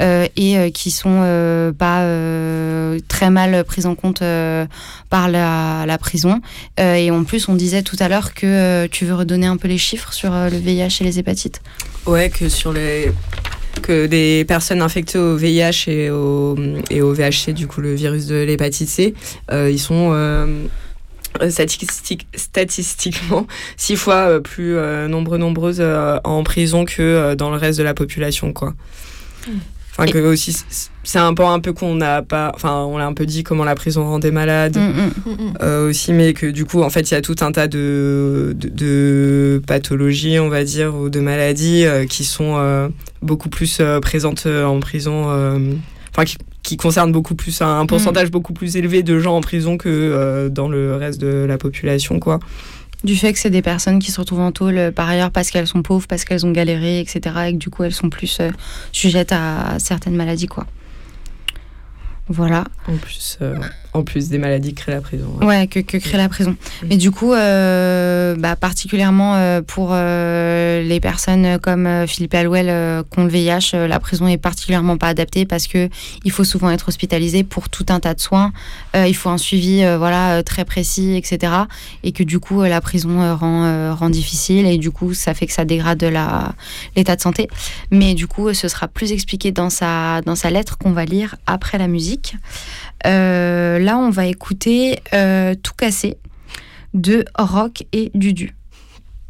[0.00, 2.04] et qui sont pas
[3.08, 4.22] très mal prises en compte
[5.08, 6.40] par la, prison.
[6.78, 9.78] et en plus, on disait tout à l'heure que tu veux redonner un peu les
[9.78, 11.62] chiffres sur le VIH et les hépatites?
[12.06, 13.12] Ouais, que sur les
[13.82, 16.56] que des personnes infectées au VIH et au,
[16.90, 19.14] et au VHC, du coup le virus de l'hépatite C,
[19.52, 20.12] ils sont
[22.34, 23.46] statistiquement
[23.76, 25.82] six fois euh, plus euh, nombreux nombreuses
[26.24, 28.74] en prison que dans le reste de la population quoi.
[29.96, 30.56] Enfin que aussi
[31.04, 33.62] c'est un point un peu qu'on n'a pas enfin on l'a un peu dit comment
[33.62, 35.54] la prison rendait malade mm, mm.
[35.60, 38.56] Mm, aussi mais que du coup en fait il y a tout un tas de,
[38.58, 42.90] de, pathologies on va dire ou de maladies qui sont
[43.22, 45.70] beaucoup plus présentes en prison
[46.14, 48.30] enfin qui, qui concerne beaucoup plus un pourcentage mm.
[48.30, 52.20] beaucoup plus élevé de gens en prison que euh, dans le reste de la population
[52.20, 52.40] quoi
[53.04, 55.50] du fait que c'est des personnes qui se retrouvent en tôle euh, par ailleurs parce
[55.50, 57.20] qu'elles sont pauvres, parce qu'elles ont galéré, etc.
[57.48, 58.50] Et que du coup elles sont plus euh,
[58.92, 60.66] sujettes à certaines maladies quoi.
[62.28, 62.64] Voilà.
[62.88, 63.38] En plus,
[63.94, 65.38] en plus des maladies que crée la prison.
[65.40, 66.56] Ouais, que, que, crée la prison.
[66.88, 73.18] Mais du coup, euh, bah, particulièrement euh, pour euh, les personnes comme Philippe Alouel qui
[73.20, 75.88] ont le VIH, la prison est particulièrement pas adaptée parce que
[76.24, 78.52] il faut souvent être hospitalisé pour tout un tas de soins.
[78.94, 81.52] il faut un suivi voilà très précis, etc.
[82.02, 85.52] Et que du coup, la prison rend, rend difficile et du coup, ça fait que
[85.52, 86.04] ça dégrade
[86.96, 87.48] l'état de santé.
[87.92, 91.36] Mais du coup, ce sera plus expliqué dans sa, dans sa lettre qu'on va lire
[91.46, 92.13] après la musique.
[93.06, 96.16] Euh, là, on va écouter euh, Tout cassé
[96.94, 98.54] de Rock et Dudu.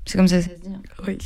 [0.07, 0.83] C'est comme ça que ça se dit hein.
[1.07, 1.19] Oui.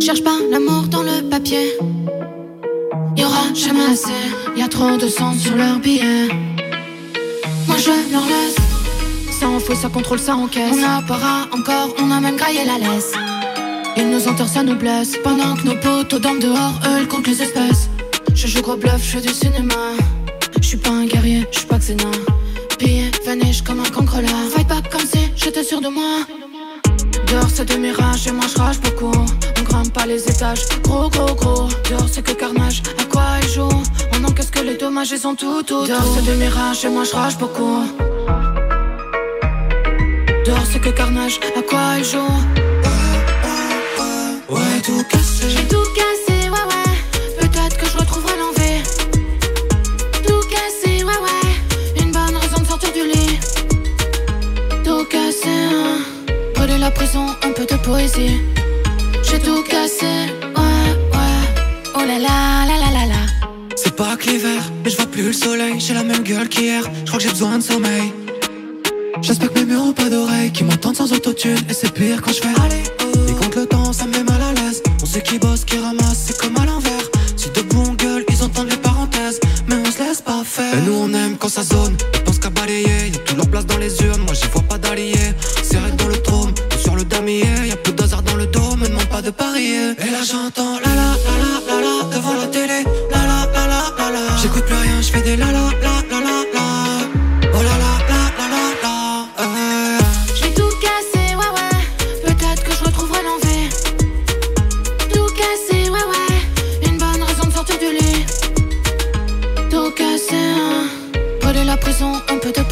[0.00, 1.72] Cherche pas l'amour dans le papier.
[3.16, 4.10] Y aura jamais assez.
[4.56, 6.28] Y a trop de sang sur leur billet.
[7.66, 8.63] Moi je leur laisse
[9.44, 10.72] ça en ça contrôle, ça encaisse.
[10.72, 13.12] On a pas encore, on a même graillé la laisse.
[13.96, 15.16] Ils nous enterrent, ça nous blesse.
[15.22, 17.90] Pendant que nos potes dorment dehors, eux, comptent les espèces.
[18.34, 19.74] Je joue gros bluff, je du cinéma.
[20.60, 22.10] Je suis pas un guerrier, je suis pas xéna.
[22.78, 24.16] Pillé, vanish comme un cancre.
[24.54, 26.24] Fight back comme si j'étais sûr de moi.
[27.28, 29.12] Dehors c'est des mirages et moi je rage beaucoup
[29.58, 33.48] On grimpe pas les étages, gros gros gros Dehors c'est que carnage, à quoi ils
[33.48, 33.82] jouent?
[34.12, 37.04] On encaisse que les dommages ils sont tout tout Dehors c'est des mirages et moi
[37.04, 37.82] je rage beaucoup
[40.84, 42.42] que carnage, à quoi ils jouent
[44.50, 45.48] Ouais, tout cassé.
[45.48, 47.40] J'ai tout cassé, ouais, ouais.
[47.40, 48.82] Peut-être que je retrouverai l'envie.
[50.26, 52.02] Tout cassé, ouais, ouais.
[52.02, 53.38] Une bonne raison de sortir du lit.
[54.84, 56.00] Tout cassé, hein.
[56.54, 58.40] Brûler la prison, un peu de poésie.
[59.22, 60.14] J'ai tout cassé,
[60.58, 61.40] ouais, ouais.
[61.94, 63.22] Oh là là, la la la la.
[63.74, 65.76] C'est pas que l'hiver, mais je vois plus le soleil.
[65.78, 66.82] J'ai la même gueule qu'hier.
[67.04, 68.12] Je crois que j'ai besoin de sommeil.
[69.26, 71.56] J'espère que mes murs ont pas d'oreilles, qui m'entendent sans autotune.
[71.70, 72.82] Et c'est pire quand je fais aller.
[73.26, 74.82] Et quand le temps, ça me met mal à l'aise.
[75.02, 77.08] On sait qui bosse, qui ramasse, c'est comme à l'envers.
[77.34, 79.40] Si de bons gueules, ils entendent les parenthèses.
[79.66, 80.74] Mais on se laisse pas faire.
[80.76, 81.96] Et nous on aime quand ça zone.
[82.12, 83.08] Ils pensent qu'à balayer.
[83.14, 84.20] Y'a tout leur place dans les urnes.
[84.26, 85.32] Moi j'y vois pas d'alliés.
[85.62, 86.52] Serré dans le trône,
[86.82, 87.46] sur le damier.
[87.66, 89.92] Y'a peu d'hasard dans le dos, me demande pas de parier.
[90.04, 92.84] Et là j'entends la la la la la devant la télé.
[93.10, 94.36] La la la la la la.
[94.42, 96.03] J'écoute plus rien, j'fais des la la la la la la.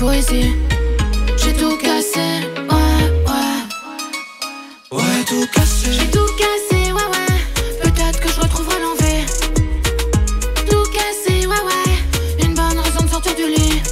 [0.03, 0.53] De poésie.
[1.37, 2.27] J'ai tout cassé,
[2.57, 4.99] ouais ouais.
[4.99, 5.93] Ouais, tout cassé.
[5.93, 7.37] J'ai tout cassé, ouais ouais.
[7.83, 9.25] Peut-être que je retrouverai l'envie.
[10.69, 12.45] Tout cassé, ouais ouais.
[12.45, 13.83] Une bonne raison de sortir du lit.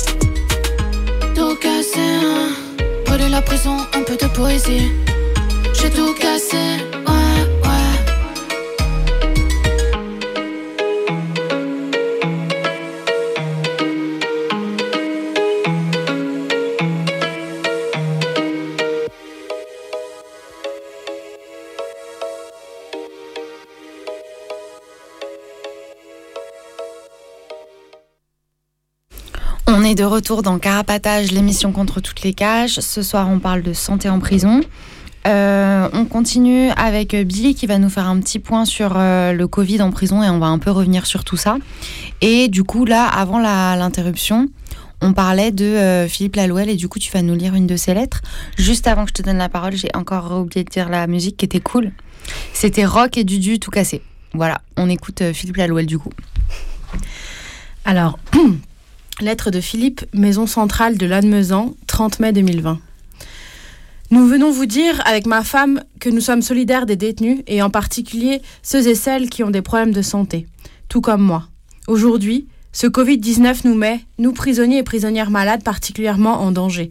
[1.35, 2.49] Tout cassé, hein.
[3.07, 4.91] Voler la prison, un peu de poésie.
[5.75, 6.70] J'ai tout cassé,
[30.01, 32.81] de retour dans Carapatage, l'émission contre toutes les cages.
[32.81, 34.63] Ce soir, on parle de santé en prison.
[35.27, 39.47] Euh, on continue avec Billy qui va nous faire un petit point sur euh, le
[39.47, 41.59] Covid en prison et on va un peu revenir sur tout ça.
[42.23, 44.49] Et du coup, là, avant l'interruption,
[45.03, 47.77] on parlait de euh, Philippe Lalouel et du coup, tu vas nous lire une de
[47.77, 48.23] ses lettres.
[48.57, 51.37] Juste avant que je te donne la parole, j'ai encore oublié de dire la musique
[51.37, 51.93] qui était cool.
[52.55, 54.01] C'était Rock et Dudu tout cassé.
[54.33, 56.13] Voilà, on écoute Philippe Lalouel du coup.
[57.85, 58.19] Alors,
[59.23, 62.79] lettre de Philippe, maison centrale de Lannemezan, 30 mai 2020.
[64.11, 67.71] Nous venons vous dire, avec ma femme, que nous sommes solidaires des détenus et en
[67.71, 70.47] particulier ceux et celles qui ont des problèmes de santé,
[70.89, 71.47] tout comme moi.
[71.87, 76.91] Aujourd'hui, ce Covid-19 nous met, nous prisonniers et prisonnières malades, particulièrement en danger.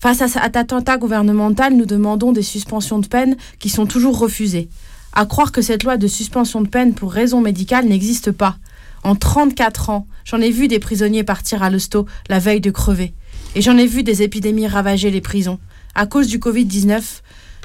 [0.00, 4.68] Face à cet attentat gouvernemental, nous demandons des suspensions de peine qui sont toujours refusées.
[5.12, 8.56] À croire que cette loi de suspension de peine pour raison médicale n'existe pas.
[9.04, 13.12] En 34 ans, j'en ai vu des prisonniers partir à l'hosto la veille de crever.
[13.54, 15.58] Et j'en ai vu des épidémies ravager les prisons.
[15.94, 17.02] À cause du Covid-19,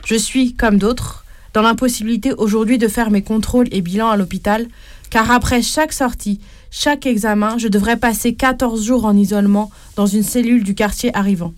[0.06, 4.68] je suis, comme d'autres, dans l'impossibilité aujourd'hui de faire mes contrôles et bilans à l'hôpital,
[5.10, 6.41] car après chaque sortie,
[6.72, 11.53] chaque examen, je devrais passer 14 jours en isolement dans une cellule du quartier arrivant.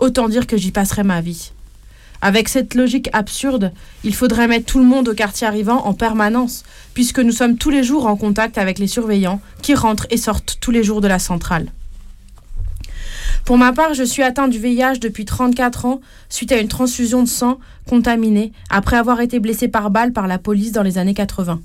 [0.00, 1.53] Autant dire que j'y passerai ma vie.
[2.24, 3.70] Avec cette logique absurde,
[4.02, 6.64] il faudrait mettre tout le monde au quartier arrivant en permanence,
[6.94, 10.56] puisque nous sommes tous les jours en contact avec les surveillants qui rentrent et sortent
[10.58, 11.70] tous les jours de la centrale.
[13.44, 17.22] Pour ma part, je suis atteint du VIH depuis 34 ans suite à une transfusion
[17.22, 21.12] de sang contaminée après avoir été blessé par balle par la police dans les années
[21.12, 21.60] 80.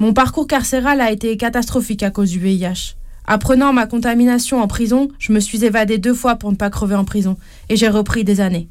[0.00, 2.96] Mon parcours carcéral a été catastrophique à cause du VIH.
[3.24, 6.96] Apprenant ma contamination en prison, je me suis évadée deux fois pour ne pas crever
[6.96, 7.36] en prison
[7.68, 8.68] et j'ai repris des années.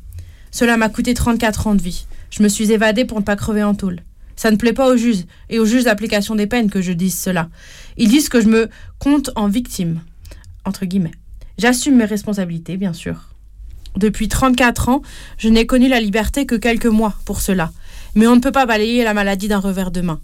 [0.57, 2.07] Cela m'a coûté 34 ans de vie.
[2.31, 3.99] Je me suis évadée pour ne pas crever en tôle.
[4.35, 7.15] Ça ne plaît pas aux juges et aux juges d'application des peines que je dise
[7.15, 7.49] cela.
[7.95, 8.67] Ils disent que je me
[8.97, 10.01] compte en victime.
[10.65, 11.11] Entre guillemets.
[11.59, 13.35] J'assume mes responsabilités, bien sûr.
[13.97, 15.03] Depuis 34 ans,
[15.37, 17.71] je n'ai connu la liberté que quelques mois pour cela.
[18.15, 20.19] Mais on ne peut pas balayer la maladie d'un revers de main,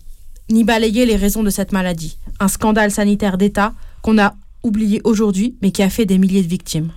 [0.50, 2.18] ni balayer les raisons de cette maladie.
[2.40, 4.34] Un scandale sanitaire d'État qu'on a
[4.64, 6.90] oublié aujourd'hui, mais qui a fait des milliers de victimes.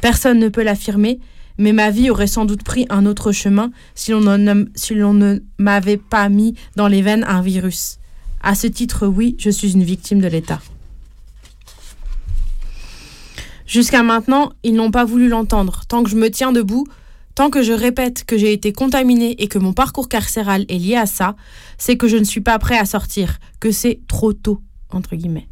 [0.00, 1.20] Personne ne peut l'affirmer,
[1.58, 6.28] mais ma vie aurait sans doute pris un autre chemin si l'on ne, m'avait pas
[6.28, 7.98] mis dans les veines un virus.
[8.42, 10.60] À ce titre, oui, je suis une victime de l'État.
[13.66, 15.82] Jusqu'à maintenant, ils n'ont pas voulu l'entendre.
[15.88, 16.86] Tant que je me tiens debout,
[17.34, 20.96] tant que je répète que j'ai été contaminée et que mon parcours carcéral est lié
[20.96, 21.36] à ça,
[21.78, 24.60] c'est que je ne suis pas prêt à sortir, que c'est trop tôt,
[24.90, 25.48] entre guillemets.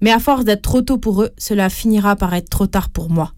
[0.00, 3.10] Mais à force d'être trop tôt pour eux, cela finira par être trop tard pour
[3.10, 3.34] moi.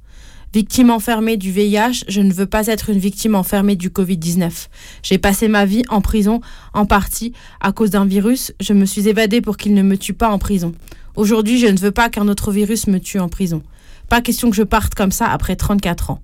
[0.55, 4.69] Victime enfermée du VIH, je ne veux pas être une victime enfermée du Covid-19.
[5.03, 6.43] J'ai passé ma vie en prison,
[6.75, 8.53] en partie à cause d'un virus.
[8.61, 10.75] Je me suis évadée pour qu'il ne me tue pas en prison.
[11.17, 13.63] Aujourd'hui, je ne veux pas qu'un autre virus me tue en prison.
[14.11, 16.21] Pas question que je parte comme ça après 34 ans.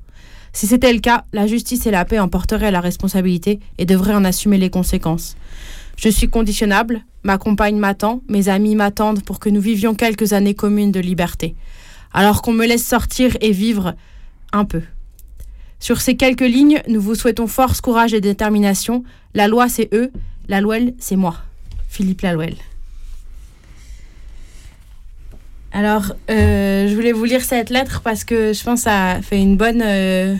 [0.53, 4.15] Si c'était le cas, la justice et la paix en porteraient la responsabilité et devraient
[4.15, 5.37] en assumer les conséquences.
[5.97, 10.55] Je suis conditionnable, ma compagne m'attend, mes amis m'attendent pour que nous vivions quelques années
[10.55, 11.55] communes de liberté.
[12.13, 13.95] Alors qu'on me laisse sortir et vivre
[14.53, 14.83] un peu.
[15.81, 19.05] Sur ces quelques lignes, nous vous souhaitons force, courage et détermination.
[19.35, 20.11] La loi, c'est eux,
[20.49, 21.37] la Louel, c'est moi.
[21.89, 22.55] Philippe Lalouel.
[25.73, 29.41] Alors, euh, je voulais vous lire cette lettre parce que je pense que ça fait
[29.41, 30.35] une bonne euh,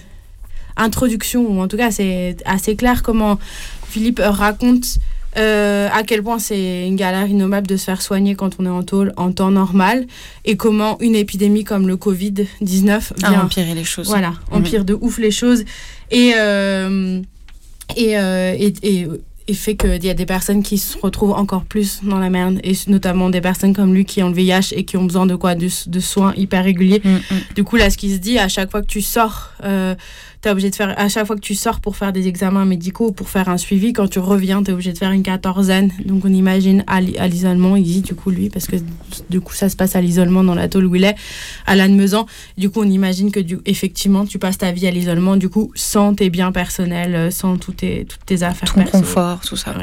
[0.77, 3.39] introduction, ou en tout cas, c'est assez clair comment
[3.87, 4.99] Philippe raconte
[5.37, 8.71] euh, à quel point c'est une galère innommable de se faire soigner quand on est
[8.71, 10.07] en tôle en temps normal
[10.45, 14.09] et comment une épidémie comme le Covid-19 Ah, vient empirer les choses.
[14.09, 14.59] Voilà, Mhm.
[14.59, 15.65] empire de ouf les choses
[16.11, 17.21] et, euh,
[17.97, 19.07] et, euh, et, et,
[19.51, 22.59] et fait qu'il y a des personnes qui se retrouvent encore plus dans la merde
[22.65, 25.37] et notamment des personnes comme lui qui ont le VIH et qui ont besoin de
[25.37, 25.55] quoi?
[25.55, 27.01] De, de soins hyper réguliers.
[27.55, 29.53] Du coup, là, ce qui se dit, à chaque fois que tu sors,
[30.39, 32.65] euh, t'es obligé de faire, à chaque fois que tu sors pour faire des examens
[32.65, 35.23] médicaux ou pour faire un suivi, quand tu reviens, tu es obligé de faire une
[35.23, 35.91] quatorzaine.
[36.05, 38.77] Donc, on imagine à l'i- à l'isolement, il dit du coup, lui, parce que
[39.31, 41.17] du coup, ça se passe à l'isolement dans la tôle où il est,
[41.67, 42.27] à Lannemezan.
[42.57, 45.73] Du coup, on imagine que, du, effectivement, tu passes ta vie à l'isolement, du coup,
[45.75, 48.99] sans tes biens personnels, euh, sans tous tes, toutes tes affaires Ton perso.
[48.99, 49.75] confort, tout ça.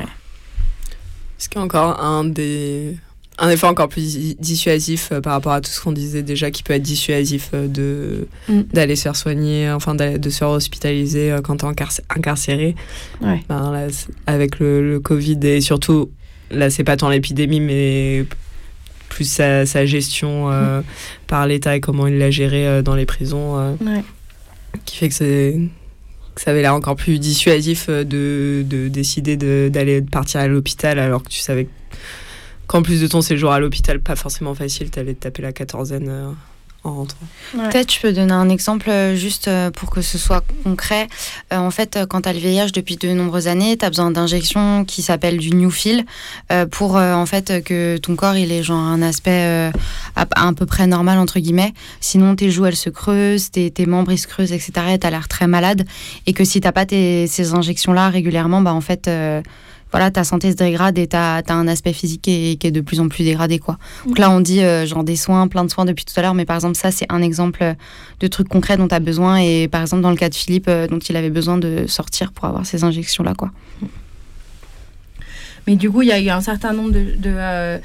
[1.37, 2.97] Ce qui est encore un des
[3.37, 6.51] un effet encore plus di- dissuasif euh, par rapport à tout ce qu'on disait déjà
[6.51, 8.61] qui peut être dissuasif euh, de Mm.
[8.73, 12.75] d'aller se faire soigner enfin de se faire hospitaliser euh, quand t'es incarc- incarcéré
[13.21, 13.43] Ouais.
[13.49, 13.87] Ben, là,
[14.27, 16.11] avec le, le Covid et surtout
[16.51, 18.25] là c'est pas tant l'épidémie mais
[19.09, 20.81] plus sa, sa gestion euh,
[21.27, 24.03] par l'État et comment il l'a géré dans les prisons Ouais.
[24.85, 25.59] qui fait que c'est
[26.35, 30.47] que ça avait l'air encore plus dissuasif de, de décider de- d'aller de partir à
[30.47, 31.67] l'hôpital alors que tu savais
[32.67, 36.07] qu'en plus de ton séjour à l'hôpital pas forcément facile t'allais te taper la quatorzaine
[36.09, 36.31] euh,
[36.83, 37.17] en rentrant
[37.53, 41.07] Peut-être je peux donner un exemple euh, juste euh, pour que ce soit concret.
[41.51, 44.11] Euh, en fait, quand tu as le VIH depuis de nombreuses années, tu as besoin
[44.11, 46.05] d'injections qui s'appellent du Newfil
[46.51, 49.71] euh, pour euh, en fait que ton corps il ait genre un aspect euh,
[50.15, 51.73] à, à peu près normal entre guillemets.
[52.01, 54.71] Sinon tes joues elles se creusent, tes, tes membres ils se creusent, etc.
[54.99, 55.85] Tu as l'air très malade
[56.27, 59.41] et que si t'as pas tes, ces injections là régulièrement, bah en fait euh,
[59.95, 62.71] voilà, ta santé se dégrade et tu as, un aspect physique qui est, qui est
[62.71, 63.59] de plus en plus dégradé.
[63.59, 63.77] Quoi.
[64.05, 66.33] Donc là, on dit euh, genre des soins, plein de soins depuis tout à l'heure,
[66.33, 67.73] mais par exemple, ça, c'est un exemple euh,
[68.19, 69.37] de trucs concrets dont tu as besoin.
[69.37, 72.33] Et par exemple, dans le cas de Philippe, euh, dont il avait besoin de sortir
[72.33, 73.35] pour avoir ces injections-là.
[73.35, 73.51] quoi.
[75.65, 77.79] Mais du coup, il y a eu un certain nombre de, de,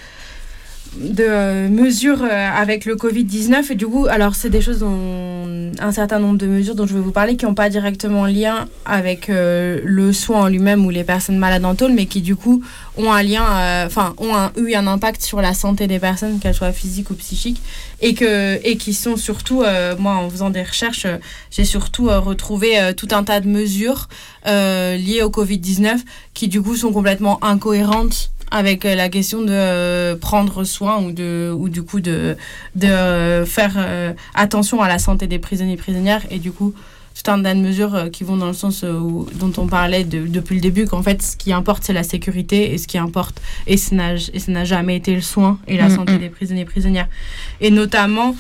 [0.97, 3.73] de euh, mesures euh, avec le Covid-19.
[3.73, 6.95] Et du coup, alors, c'est des choses dont, un certain nombre de mesures dont je
[6.95, 10.91] vais vous parler qui n'ont pas directement lien avec euh, le soin en lui-même ou
[10.91, 12.63] les personnes malades en tôle, mais qui, du coup,
[12.97, 16.73] ont un lien, enfin, ont eu un impact sur la santé des personnes, qu'elles soient
[16.73, 17.63] physiques ou psychiques,
[18.01, 19.63] et, que, et qui sont surtout,
[19.99, 21.07] moi, en faisant des recherches,
[21.51, 24.09] j'ai surtout retrouvé tout un tas de mesures
[24.45, 25.99] liées au Covid-19
[26.35, 31.13] qui, du coup, sont complètement incohérentes avec euh, la question de euh, prendre soin ou
[31.13, 32.37] de ou du coup de
[32.75, 33.75] de euh, faire
[34.35, 36.75] attention à la santé des prisonniers et prisonnières et du coup
[37.23, 40.27] tout un tas de mesures qui vont dans le sens où- dont on parlait de-
[40.27, 43.43] depuis le début qu'en fait ce qui importe c'est la sécurité et ce qui importe
[43.67, 43.95] et ce
[44.51, 46.19] n'a jamais été le soin et la Mm, santé mm.
[46.19, 47.09] des prisonniers et prisonnières
[47.61, 48.35] et notamment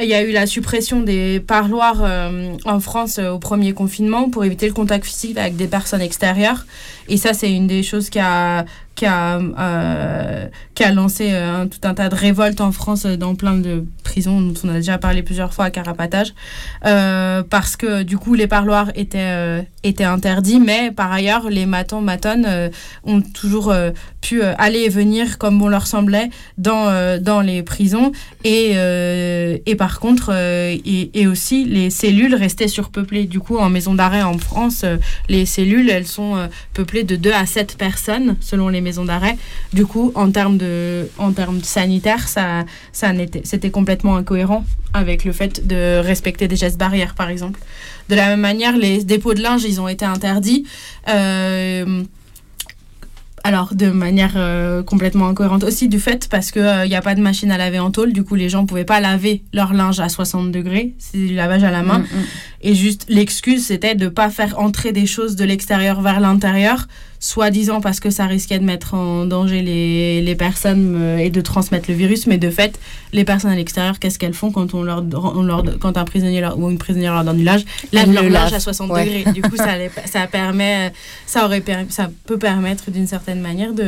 [0.00, 4.30] il y a eu la suppression des parloirs euh, en France euh, au premier confinement
[4.30, 6.64] pour éviter le contact physique avec des personnes extérieures.
[7.08, 8.64] Et ça, c'est une des choses qui a,
[8.94, 13.16] qui a, euh, qui a lancé euh, tout un tas de révoltes en France euh,
[13.16, 16.34] dans plein de prisons dont on a déjà parlé plusieurs fois à Carapatage.
[16.82, 22.70] Parce que du coup, les parloirs étaient, étaient interdits, mais par ailleurs, les matons, matonnes
[23.04, 23.74] ont toujours
[24.20, 28.12] pu aller et venir comme bon leur semblait dans, dans les prisons.
[28.44, 33.24] Et, et par contre, et, et aussi, les cellules restaient surpeuplées.
[33.24, 34.84] Du coup, en maison d'arrêt en France,
[35.28, 39.36] les cellules, elles sont peuplées de 2 à 7 personnes, selon les maisons d'arrêt.
[39.72, 45.24] Du coup, en termes, de, en termes sanitaires, ça, ça n'était- c'était complètement incohérent avec
[45.24, 47.58] le fait de respecter des gestes barrières, par exemple.
[48.10, 50.66] De la même manière, les dépôts de linge, ils ont été interdits.
[51.08, 52.02] Euh,
[53.44, 57.20] alors, de manière euh, complètement incohérente aussi, du fait parce qu'il n'y a pas de
[57.20, 59.98] machine à laver en tôle, du coup, les gens ne pouvaient pas laver leur linge
[59.98, 61.98] à 60 degrés, c'est du lavage à la main.
[62.00, 62.24] Mm, mm.
[62.62, 66.86] Et juste, l'excuse, c'était de ne pas faire entrer des choses de l'extérieur vers l'intérieur,
[67.22, 71.40] soi-disant parce que ça risquait de mettre en danger les, les personnes euh, et de
[71.40, 72.26] transmettre le virus.
[72.26, 72.80] Mais de fait,
[73.12, 76.40] les personnes à l'extérieur, qu'est-ce qu'elles font quand, on leur, on leur, quand un prisonnier
[76.40, 77.62] leur- ou une prisonnière leur donne du linge?
[77.92, 79.04] Lave leur le linge à 60 ouais.
[79.04, 79.32] degrés.
[79.32, 80.92] Du coup, ça, les- ça permet,
[81.24, 83.84] ça aurait ça peut permettre d'une certaine manière de,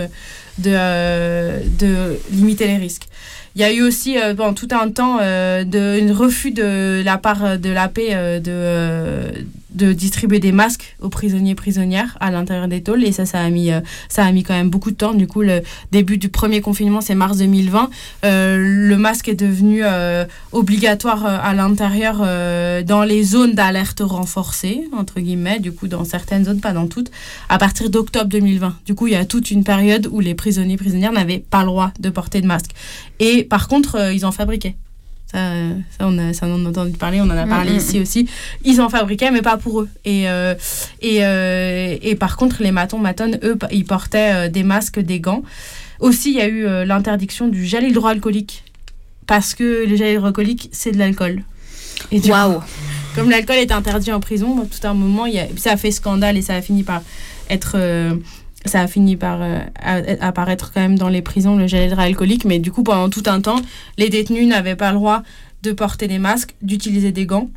[0.58, 3.08] de, euh, de limiter les risques.
[3.56, 7.02] Il y a eu aussi euh, pendant tout un temps euh, de, un refus de
[7.04, 9.30] la part de la paix de, euh,
[9.74, 13.04] de distribuer des masques aux prisonniers prisonnières à l'intérieur des tôles.
[13.04, 15.14] Et ça ça a mis euh, ça a mis quand même beaucoup de temps.
[15.14, 17.90] Du coup le début du premier confinement c'est mars 2020
[18.24, 22.18] euh, le masque est devenu euh, obligatoire à l'intérieur
[22.84, 25.60] dans les zones d'alerte renforcée entre guillemets.
[25.60, 27.10] Du coup dans certaines zones pas dans toutes.
[27.48, 30.76] À partir d'octobre 2020 du coup il y a toute une période où les prisonniers
[30.76, 32.70] prisonnières n'avaient pas le droit de porter de masque.
[33.20, 34.76] Et par contre ils en fabriquaient
[35.34, 37.74] ça, euh, ça, on, a, ça, on en a entendu parler, on en a parlé
[37.74, 38.28] ici aussi.
[38.64, 39.88] Ils en fabriquaient, mais pas pour eux.
[40.04, 40.54] Et, euh,
[41.02, 45.42] et, euh, et par contre, les matons, matones, eux, ils portaient des masques, des gants.
[45.98, 48.64] Aussi, il y a eu euh, l'interdiction du gel hydroalcoolique.
[49.26, 51.42] Parce que le gel hydroalcoolique, c'est de l'alcool.
[52.12, 52.60] Waouh.
[53.14, 55.76] Comme l'alcool est interdit en prison, bah, tout un moment, il y a, ça a
[55.76, 57.02] fait scandale et ça a fini par
[57.50, 57.76] être.
[58.64, 59.60] Ça a fini par euh,
[60.20, 62.44] apparaître quand même dans les prisons, le gel hydroalcoolique.
[62.44, 63.60] Mais du coup, pendant tout un temps,
[63.98, 65.22] les détenus n'avaient pas le droit
[65.62, 67.50] de porter des masques, d'utiliser des gants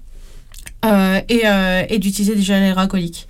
[0.85, 3.27] euh, et, euh, et d'utiliser du gel hydroalcoolique.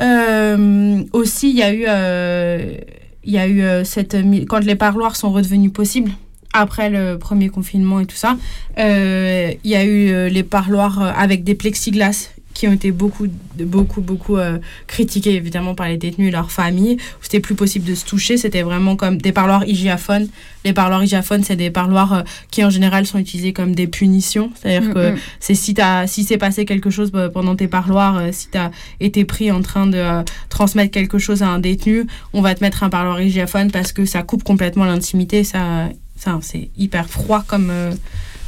[0.00, 2.80] Euh, aussi, il y a eu,
[3.24, 4.16] il y a eu cette
[4.48, 6.12] quand les parloirs sont redevenus possibles
[6.52, 8.36] après le premier confinement et tout ça,
[8.76, 12.30] il y a eu les parloirs avec des plexiglas
[12.60, 13.26] qui ont été beaucoup,
[13.58, 16.96] beaucoup, beaucoup euh, critiqués évidemment par les détenus et leurs familles.
[17.00, 18.36] où C'était plus possible de se toucher.
[18.36, 20.28] C'était vraiment comme des parloirs hygiaphones.
[20.66, 24.50] Les parloirs hygiaphones, c'est des parloirs euh, qui en général sont utilisés comme des punitions.
[24.60, 25.18] C'est-à-dire Mm, que mm.
[25.40, 28.58] c'est si t'as si c'est passé quelque chose bah, pendant tes parloirs, euh, si tu
[28.58, 28.70] as
[29.00, 32.62] été pris en train de euh, transmettre quelque chose à un détenu, on va te
[32.62, 35.44] mettre un parloir hygiaphone parce que ça coupe complètement l'intimité.
[35.44, 37.92] Ça, ça c'est hyper froid comme euh,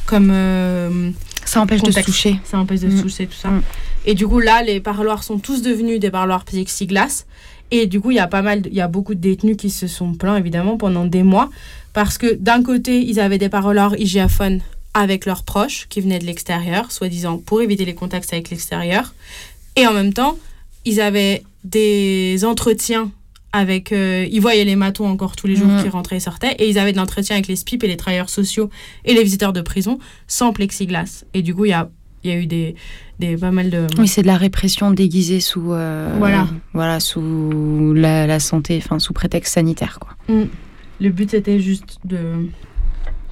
[0.04, 1.10] comme euh,
[1.46, 2.36] Ça empêche de se toucher.
[2.44, 2.96] Ça empêche de Mm.
[2.98, 3.48] se toucher tout ça.
[4.06, 7.24] Et du coup là, les parloirs sont tous devenus des parloirs plexiglas.
[7.70, 9.70] Et du coup, il y a pas mal, il y a beaucoup de détenus qui
[9.70, 11.48] se sont plaints évidemment pendant des mois
[11.94, 14.60] parce que d'un côté, ils avaient des parloirs hygiaphones
[14.94, 19.14] avec leurs proches qui venaient de l'extérieur, soi-disant pour éviter les contacts avec l'extérieur.
[19.76, 20.36] Et en même temps,
[20.84, 23.10] ils avaient des entretiens
[23.54, 23.90] avec.
[23.92, 25.82] euh, ils voyaient les matons encore tous les jours Mhm.
[25.82, 26.54] qui rentraient et sortaient.
[26.58, 28.68] Et ils avaient de l'entretien avec les SPIP et les travailleurs sociaux
[29.06, 31.24] et les visiteurs de prison sans plexiglas.
[31.32, 31.88] Et du coup, il y a,
[32.24, 32.74] il y a eu des,
[33.18, 33.86] des, pas mal de.
[33.98, 36.46] Oui, c'est de la répression déguisée sous, euh, Voilà.
[36.72, 40.16] voilà, sous la, la santé, enfin sous prétexte sanitaire, quoi.
[40.34, 40.44] Mm.
[41.00, 42.18] Le but, c'était juste de,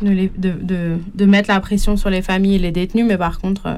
[0.03, 3.17] de, les- de, de, de mettre la pression sur les familles et les détenus, mais
[3.19, 3.77] par contre, euh,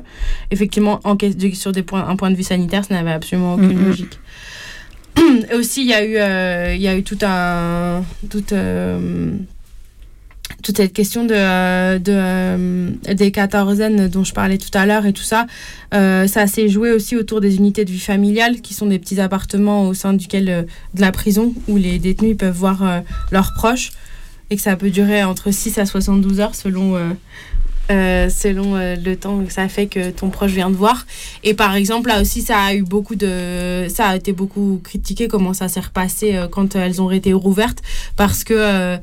[0.51, 1.16] effectivement, en,
[1.52, 4.18] sur des points, un point de vue sanitaire, ça n'avait absolument aucune Mm, logique.
[5.51, 9.30] Et aussi, il y a eu, euh, y a eu tout un, tout, euh,
[10.62, 15.06] toute cette question de, euh, de, euh, des quatorzaines dont je parlais tout à l'heure
[15.06, 15.46] et tout ça,
[15.94, 19.20] euh, ça s'est joué aussi autour des unités de vie familiale, qui sont des petits
[19.20, 23.90] appartements au sein duquel, de la prison où les détenus peuvent voir leurs proches
[24.50, 26.98] et que ça peut durer entre 6 à 72 heures selon,
[27.88, 31.06] selon le temps que ça fait que ton proche vient de voir.
[31.44, 33.86] Et par exemple, là aussi, ça a eu beaucoup de.
[33.88, 37.82] Ça a été beaucoup critiqué comment ça s'est repassé quand elles ont été rouvertes
[38.16, 38.98] parce que.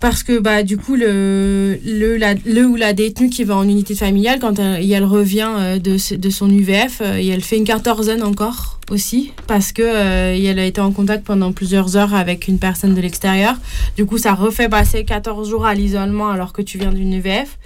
[0.00, 3.94] Parce que bah du coup le le, le ou la détenue qui va en unité
[3.94, 8.78] familiale quand elle, revient euh, de, de son UVF euh, elle fait une quatorzaine encore
[8.90, 12.94] aussi parce que euh, elle a été en contact pendant plusieurs heures avec une personne
[12.94, 13.54] de l'extérieur.
[13.96, 17.58] Du coup ça refait passer 14 jours à l'isolement alors que tu viens d'une UVF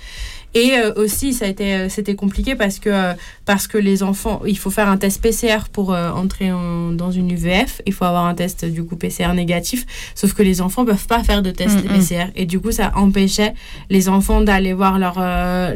[0.55, 3.13] et euh, aussi, ça a été, euh, c'était compliqué parce que, euh,
[3.45, 7.11] parce que les enfants, il faut faire un test PCR pour euh, entrer en- dans
[7.11, 7.83] une UVF.
[7.87, 9.85] Il faut avoir un test du coup PCR négatif.
[10.15, 11.99] Sauf que les enfants peuvent pas faire de test Mm, mm.
[11.99, 12.25] PCR.
[12.37, 13.55] Et du coup, ça empêchait
[13.91, 15.19] les enfants d'aller voir leurs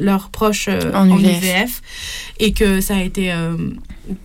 [0.00, 1.42] leurs proches En en, UVF.
[1.42, 1.82] UVF.
[2.40, 3.32] Et que ça a été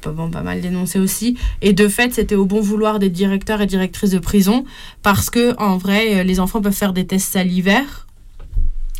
[0.05, 1.37] bon, pas mal dénoncé aussi.
[1.61, 4.65] Et de fait, c'était au bon vouloir des directeurs et directrices de prison
[5.01, 8.07] parce que en vrai, les enfants peuvent faire des tests salivaires.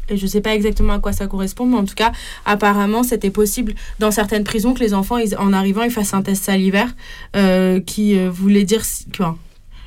[0.09, 2.11] Et je sais pas exactement à quoi ça correspond, mais en tout cas,
[2.45, 6.21] apparemment, c'était possible dans certaines prisons que les enfants, ils- en arrivant, ils fassent un
[6.21, 6.93] test salivaire
[7.35, 8.83] euh, qui euh, voulait dire.
[8.83, 9.37] si- quoi.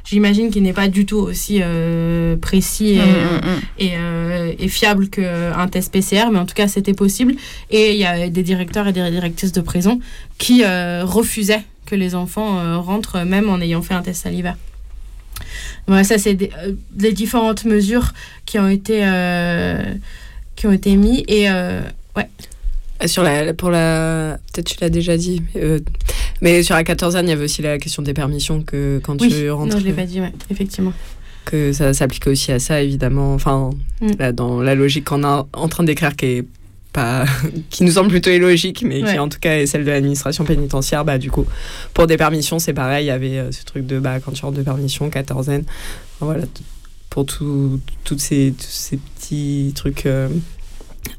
[0.05, 3.61] J'imagine qu'il n'est pas du tout aussi euh, précis et, Mm, mm, mm.
[4.59, 7.35] et, et fiable qu'un test PCR, mais en tout cas, c'était possible.
[7.71, 9.99] Et il y a des directeurs et des directrices de prison
[10.39, 14.57] qui refusaient que les enfants rentrent, même en ayant fait un test salivaire.
[15.87, 18.13] Voilà, ça, c'est des, euh, des différentes mesures
[18.45, 19.95] qui ont été, euh,
[20.57, 21.23] qui ont été mises.
[21.29, 21.81] Et euh,
[22.17, 22.29] ouais.
[23.07, 25.79] Sur la, pour la, peut-être tu l'as déjà dit, euh,
[26.41, 29.29] mais sur la quatorzaine, il y avait aussi la question des permissions que quand Oui,
[29.29, 30.95] tu rentres, non, je l'ai pas dit, ouais, effectivement.
[31.45, 33.35] que ça s'applique aussi à ça, évidemment.
[33.35, 34.11] Enfin, Mm.
[34.19, 36.45] là, dans la logique qu'on est en train d'écrire, qui est
[36.97, 37.25] pas,
[37.71, 39.13] qui nous semble plutôt illogique, mais Ouais.
[39.13, 41.47] qui en tout cas est celle de l'administration pénitentiaire, bah du coup,
[41.95, 43.05] pour des permissions, c'est pareil.
[43.05, 45.65] Il y avait euh, ce truc de bah quand tu rentres de permission, quatorzaine,
[46.21, 46.45] voilà,
[47.11, 50.07] pour tout, toutes ces, tous ces petits trucs.
[50.07, 50.29] euh,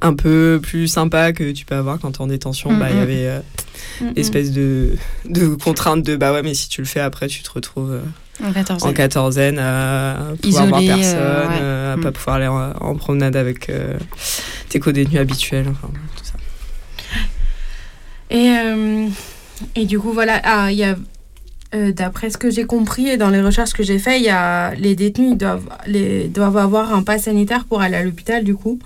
[0.02, 2.76] un peu plus sympa que tu peux avoir quand tu es en détention.
[2.78, 3.40] Bah, il y avait
[4.02, 4.96] mm espèce de,
[5.30, 8.00] de contrainte de bah ouais, mais si tu le fais après, tu te retrouves
[8.44, 13.72] en quatorzaine, en quatorzaine à pouvoir voir personne, à pas pouvoir aller en, promenade avec
[14.70, 15.68] tes co-détenus habituels.
[15.70, 16.34] Enfin, tout ça.
[18.30, 18.54] Et,
[19.76, 20.96] et du coup, voilà, ah, y a
[21.76, 24.30] euh, d'après ce que j'ai compris et dans les recherches que j'ai faites, il y
[24.30, 28.56] a, les détenus doivent, les, doivent avoir un pass sanitaire pour aller à l'hôpital, du
[28.56, 28.80] coup.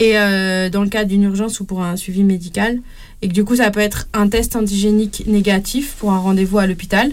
[0.00, 2.78] Et euh, dans le cas d'une urgence ou pour un suivi médical.
[3.22, 6.66] Et que du coup, ça peut être un test antigénique négatif pour un rendez-vous à
[6.66, 7.12] l'hôpital.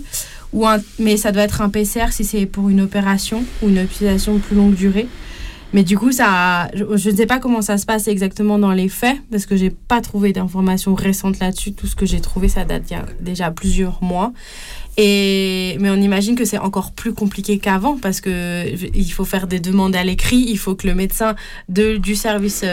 [0.51, 0.65] Ou
[0.97, 4.39] mais ça doit être un PCR si c'est pour une opération ou une hospitalisation de
[4.39, 5.07] plus longue durée.
[5.71, 8.89] Mais du coup, ça, je, ne sais pas comment ça se passe exactement dans les
[8.89, 11.73] faits, parce que j'ai pas trouvé d'informations récentes là-dessus.
[11.73, 12.91] Tout ce que j'ai trouvé, ça date
[13.21, 14.33] déjà plusieurs mois.
[14.97, 18.65] Et, mais on imagine que c'est encore plus compliqué qu'avant parce que
[18.95, 21.35] il faut faire des demandes à l'écrit, il faut que le médecin
[21.69, 22.65] de, du service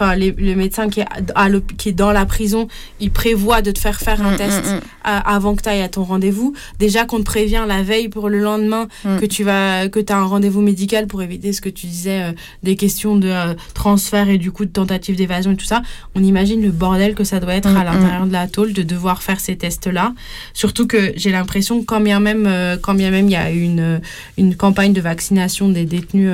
[0.00, 2.68] euh, enfin le médecin qui est, à qui est dans la prison,
[3.00, 4.80] il prévoit de te faire faire un mm, test mm, mm.
[5.04, 6.54] avant que tu ailles à ton rendez-vous.
[6.78, 10.24] Déjà qu'on te prévient la veille pour le lendemain que tu vas que as un
[10.24, 12.32] rendez-vous médical pour éviter ce que tu disais euh,
[12.62, 15.82] des questions de euh, transfert et du coup de tentative d'évasion et tout ça.
[16.14, 19.22] On imagine le bordel que ça doit être à l'intérieur de la tôle de devoir
[19.22, 20.14] faire ces tests-là.
[20.54, 24.00] Surtout que j'ai l'impression quand bien même euh, quand bien même il y a une
[24.36, 26.30] une campagne de vaccination des détenus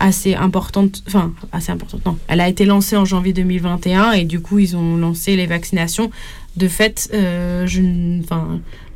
[0.00, 2.04] assez importante, enfin assez importante.
[2.06, 5.36] Non, elle a été lancée en en janvier 2021 et du coup ils ont lancé
[5.36, 6.10] les vaccinations.
[6.56, 7.80] De fait, euh, je,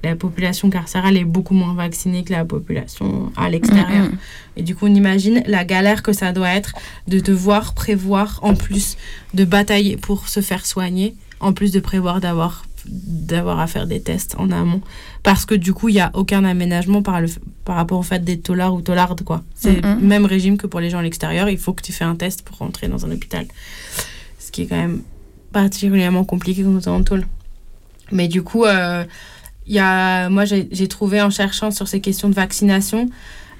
[0.04, 4.04] la population carcérale est beaucoup moins vaccinée que la population à l'extérieur.
[4.04, 4.18] Mm, mm.
[4.58, 6.74] Et du coup, on imagine la galère que ça doit être
[7.08, 8.96] de devoir prévoir, en plus
[9.34, 14.00] de batailler pour se faire soigner, en plus de prévoir d'avoir d'avoir à faire des
[14.00, 14.80] tests en amont.
[15.22, 17.28] Parce que du coup il n'y a aucun aménagement par, le,
[17.64, 19.42] par rapport au fait d'être tolard ou tolarde quoi.
[19.54, 22.04] C'est le même régime que pour les gens à l'extérieur il faut que tu fais
[22.04, 23.46] un test pour rentrer dans un hôpital.
[24.38, 25.02] Ce qui est quand même
[25.52, 27.26] particulièrement compliqué quand on est en tôle.
[28.12, 29.04] Mais du coup euh,
[29.66, 33.08] y a, moi j'ai trouvé en cherchant sur ces questions de vaccination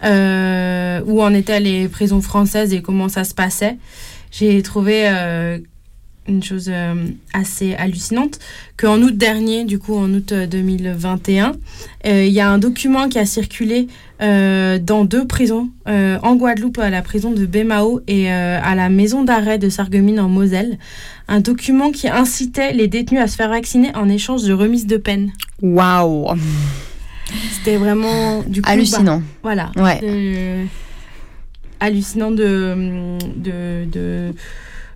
[0.05, 3.79] euh, où en étaient les prisons françaises et comment ça se passait
[4.31, 5.59] j'ai trouvé euh,
[6.29, 6.95] une chose euh,
[7.33, 8.39] assez hallucinante,
[8.77, 11.53] qu'en août dernier, du coup en août 2021, euh,
[12.07, 13.89] euh, il y a un document qui a circulé
[14.19, 19.59] dans deux prisons, en Guadeloupe à la prison de Bémao et à la maison d'arrêt
[19.59, 20.79] de Sarreguemines en Moselle,
[21.29, 24.97] un document qui incitait les détenus à se faire vacciner en échange de remise de
[24.97, 25.33] peine.
[25.61, 26.29] Waouh
[27.53, 29.19] C'était vraiment du coup, hallucinant.
[29.19, 29.71] Bah, voilà.
[29.77, 30.67] Ouais.
[31.79, 34.33] hallucinant de, de, de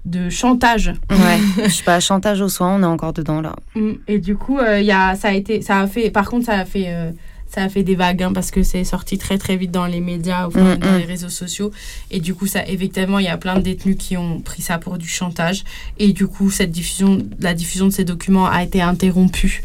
[0.04, 0.92] de chantage.
[1.10, 3.54] Ouais, je sais pas, chantage au soin, on est encore dedans là.
[3.74, 3.92] Mm.
[4.08, 6.54] Et du coup, euh, il a, ça a été, ça a fait, par contre, ça
[6.54, 7.10] a fait, euh,
[7.52, 10.00] ça a fait des vagues hein, parce que c'est sorti très très vite dans les
[10.00, 10.98] médias, ou mm, dans mm.
[10.98, 11.72] les réseaux sociaux.
[12.10, 14.78] Et du coup, ça, effectivement, il y a plein de détenus qui ont pris ça
[14.78, 15.64] pour du chantage.
[15.98, 19.62] Et du coup, cette diffusion, la diffusion de ces documents a été interrompue.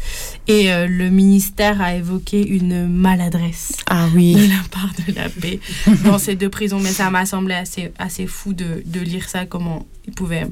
[0.48, 4.34] Et euh, le ministère a évoqué une maladresse ah oui.
[4.34, 5.60] de la part de la paix
[6.04, 6.80] dans ces deux prisons.
[6.80, 10.46] Mais ça m'a semblé assez, assez fou de, de lire ça, comment ils pouvaient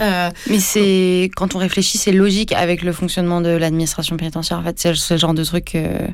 [0.00, 4.58] euh, mais c'est quand on réfléchit, c'est logique avec le fonctionnement de l'administration pénitentiaire.
[4.58, 5.74] En fait, c'est ce genre de truc.
[5.74, 6.06] Euh,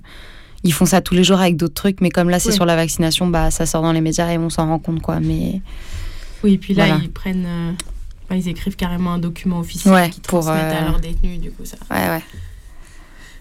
[0.62, 2.77] ils font ça tous les jours avec d'autres trucs, mais comme là, c'est sur la
[2.77, 5.19] vaccination, bah ça sort dans les médias et on s'en rend compte, quoi.
[5.19, 5.62] Mais
[6.44, 10.82] oui, puis là, ils prennent, euh, ils écrivent carrément un document officiel qui transmettent à
[10.82, 11.78] leurs détenus, du coup ça.
[11.90, 12.23] Ouais, ouais.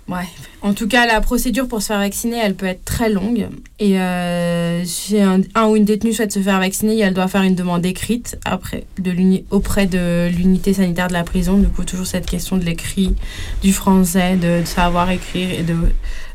[0.09, 0.27] Ouais.
[0.61, 3.47] En tout cas, la procédure pour se faire vacciner, elle peut être très longue.
[3.79, 7.55] Et euh, si un, ou une détenue souhaite se faire vacciner, elle doit faire une
[7.55, 9.13] demande écrite après, de
[9.51, 11.57] auprès de l'unité sanitaire de la prison.
[11.57, 13.15] Du coup, toujours cette question de l'écrit,
[13.61, 15.75] du français, de, savoir écrire et de,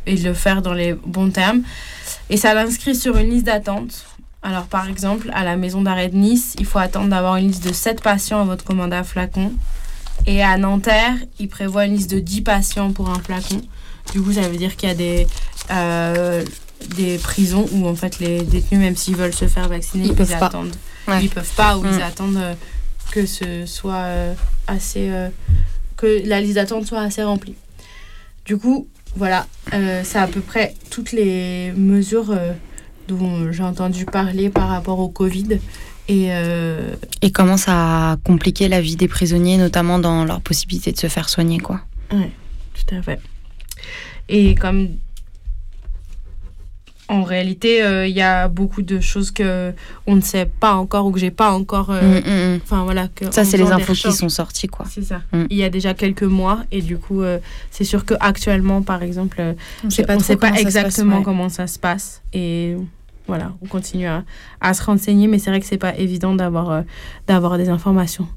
[0.06, 1.62] et de le faire dans les bons termes.
[2.30, 4.06] Et ça l'inscrit sur une liste d'attente.
[4.42, 7.66] Alors, par exemple, à la maison d'arrêt de Nice, il faut attendre d'avoir une liste
[7.66, 9.52] de 7 patients à votre commande flacon.
[10.26, 13.60] Et à Nanterre, ils prévoient une liste de 10 patients pour un flacon.
[14.12, 15.26] Du coup, ça veut dire qu'il y a des,
[15.70, 16.44] euh,
[16.96, 20.32] des prisons où en fait les détenus, même s'ils veulent se faire vacciner, ils, peuvent
[20.32, 20.74] attendent.
[21.06, 21.20] Pas.
[21.20, 22.02] Ils peuvent pas ou ils mm.
[22.02, 22.55] attendent euh,
[23.12, 24.34] que ce soit euh,
[24.66, 25.10] assez.
[25.96, 27.55] que la liste d'attente soit assez remplie.
[28.44, 32.36] Du coup, voilà, c'est à peu près toutes les mesures
[33.09, 35.60] dont j'ai entendu parler par rapport au Covid.
[36.09, 36.94] Et, euh...
[37.22, 41.06] et comment ça a compliqué la vie des prisonniers, notamment dans leur possibilité de se
[41.09, 41.81] faire soigner, quoi.
[42.12, 42.26] Oui,
[42.74, 43.20] tout à fait.
[44.28, 44.89] Et comme
[47.09, 49.72] en réalité, euh, il y a beaucoup de choses que
[50.06, 51.90] on ne sait pas encore ou que j'ai pas encore.
[51.90, 52.60] Euh, mm, mm, mm.
[52.62, 53.09] Enfin voilà.
[53.09, 54.86] Que ça, c'est les infos qui sont sorties, quoi.
[54.89, 55.20] C'est ça.
[55.51, 57.39] Il y a déjà quelques mois et du coup, euh,
[57.70, 59.43] c'est sûr que actuellement, par exemple,
[59.82, 62.76] on ne sait pas, sait pas exactement comment ça se passe et
[63.26, 64.24] voilà, on continue à,
[64.60, 66.82] à se renseigner, mais c'est vrai que c'est pas évident d'avoir euh,
[67.26, 68.28] d'avoir des informations.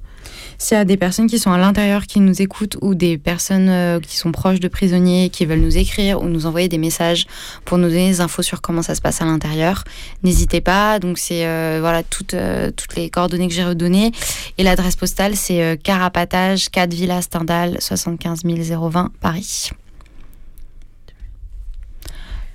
[0.58, 3.70] S'il y a des personnes qui sont à l'intérieur qui nous écoutent ou des personnes
[3.70, 7.28] euh, qui sont proches de prisonniers qui veulent nous écrire ou nous envoyer des messages
[7.64, 9.84] pour nous donner des infos sur comment ça se passe à l'intérieur,
[10.24, 11.00] n'hésitez pas.
[11.00, 12.36] Donc c'est euh, voilà toutes,
[12.76, 14.12] toutes les coordonnées que j'ai redonnées
[14.58, 19.70] et l'adresse postale c'est Carapatage 4 Villa Stendhal 75 020 Paris.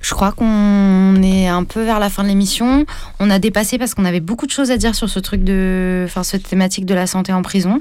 [0.02, 2.84] Je crois qu'on est un peu vers la fin de l'émission.
[3.20, 6.02] On a dépassé parce qu'on avait beaucoup de choses à dire sur ce truc de,
[6.06, 7.78] enfin, cette thématique de la santé en prison.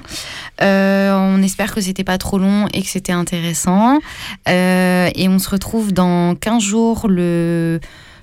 [0.61, 3.99] Euh, on espère que c'était pas trop long et que c'était intéressant.
[4.47, 7.79] Euh, et on se retrouve dans 15 jours, le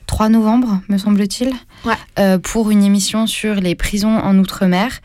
[0.07, 1.53] 3 novembre, me semble-t-il,
[2.19, 5.01] euh, pour une émission sur les prisons en Outre-mer.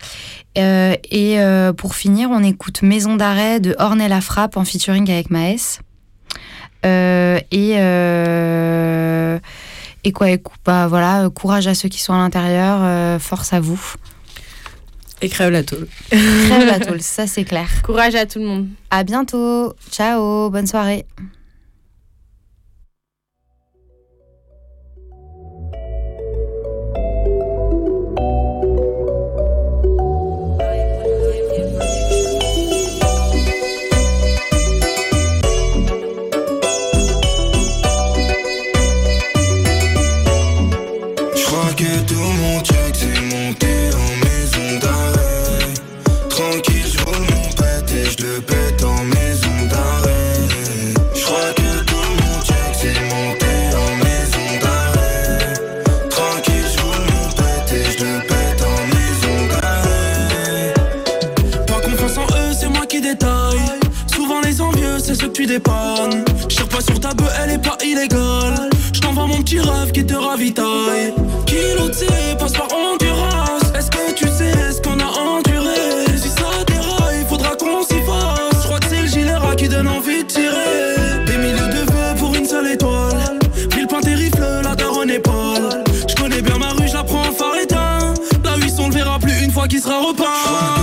[0.56, 1.38] Et
[1.78, 5.80] pour finir, on écoute Maison d'arrêt de Ornella Frappe en featuring avec Maës.
[6.86, 9.40] Euh, et, euh,
[10.04, 13.60] et quoi, et bah, voilà, courage à ceux qui sont à l'intérieur, euh, force à
[13.60, 13.82] vous.
[15.22, 15.88] Et crève la tôle.
[16.10, 17.70] Crève la tôle, ça c'est clair.
[17.84, 18.68] Courage à tout le monde.
[18.92, 19.74] À bientôt.
[19.90, 21.06] Ciao, bonne soirée.
[69.60, 71.14] Rêve qui te ravitaille.
[71.46, 72.08] Kiloté,
[72.40, 73.64] passe par endurance.
[73.78, 76.06] Est-ce que tu sais ce qu'on a enduré?
[76.16, 78.62] Si ça déraille, faudra qu'on s'y fasse.
[78.62, 81.26] Je crois que c'est le gilet qui donne envie de tirer.
[81.26, 83.40] Des milliers de vœux pour une seule étoile.
[83.76, 85.84] Ville point terrible, la daronne est pâle.
[86.08, 88.14] Je connais bien ma rue, je la prends en phare éteint.
[88.44, 90.83] La huisse, on le verra plus une fois qu'il sera repeint.